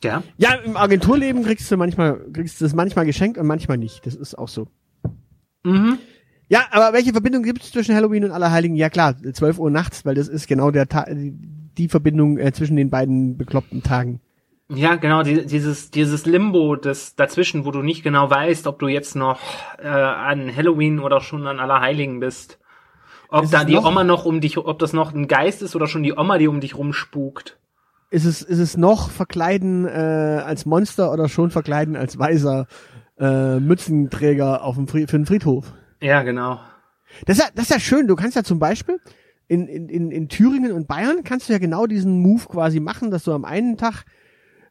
Ja. 0.02 0.24
Ja, 0.38 0.54
im 0.54 0.76
Agenturleben 0.76 1.44
kriegst 1.44 1.70
du 1.70 1.76
manchmal, 1.76 2.18
kriegst 2.32 2.60
du 2.60 2.64
das 2.64 2.74
manchmal 2.74 3.06
geschenkt 3.06 3.38
und 3.38 3.46
manchmal 3.46 3.78
nicht. 3.78 4.04
Das 4.04 4.16
ist 4.16 4.36
auch 4.36 4.48
so. 4.48 4.66
Mhm. 5.62 5.98
Ja, 6.48 6.66
aber 6.72 6.94
welche 6.94 7.12
Verbindung 7.12 7.44
gibt 7.44 7.62
es 7.62 7.70
zwischen 7.70 7.94
Halloween 7.94 8.24
und 8.24 8.32
Allerheiligen? 8.32 8.74
Ja 8.76 8.90
klar, 8.90 9.14
12 9.16 9.60
Uhr 9.60 9.70
nachts, 9.70 10.04
weil 10.04 10.16
das 10.16 10.26
ist 10.26 10.48
genau 10.48 10.72
der 10.72 10.88
Ta 10.88 11.04
die, 11.08 11.32
die 11.76 11.88
Verbindung 11.88 12.38
äh, 12.38 12.52
zwischen 12.52 12.74
den 12.74 12.90
beiden 12.90 13.36
bekloppten 13.36 13.84
Tagen. 13.84 14.20
Ja, 14.70 14.96
genau, 14.96 15.22
die, 15.22 15.46
dieses, 15.46 15.90
dieses 15.90 16.26
Limbo 16.26 16.76
das 16.76 17.14
dazwischen, 17.16 17.64
wo 17.64 17.70
du 17.70 17.80
nicht 17.82 18.02
genau 18.02 18.28
weißt, 18.28 18.66
ob 18.66 18.78
du 18.78 18.88
jetzt 18.88 19.16
noch 19.16 19.40
äh, 19.82 19.88
an 19.88 20.54
Halloween 20.54 20.98
oder 21.00 21.20
schon 21.22 21.46
an 21.46 21.58
Allerheiligen 21.58 22.20
bist. 22.20 22.58
Ob 23.30 23.44
Ist 23.44 23.54
da 23.54 23.64
die 23.64 23.74
noch- 23.74 23.86
Oma 23.86 24.04
noch 24.04 24.26
um 24.26 24.40
dich, 24.42 24.58
ob 24.58 24.78
das 24.78 24.92
noch 24.92 25.14
ein 25.14 25.26
Geist 25.26 25.62
ist 25.62 25.74
oder 25.74 25.86
schon 25.86 26.02
die 26.02 26.12
Oma, 26.12 26.36
die 26.38 26.48
um 26.48 26.60
dich 26.60 26.76
rumspukt. 26.76 27.58
Ist 28.10 28.24
es, 28.26 28.42
ist 28.42 28.58
es 28.58 28.76
noch 28.76 29.10
verkleiden 29.10 29.86
äh, 29.86 29.90
als 30.44 30.64
Monster 30.66 31.12
oder 31.12 31.28
schon 31.28 31.50
verkleiden 31.50 31.96
als 31.96 32.18
weiser 32.18 32.66
äh, 33.18 33.58
Mützenträger 33.60 34.64
auf 34.64 34.76
dem 34.76 34.86
Fried, 34.88 35.10
für 35.10 35.18
den 35.18 35.26
Friedhof? 35.26 35.72
Ja, 36.00 36.22
genau. 36.22 36.60
Das 37.26 37.38
ist, 37.38 37.44
ja, 37.44 37.50
das 37.54 37.64
ist 37.64 37.70
ja 37.70 37.80
schön. 37.80 38.06
Du 38.06 38.16
kannst 38.16 38.36
ja 38.36 38.44
zum 38.44 38.58
Beispiel 38.58 38.98
in, 39.46 39.66
in, 39.66 39.88
in, 39.88 40.10
in 40.10 40.28
Thüringen 40.28 40.72
und 40.72 40.88
Bayern 40.88 41.24
kannst 41.24 41.48
du 41.48 41.52
ja 41.54 41.58
genau 41.58 41.86
diesen 41.86 42.20
Move 42.20 42.44
quasi 42.48 42.80
machen, 42.80 43.10
dass 43.10 43.24
du 43.24 43.32
am 43.32 43.44
einen 43.46 43.76
Tag 43.78 44.04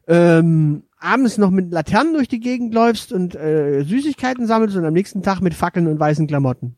ähm, 0.08 0.82
abends 0.98 1.38
noch 1.38 1.50
mit 1.50 1.70
Laternen 1.70 2.14
durch 2.14 2.28
die 2.28 2.40
Gegend 2.40 2.74
läufst 2.74 3.12
und 3.12 3.34
äh, 3.36 3.82
Süßigkeiten 3.84 4.46
sammelst 4.46 4.76
und 4.76 4.84
am 4.84 4.94
nächsten 4.94 5.22
Tag 5.22 5.40
mit 5.40 5.54
Fackeln 5.54 5.86
und 5.86 6.00
weißen 6.00 6.26
Klamotten. 6.26 6.76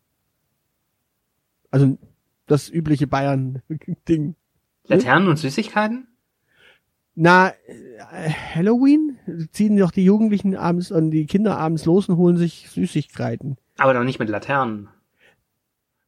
Also 1.70 1.96
das 2.46 2.68
übliche 2.68 3.06
Bayern-Ding. 3.06 4.34
Laternen 4.84 5.28
und 5.28 5.36
Süßigkeiten? 5.36 6.08
Na, 7.14 7.50
äh, 7.50 8.30
Halloween 8.54 9.16
ziehen 9.52 9.76
doch 9.76 9.92
die 9.92 10.04
Jugendlichen 10.04 10.56
abends 10.56 10.90
und 10.90 11.10
die 11.12 11.26
Kinder 11.26 11.56
abends 11.58 11.84
los 11.84 12.08
und 12.08 12.16
holen 12.16 12.36
sich 12.36 12.68
Süßigkeiten. 12.70 13.56
Aber 13.78 13.94
doch 13.94 14.04
nicht 14.04 14.18
mit 14.18 14.28
Laternen. 14.28 14.88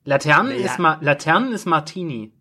Laternen 0.05 0.53
Ja. 0.59 0.67
ist 0.67 0.79
Ma 0.79 0.99
Laternen 1.01 1.53
ist 1.53 1.67
Martini. 1.67 2.33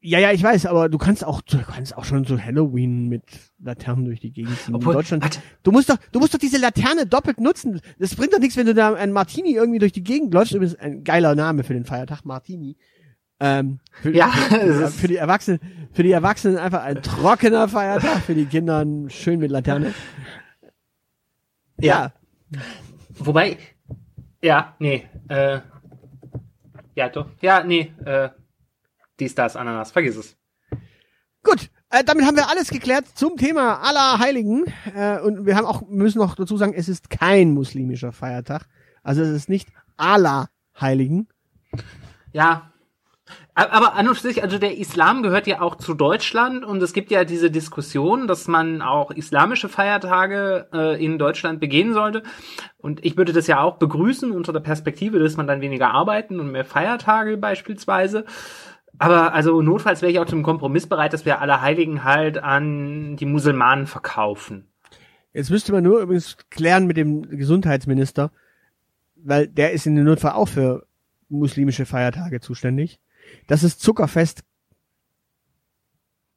Ja, 0.00 0.20
ja, 0.20 0.30
ich 0.30 0.42
weiß, 0.42 0.66
aber 0.66 0.88
du 0.88 0.96
kannst 0.96 1.24
auch, 1.24 1.40
du 1.40 1.58
kannst 1.58 1.96
auch 1.96 2.04
schon 2.04 2.24
so 2.24 2.38
Halloween 2.38 3.08
mit 3.08 3.24
Laternen 3.58 4.04
durch 4.04 4.20
die 4.20 4.30
Gegend 4.30 4.56
ziehen. 4.60 4.74
Obwohl, 4.74 4.92
in 4.92 4.98
Deutschland. 4.98 5.22
warte. 5.24 5.40
Du 5.64 5.72
musst 5.72 5.90
doch, 5.90 5.96
du 6.12 6.20
musst 6.20 6.34
doch 6.34 6.38
diese 6.38 6.58
Laterne 6.58 7.06
doppelt 7.06 7.40
nutzen. 7.40 7.80
Das 7.98 8.14
bringt 8.14 8.32
doch 8.32 8.38
nichts, 8.38 8.56
wenn 8.56 8.66
du 8.66 8.74
da 8.74 8.94
ein 8.94 9.12
Martini 9.12 9.54
irgendwie 9.54 9.80
durch 9.80 9.92
die 9.92 10.04
Gegend 10.04 10.32
läufst. 10.32 10.52
Übrigens 10.54 10.76
ein 10.76 11.02
geiler 11.02 11.34
Name 11.34 11.64
für 11.64 11.74
den 11.74 11.84
Feiertag, 11.84 12.24
Martini. 12.24 12.76
Ähm, 13.40 13.80
für, 13.90 14.14
Ja, 14.14 14.28
für, 14.28 14.88
für, 14.90 15.08
die 15.08 15.16
Erwachsenen, 15.16 15.60
für 15.92 16.02
die 16.02 16.12
Erwachsenen 16.12 16.58
einfach 16.58 16.84
ein 16.84 17.02
trockener 17.02 17.68
Feiertag, 17.68 18.22
für 18.22 18.34
die 18.34 18.46
Kinder 18.46 18.84
schön 19.08 19.40
mit 19.40 19.50
Laterne. 19.50 19.94
Ja, 21.80 22.12
Wobei, 23.18 23.58
ja, 24.42 24.74
nee, 24.78 25.06
äh, 25.28 25.60
ja, 26.94 27.08
doch, 27.08 27.26
ja, 27.40 27.64
nee, 27.64 27.92
äh, 28.04 28.30
dies, 29.20 29.34
das, 29.34 29.56
Ananas, 29.56 29.90
vergiss 29.90 30.16
es. 30.16 30.36
Gut, 31.42 31.70
äh, 31.90 32.04
damit 32.04 32.26
haben 32.26 32.36
wir 32.36 32.50
alles 32.50 32.68
geklärt 32.68 33.06
zum 33.14 33.36
Thema 33.36 33.80
aller 33.80 34.18
Heiligen. 34.18 34.64
Äh, 34.94 35.20
und 35.20 35.46
wir 35.46 35.56
haben 35.56 35.66
auch 35.66 35.82
müssen 35.88 36.18
noch 36.18 36.34
dazu 36.34 36.56
sagen, 36.56 36.74
es 36.74 36.88
ist 36.88 37.10
kein 37.10 37.52
muslimischer 37.52 38.12
Feiertag. 38.12 38.66
Also 39.02 39.22
es 39.22 39.30
ist 39.30 39.48
nicht 39.48 39.68
aller 39.96 40.48
Heiligen. 40.78 41.28
Ja. 42.32 42.72
Aber 43.54 43.94
an 43.94 44.08
und 44.08 44.14
für 44.14 44.22
sich, 44.22 44.42
also 44.42 44.58
der 44.58 44.78
Islam 44.78 45.22
gehört 45.22 45.46
ja 45.48 45.60
auch 45.60 45.74
zu 45.74 45.92
Deutschland 45.92 46.64
und 46.64 46.80
es 46.80 46.92
gibt 46.92 47.10
ja 47.10 47.24
diese 47.24 47.50
Diskussion, 47.50 48.28
dass 48.28 48.46
man 48.46 48.80
auch 48.82 49.10
islamische 49.10 49.68
Feiertage 49.68 50.68
äh, 50.72 51.04
in 51.04 51.18
Deutschland 51.18 51.58
begehen 51.58 51.92
sollte. 51.92 52.22
Und 52.76 53.04
ich 53.04 53.16
würde 53.16 53.32
das 53.32 53.48
ja 53.48 53.60
auch 53.60 53.76
begrüßen 53.78 54.30
unter 54.30 54.52
der 54.52 54.60
Perspektive, 54.60 55.18
dass 55.18 55.36
man 55.36 55.48
dann 55.48 55.60
weniger 55.60 55.90
arbeiten 55.90 56.38
und 56.38 56.52
mehr 56.52 56.64
Feiertage 56.64 57.36
beispielsweise. 57.36 58.24
Aber 58.98 59.32
also 59.32 59.62
notfalls 59.62 60.02
wäre 60.02 60.10
ich 60.10 60.18
auch 60.18 60.26
zum 60.26 60.42
Kompromiss 60.42 60.86
bereit, 60.86 61.12
dass 61.12 61.24
wir 61.24 61.40
alle 61.40 61.60
Heiligen 61.60 62.04
halt 62.04 62.38
an 62.38 63.16
die 63.16 63.26
Musulmanen 63.26 63.86
verkaufen. 63.86 64.68
Jetzt 65.32 65.50
müsste 65.50 65.72
man 65.72 65.84
nur 65.84 66.00
übrigens 66.00 66.36
klären 66.50 66.86
mit 66.86 66.96
dem 66.96 67.22
Gesundheitsminister, 67.22 68.32
weil 69.16 69.46
der 69.46 69.72
ist 69.72 69.86
in 69.86 69.94
dem 69.94 70.04
Notfall 70.04 70.32
auch 70.32 70.48
für 70.48 70.86
muslimische 71.28 71.86
Feiertage 71.86 72.40
zuständig. 72.40 72.98
Das 73.46 73.62
ist 73.62 73.80
Zuckerfest. 73.80 74.42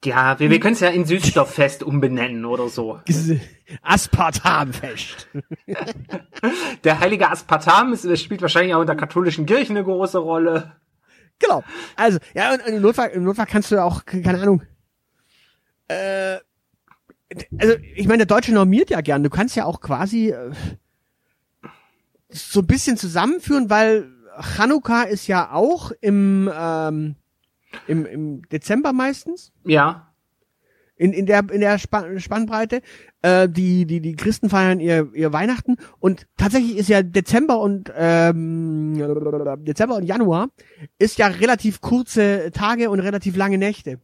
Ja, 0.03 0.39
wir, 0.39 0.49
wir 0.49 0.59
können 0.59 0.73
es 0.73 0.79
ja 0.79 0.89
in 0.89 1.05
Süßstofffest 1.05 1.83
umbenennen 1.83 2.45
oder 2.45 2.69
so. 2.69 2.99
Aspartamfest. 3.83 5.29
Der 6.83 6.99
heilige 6.99 7.29
Aspartam 7.29 7.93
ist, 7.93 8.19
spielt 8.19 8.41
wahrscheinlich 8.41 8.73
auch 8.73 8.81
in 8.81 8.87
der 8.87 8.95
katholischen 8.95 9.45
Kirche 9.45 9.69
eine 9.69 9.83
große 9.83 10.17
Rolle. 10.17 10.71
Genau. 11.41 11.63
Also, 11.95 12.19
ja, 12.33 12.53
und 12.53 12.61
im 12.67 12.81
Notfall, 12.81 13.09
im 13.09 13.23
Notfall 13.23 13.45
kannst 13.45 13.71
du 13.71 13.83
auch, 13.83 14.05
keine 14.05 14.39
Ahnung. 14.39 14.61
Äh, 15.87 16.37
also, 17.57 17.75
ich 17.95 18.07
meine, 18.07 18.25
der 18.25 18.35
Deutsche 18.35 18.53
normiert 18.53 18.89
ja 18.89 19.01
gern. 19.01 19.23
Du 19.23 19.29
kannst 19.29 19.55
ja 19.55 19.65
auch 19.65 19.81
quasi 19.81 20.29
äh, 20.29 20.51
so 22.29 22.61
ein 22.61 22.67
bisschen 22.67 22.97
zusammenführen, 22.97 23.69
weil 23.69 24.11
Chanukka 24.39 25.03
ist 25.03 25.27
ja 25.27 25.51
auch 25.51 25.91
im, 26.01 26.49
ähm, 26.53 27.15
im, 27.87 28.05
im 28.05 28.49
Dezember 28.49 28.93
meistens. 28.93 29.51
Ja, 29.65 30.10
In, 31.01 31.13
in 31.13 31.25
der, 31.25 31.43
in 31.51 31.61
der 31.61 31.79
Span 31.79 32.19
Spannbreite. 32.19 32.81
Äh, 33.23 33.49
die, 33.49 33.87
die, 33.87 34.01
die 34.01 34.15
Christen 34.15 34.51
feiern 34.51 34.79
ihr, 34.79 35.09
ihr 35.15 35.33
Weihnachten 35.33 35.77
und 35.99 36.27
tatsächlich 36.37 36.77
ist 36.77 36.89
ja 36.89 37.01
Dezember 37.01 37.59
und 37.59 37.91
ähm, 37.95 38.95
Dezember 39.63 39.95
und 39.95 40.03
Januar 40.03 40.49
ist 40.99 41.17
ja 41.17 41.25
relativ 41.25 41.81
kurze 41.81 42.51
Tage 42.53 42.91
und 42.91 42.99
relativ 42.99 43.35
lange 43.35 43.57
Nächte. 43.57 43.99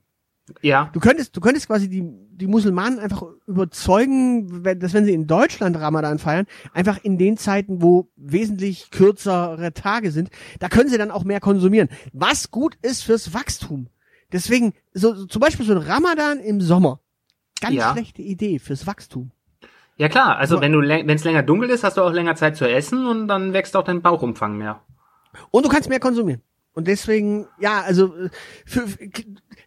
ja. 0.64 0.90
Du 0.92 1.00
könntest, 1.00 1.38
du 1.38 1.42
könntest 1.42 1.68
quasi 1.68 1.88
die, 1.88 2.04
die 2.32 2.48
Musulmanen 2.48 2.98
einfach 2.98 3.24
überzeugen, 3.46 4.66
wenn, 4.66 4.80
dass 4.80 4.94
wenn 4.94 5.06
sie 5.06 5.14
in 5.14 5.28
Deutschland 5.28 5.80
Ramadan 5.80 6.18
feiern, 6.18 6.48
einfach 6.74 6.98
in 7.04 7.20
den 7.20 7.38
Zeiten, 7.38 7.84
wo 7.84 8.10
wesentlich 8.16 8.90
kürzere 8.90 9.72
Tage 9.74 10.10
sind, 10.10 10.30
da 10.60 10.68
können 10.68 10.90
sie 10.90 10.98
dann 10.98 11.12
auch 11.12 11.24
mehr 11.24 11.42
konsumieren. 11.42 11.90
Was 12.12 12.50
gut 12.50 12.76
ist 12.82 13.04
fürs 13.04 13.36
Wachstum. 13.36 13.88
Deswegen, 14.32 14.74
so, 14.94 15.14
so 15.16 15.26
zum 15.26 15.40
Beispiel 15.40 15.66
so 15.66 15.74
ein 15.74 15.78
Ramadan 15.80 16.40
im 16.40 16.60
Sommer. 16.62 17.00
Ganz 17.62 17.76
Ja. 17.76 17.94
schlechte 17.94 18.22
Idee 18.22 18.60
fürs 18.60 18.86
Wachstum. 18.86 19.32
Ja 19.98 20.10
klar, 20.10 20.38
also 20.38 20.56
Aber- 20.58 20.62
wenn 20.64 20.74
du 20.74 20.80
wenn 20.82 21.10
es 21.10 21.24
länger 21.24 21.44
dunkel 21.44 21.70
ist, 21.70 21.84
hast 21.84 21.98
du 21.98 22.02
auch 22.02 22.12
länger 22.12 22.36
Zeit 22.36 22.56
zu 22.56 22.70
essen 22.70 23.08
und 23.08 23.28
dann 23.28 23.54
wächst 23.54 23.76
auch 23.76 23.84
dein 23.84 24.02
Bauchumfang 24.02 24.58
mehr. 24.58 24.82
Und 25.52 25.66
du 25.66 25.70
kannst 25.70 25.90
mehr 25.90 26.00
konsumieren. 26.00 26.42
Und 26.74 26.88
deswegen, 26.88 27.48
ja, 27.60 27.82
also 27.82 28.14
für, 28.66 28.86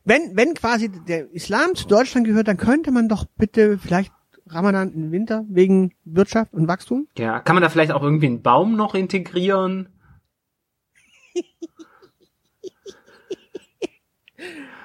wenn, 0.05 0.37
wenn 0.37 0.55
quasi 0.55 0.89
der 0.89 1.29
Islam 1.33 1.75
zu 1.75 1.89
Deutschland 1.89 2.27
gehört, 2.27 2.47
dann 2.47 2.57
könnte 2.57 2.93
man 2.93 3.09
doch 3.09 3.25
bitte 3.25 3.79
vielleicht 3.79 4.13
Ramadan 4.47 4.93
im 4.93 5.11
Winter 5.11 5.45
wegen 5.49 5.93
Wirtschaft 6.05 6.53
und 6.55 6.69
Wachstum. 6.69 7.09
Ja, 7.19 7.41
kann 7.41 7.57
man 7.57 7.63
da 7.63 7.69
vielleicht 7.69 7.91
auch 7.93 8.03
irgendwie 8.03 8.27
einen 8.27 8.43
Baum 8.43 8.77
noch 8.77 8.95
integrieren? 8.95 9.89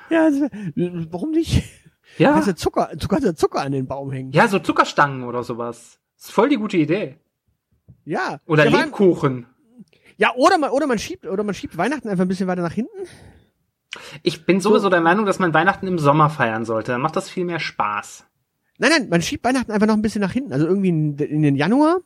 Ja, 0.10 0.24
also, 0.24 0.48
warum 1.12 1.32
nicht? 1.32 1.64
Ja. 2.18 2.34
Kannst 2.34 2.48
du 2.48 2.56
Zucker, 2.56 2.92
du 2.96 3.08
kannst 3.08 3.26
ja 3.26 3.36
Zucker 3.36 3.62
an 3.62 3.72
den 3.72 3.88
Baum 3.88 4.12
hängen. 4.12 4.32
Ja, 4.32 4.48
so 4.48 4.60
Zuckerstangen 4.60 5.24
oder 5.24 5.44
sowas. 5.44 6.00
Ist 6.18 6.32
voll 6.32 6.50
die 6.50 6.58
gute 6.58 6.78
Idee. 6.78 7.18
Ja. 8.06 8.40
Oder 8.46 8.66
ja, 8.70 8.82
Lebkuchen. 8.82 9.48
Ja, 10.18 10.34
oder 10.36 10.58
man, 10.58 10.70
oder 10.70 10.88
man 10.88 11.00
schiebt, 11.00 11.26
oder 11.26 11.44
man 11.44 11.54
schiebt 11.54 11.78
Weihnachten 11.78 12.08
einfach 12.08 12.24
ein 12.24 12.28
bisschen 12.28 12.48
weiter 12.48 12.62
nach 12.62 12.72
hinten. 12.72 13.08
Ich 14.24 14.46
bin 14.46 14.62
sowieso 14.62 14.90
der 14.90 15.02
Meinung, 15.02 15.26
dass 15.26 15.40
man 15.40 15.54
Weihnachten 15.54 15.88
im 15.88 16.00
Sommer 16.00 16.30
feiern 16.30 16.66
sollte. 16.66 16.92
Dann 16.94 17.02
macht 17.02 17.16
das 17.16 17.30
viel 17.30 17.46
mehr 17.46 17.60
Spaß. 17.60 18.26
Nein, 18.78 18.92
nein, 18.92 19.10
man 19.10 19.22
schiebt 19.22 19.44
Weihnachten 19.44 19.72
einfach 19.72 19.88
noch 19.88 19.96
ein 19.96 20.02
bisschen 20.02 20.22
nach 20.22 20.32
hinten. 20.32 20.54
Also 20.54 20.68
irgendwie 20.68 20.90
in, 20.90 21.18
in 21.18 21.42
den 21.42 21.56
Januar. 21.56 22.00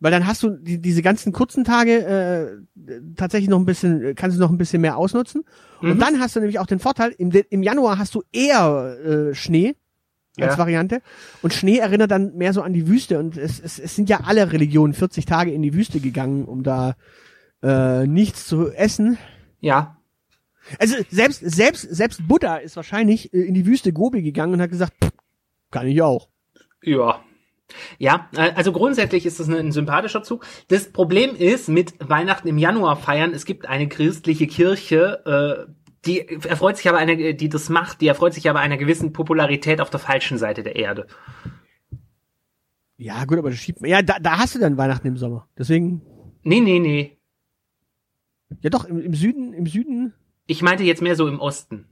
Weil 0.00 0.10
dann 0.10 0.26
hast 0.26 0.42
du 0.42 0.50
die, 0.50 0.80
diese 0.80 1.02
ganzen 1.02 1.32
kurzen 1.32 1.62
Tage 1.64 2.62
äh, 2.76 3.02
tatsächlich 3.16 3.50
noch 3.50 3.58
ein 3.58 3.66
bisschen, 3.66 4.02
äh, 4.02 4.14
kannst 4.14 4.36
du 4.36 4.40
noch 4.40 4.50
ein 4.50 4.56
bisschen 4.58 4.80
mehr 4.80 4.96
ausnutzen. 4.96 5.44
Und 5.82 5.94
Mhm. 5.94 5.98
dann 5.98 6.20
hast 6.20 6.34
du 6.36 6.40
nämlich 6.40 6.58
auch 6.58 6.66
den 6.66 6.78
Vorteil, 6.78 7.14
im, 7.18 7.30
im 7.50 7.62
Januar 7.62 7.98
hast 7.98 8.14
du 8.14 8.22
eher 8.32 8.96
äh, 9.04 9.34
Schnee 9.34 9.74
als 10.38 10.54
Ja. 10.54 10.58
Variante. 10.58 11.02
Und 11.42 11.52
Schnee 11.52 11.76
erinnert 11.78 12.10
dann 12.10 12.34
mehr 12.36 12.52
so 12.54 12.62
an 12.62 12.72
die 12.72 12.88
Wüste. 12.88 13.18
Und 13.18 13.36
es, 13.36 13.60
es, 13.60 13.78
es 13.78 13.94
sind 13.94 14.08
ja 14.08 14.20
alle 14.24 14.50
Religionen 14.52 14.94
40 14.94 15.26
Tage 15.26 15.52
in 15.52 15.60
die 15.60 15.74
Wüste 15.74 16.00
gegangen, 16.00 16.46
um 16.46 16.62
da 16.62 16.96
äh, 17.62 18.06
nichts 18.06 18.46
zu 18.46 18.70
essen. 18.72 19.18
Ja. 19.60 19.98
Also 20.78 20.94
selbst, 21.10 21.40
selbst, 21.44 21.82
selbst 21.82 22.26
Buddha 22.26 22.56
ist 22.56 22.76
wahrscheinlich 22.76 23.34
äh, 23.34 23.42
in 23.42 23.52
die 23.54 23.66
Wüste 23.66 23.92
Gobi 23.92 24.22
gegangen 24.22 24.54
und 24.54 24.62
hat 24.62 24.70
gesagt, 24.70 24.94
"Pff, 25.02 25.10
kann 25.70 25.86
ich 25.86 26.00
auch. 26.00 26.28
Ja. 26.82 27.20
Ja, 27.98 28.28
äh, 28.36 28.52
also 28.54 28.72
grundsätzlich 28.72 29.26
ist 29.26 29.40
das 29.40 29.48
ein, 29.48 29.72
sympathischer 29.72 30.22
Zug. 30.22 30.46
Das 30.68 30.90
Problem 30.92 31.34
ist 31.34 31.68
mit 31.68 31.94
Weihnachten 32.00 32.48
im 32.48 32.58
Januar 32.58 32.96
feiern, 32.96 33.32
es 33.32 33.44
gibt 33.44 33.66
eine 33.66 33.88
christliche 33.88 34.46
Kirche, 34.46 35.66
äh, 35.66 35.72
die 36.06 36.26
erfreut 36.48 36.78
sich 36.78 36.88
aber 36.88 36.98
einer, 36.98 37.14
die 37.14 37.48
das 37.48 37.68
macht, 37.68 38.00
die 38.00 38.08
erfreut 38.08 38.32
sich 38.32 38.48
aber 38.48 38.60
einer 38.60 38.78
gewissen 38.78 39.12
Popularität 39.12 39.80
auf 39.80 39.90
der 39.90 40.00
falschen 40.00 40.38
Seite 40.38 40.62
der 40.62 40.76
Erde. 40.76 41.06
Ja, 42.96 43.24
gut, 43.24 43.38
aber 43.38 43.52
schiebt 43.52 43.80
man. 43.80 43.90
Ja, 43.90 44.02
da, 44.02 44.18
da 44.18 44.38
hast 44.38 44.54
du 44.54 44.58
dann 44.58 44.76
Weihnachten 44.78 45.06
im 45.06 45.16
Sommer. 45.16 45.46
Deswegen, 45.58 46.02
Nee, 46.42 46.60
nee, 46.60 46.78
nee. 46.78 47.18
ja 48.62 48.70
doch, 48.70 48.84
im, 48.84 49.00
im 49.00 49.14
Süden, 49.14 49.52
im 49.52 49.66
Süden. 49.66 50.14
Ich 50.46 50.62
meinte 50.62 50.84
jetzt 50.84 51.02
mehr 51.02 51.16
so 51.16 51.28
im 51.28 51.38
Osten. 51.38 51.86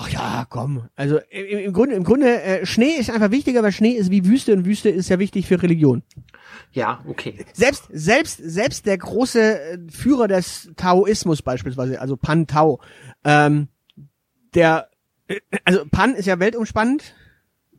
Ach 0.00 0.08
ja, 0.10 0.46
komm. 0.48 0.88
Also 0.94 1.18
im, 1.28 1.58
im 1.58 1.72
Grunde, 1.72 1.96
im 1.96 2.04
Grunde 2.04 2.40
äh, 2.40 2.64
Schnee 2.64 2.92
ist 2.92 3.10
einfach 3.10 3.32
wichtiger, 3.32 3.64
weil 3.64 3.72
Schnee 3.72 3.90
ist 3.90 4.12
wie 4.12 4.24
Wüste 4.24 4.52
und 4.52 4.64
Wüste 4.64 4.90
ist 4.90 5.08
ja 5.08 5.18
wichtig 5.18 5.48
für 5.48 5.60
Religion. 5.60 6.04
Ja, 6.70 7.02
okay. 7.08 7.44
Selbst 7.52 7.88
selbst 7.90 8.36
selbst 8.40 8.86
der 8.86 8.96
große 8.96 9.60
äh, 9.60 9.78
Führer 9.90 10.28
des 10.28 10.70
Taoismus 10.76 11.42
beispielsweise, 11.42 12.00
also 12.00 12.16
Pan 12.16 12.46
Tao, 12.46 12.80
ähm, 13.24 13.66
der 14.54 14.88
äh, 15.26 15.40
also 15.64 15.84
Pan 15.90 16.14
ist 16.14 16.26
ja 16.26 16.38
weltumspannend 16.38 17.16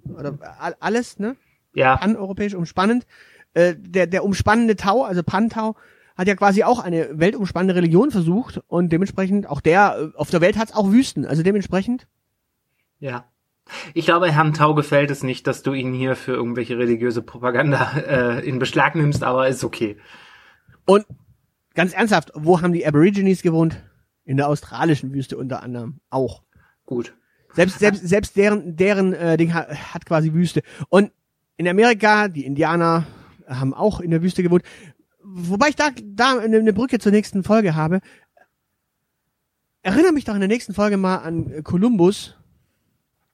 oder 0.04 0.38
alles, 0.82 1.20
ne? 1.20 1.38
Ja, 1.74 1.96
Pan-europäisch 1.96 2.54
umspannend. 2.54 3.08
Äh, 3.54 3.76
der 3.78 4.08
der 4.08 4.26
umspannende 4.26 4.76
Tao, 4.76 5.04
also 5.04 5.24
Pan 5.24 5.50
Tao, 5.50 5.78
hat 6.20 6.28
ja 6.28 6.36
quasi 6.36 6.64
auch 6.66 6.80
eine 6.80 7.18
weltumspannende 7.18 7.76
Religion 7.76 8.12
versucht 8.12 8.60
und 8.68 8.92
dementsprechend 8.92 9.48
auch 9.48 9.62
der 9.62 10.12
äh, 10.14 10.18
auf 10.18 10.30
der 10.30 10.42
Welt 10.42 10.58
hat 10.58 10.68
es 10.68 10.76
auch 10.76 10.92
Wüsten, 10.92 11.26
also 11.26 11.44
dementsprechend 11.44 12.08
ja. 13.00 13.24
Ich 13.94 14.06
glaube, 14.06 14.30
Herrn 14.30 14.54
Tau 14.54 14.76
gefällt 14.76 15.12
es 15.12 15.24
nicht, 15.24 15.48
dass 15.48 15.64
du 15.64 15.74
ihn 15.74 15.94
hier 15.94 16.18
für 16.18 16.34
irgendwelche 16.34 16.78
religiöse 16.78 17.22
Propaganda 17.22 17.92
äh, 18.00 18.46
in 18.46 18.60
Beschlag 18.60 18.96
nimmst, 18.96 19.24
aber 19.24 19.48
ist 19.48 19.64
okay. 19.64 19.96
Und 20.86 21.06
ganz 21.74 21.94
ernsthaft, 21.94 22.32
wo 22.34 22.62
haben 22.62 22.74
die 22.74 22.86
Aborigines 22.86 23.42
gewohnt? 23.42 23.82
In 24.26 24.36
der 24.36 24.50
australischen 24.50 25.14
Wüste 25.14 25.38
unter 25.38 25.64
anderem 25.64 26.02
auch. 26.10 26.44
Gut. 26.86 27.14
Selbst 27.54 27.80
selbst 27.80 28.06
selbst 28.06 28.36
deren 28.36 28.76
deren 28.76 29.14
äh, 29.14 29.38
Ding 29.38 29.54
hat, 29.54 29.70
hat 29.94 30.06
quasi 30.06 30.34
Wüste. 30.34 30.64
Und 30.90 31.12
in 31.56 31.68
Amerika 31.68 32.28
die 32.28 32.46
Indianer 32.46 33.08
haben 33.48 33.74
auch 33.74 34.00
in 34.00 34.12
der 34.12 34.22
Wüste 34.22 34.44
gewohnt. 34.44 34.64
Wobei 35.32 35.70
ich 35.70 35.76
da 35.76 35.90
da 36.04 36.40
eine, 36.40 36.74
Brücke 36.74 37.00
zur 37.00 37.12
nächsten 37.12 37.44
Folge 37.44 37.76
habe. 37.76 38.02
Erinnere 39.82 40.12
mich 40.12 40.26
doch 40.26 40.34
in 40.34 40.42
der 40.42 40.50
nächsten 40.50 40.74
Folge 40.74 40.98
mal 40.98 41.18
an 41.18 41.64
Kolumbus 41.64 42.36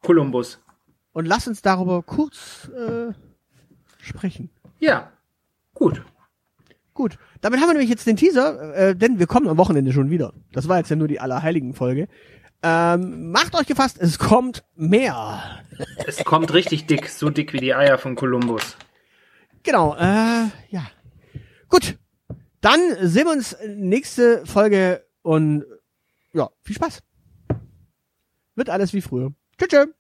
Kolumbus. 0.02 0.60
und 1.14 1.26
lass 1.26 1.48
uns 1.48 1.62
darüber 1.62 2.04
kurz 2.04 2.70
äh, 2.70 3.14
sprechen. 4.00 4.50
Ja. 4.80 5.12
Gut. 5.74 6.04
Gut, 6.94 7.18
damit 7.42 7.60
haben 7.60 7.68
wir 7.68 7.74
nämlich 7.74 7.90
jetzt 7.90 8.08
den 8.08 8.16
Teaser, 8.16 8.74
äh, 8.74 8.96
denn 8.96 9.20
wir 9.20 9.28
kommen 9.28 9.50
am 9.50 9.58
Wochenende 9.58 9.92
schon 9.92 10.10
wieder. 10.10 10.34
Das 10.54 10.70
war 10.70 10.78
jetzt 10.78 10.90
ja 10.90 10.96
nur 10.96 11.10
die 11.10 11.20
Allerheiligen-Folge. 11.20 12.08
Ähm, 12.64 13.32
macht 13.32 13.54
euch 13.56 13.68
gefasst, 13.68 13.98
es 14.00 14.18
kommt 14.18 14.64
mehr. 14.76 15.62
Es 16.08 16.24
kommt 16.24 16.54
richtig 16.54 16.86
dick, 16.86 17.10
so 17.10 17.30
dick 17.30 17.52
wie 17.52 17.60
die 17.60 17.76
Eier 17.76 17.98
von 17.98 18.16
Kolumbus. 18.16 18.78
Genau, 19.64 19.96
äh, 19.96 20.48
ja. 20.70 20.88
Gut, 21.76 22.00
dann 22.62 22.80
sehen 23.02 23.26
wir 23.26 23.34
uns 23.34 23.58
nächste 23.68 24.46
Folge 24.46 25.06
und 25.24 25.66
ja, 26.32 26.50
viel 26.62 26.78
Spaß. 26.78 27.04
Wird 28.56 28.70
alles 28.70 28.94
wie 28.94 29.02
früher. 29.02 29.34
Tschüss. 29.58 29.68
tschüss. 29.68 29.95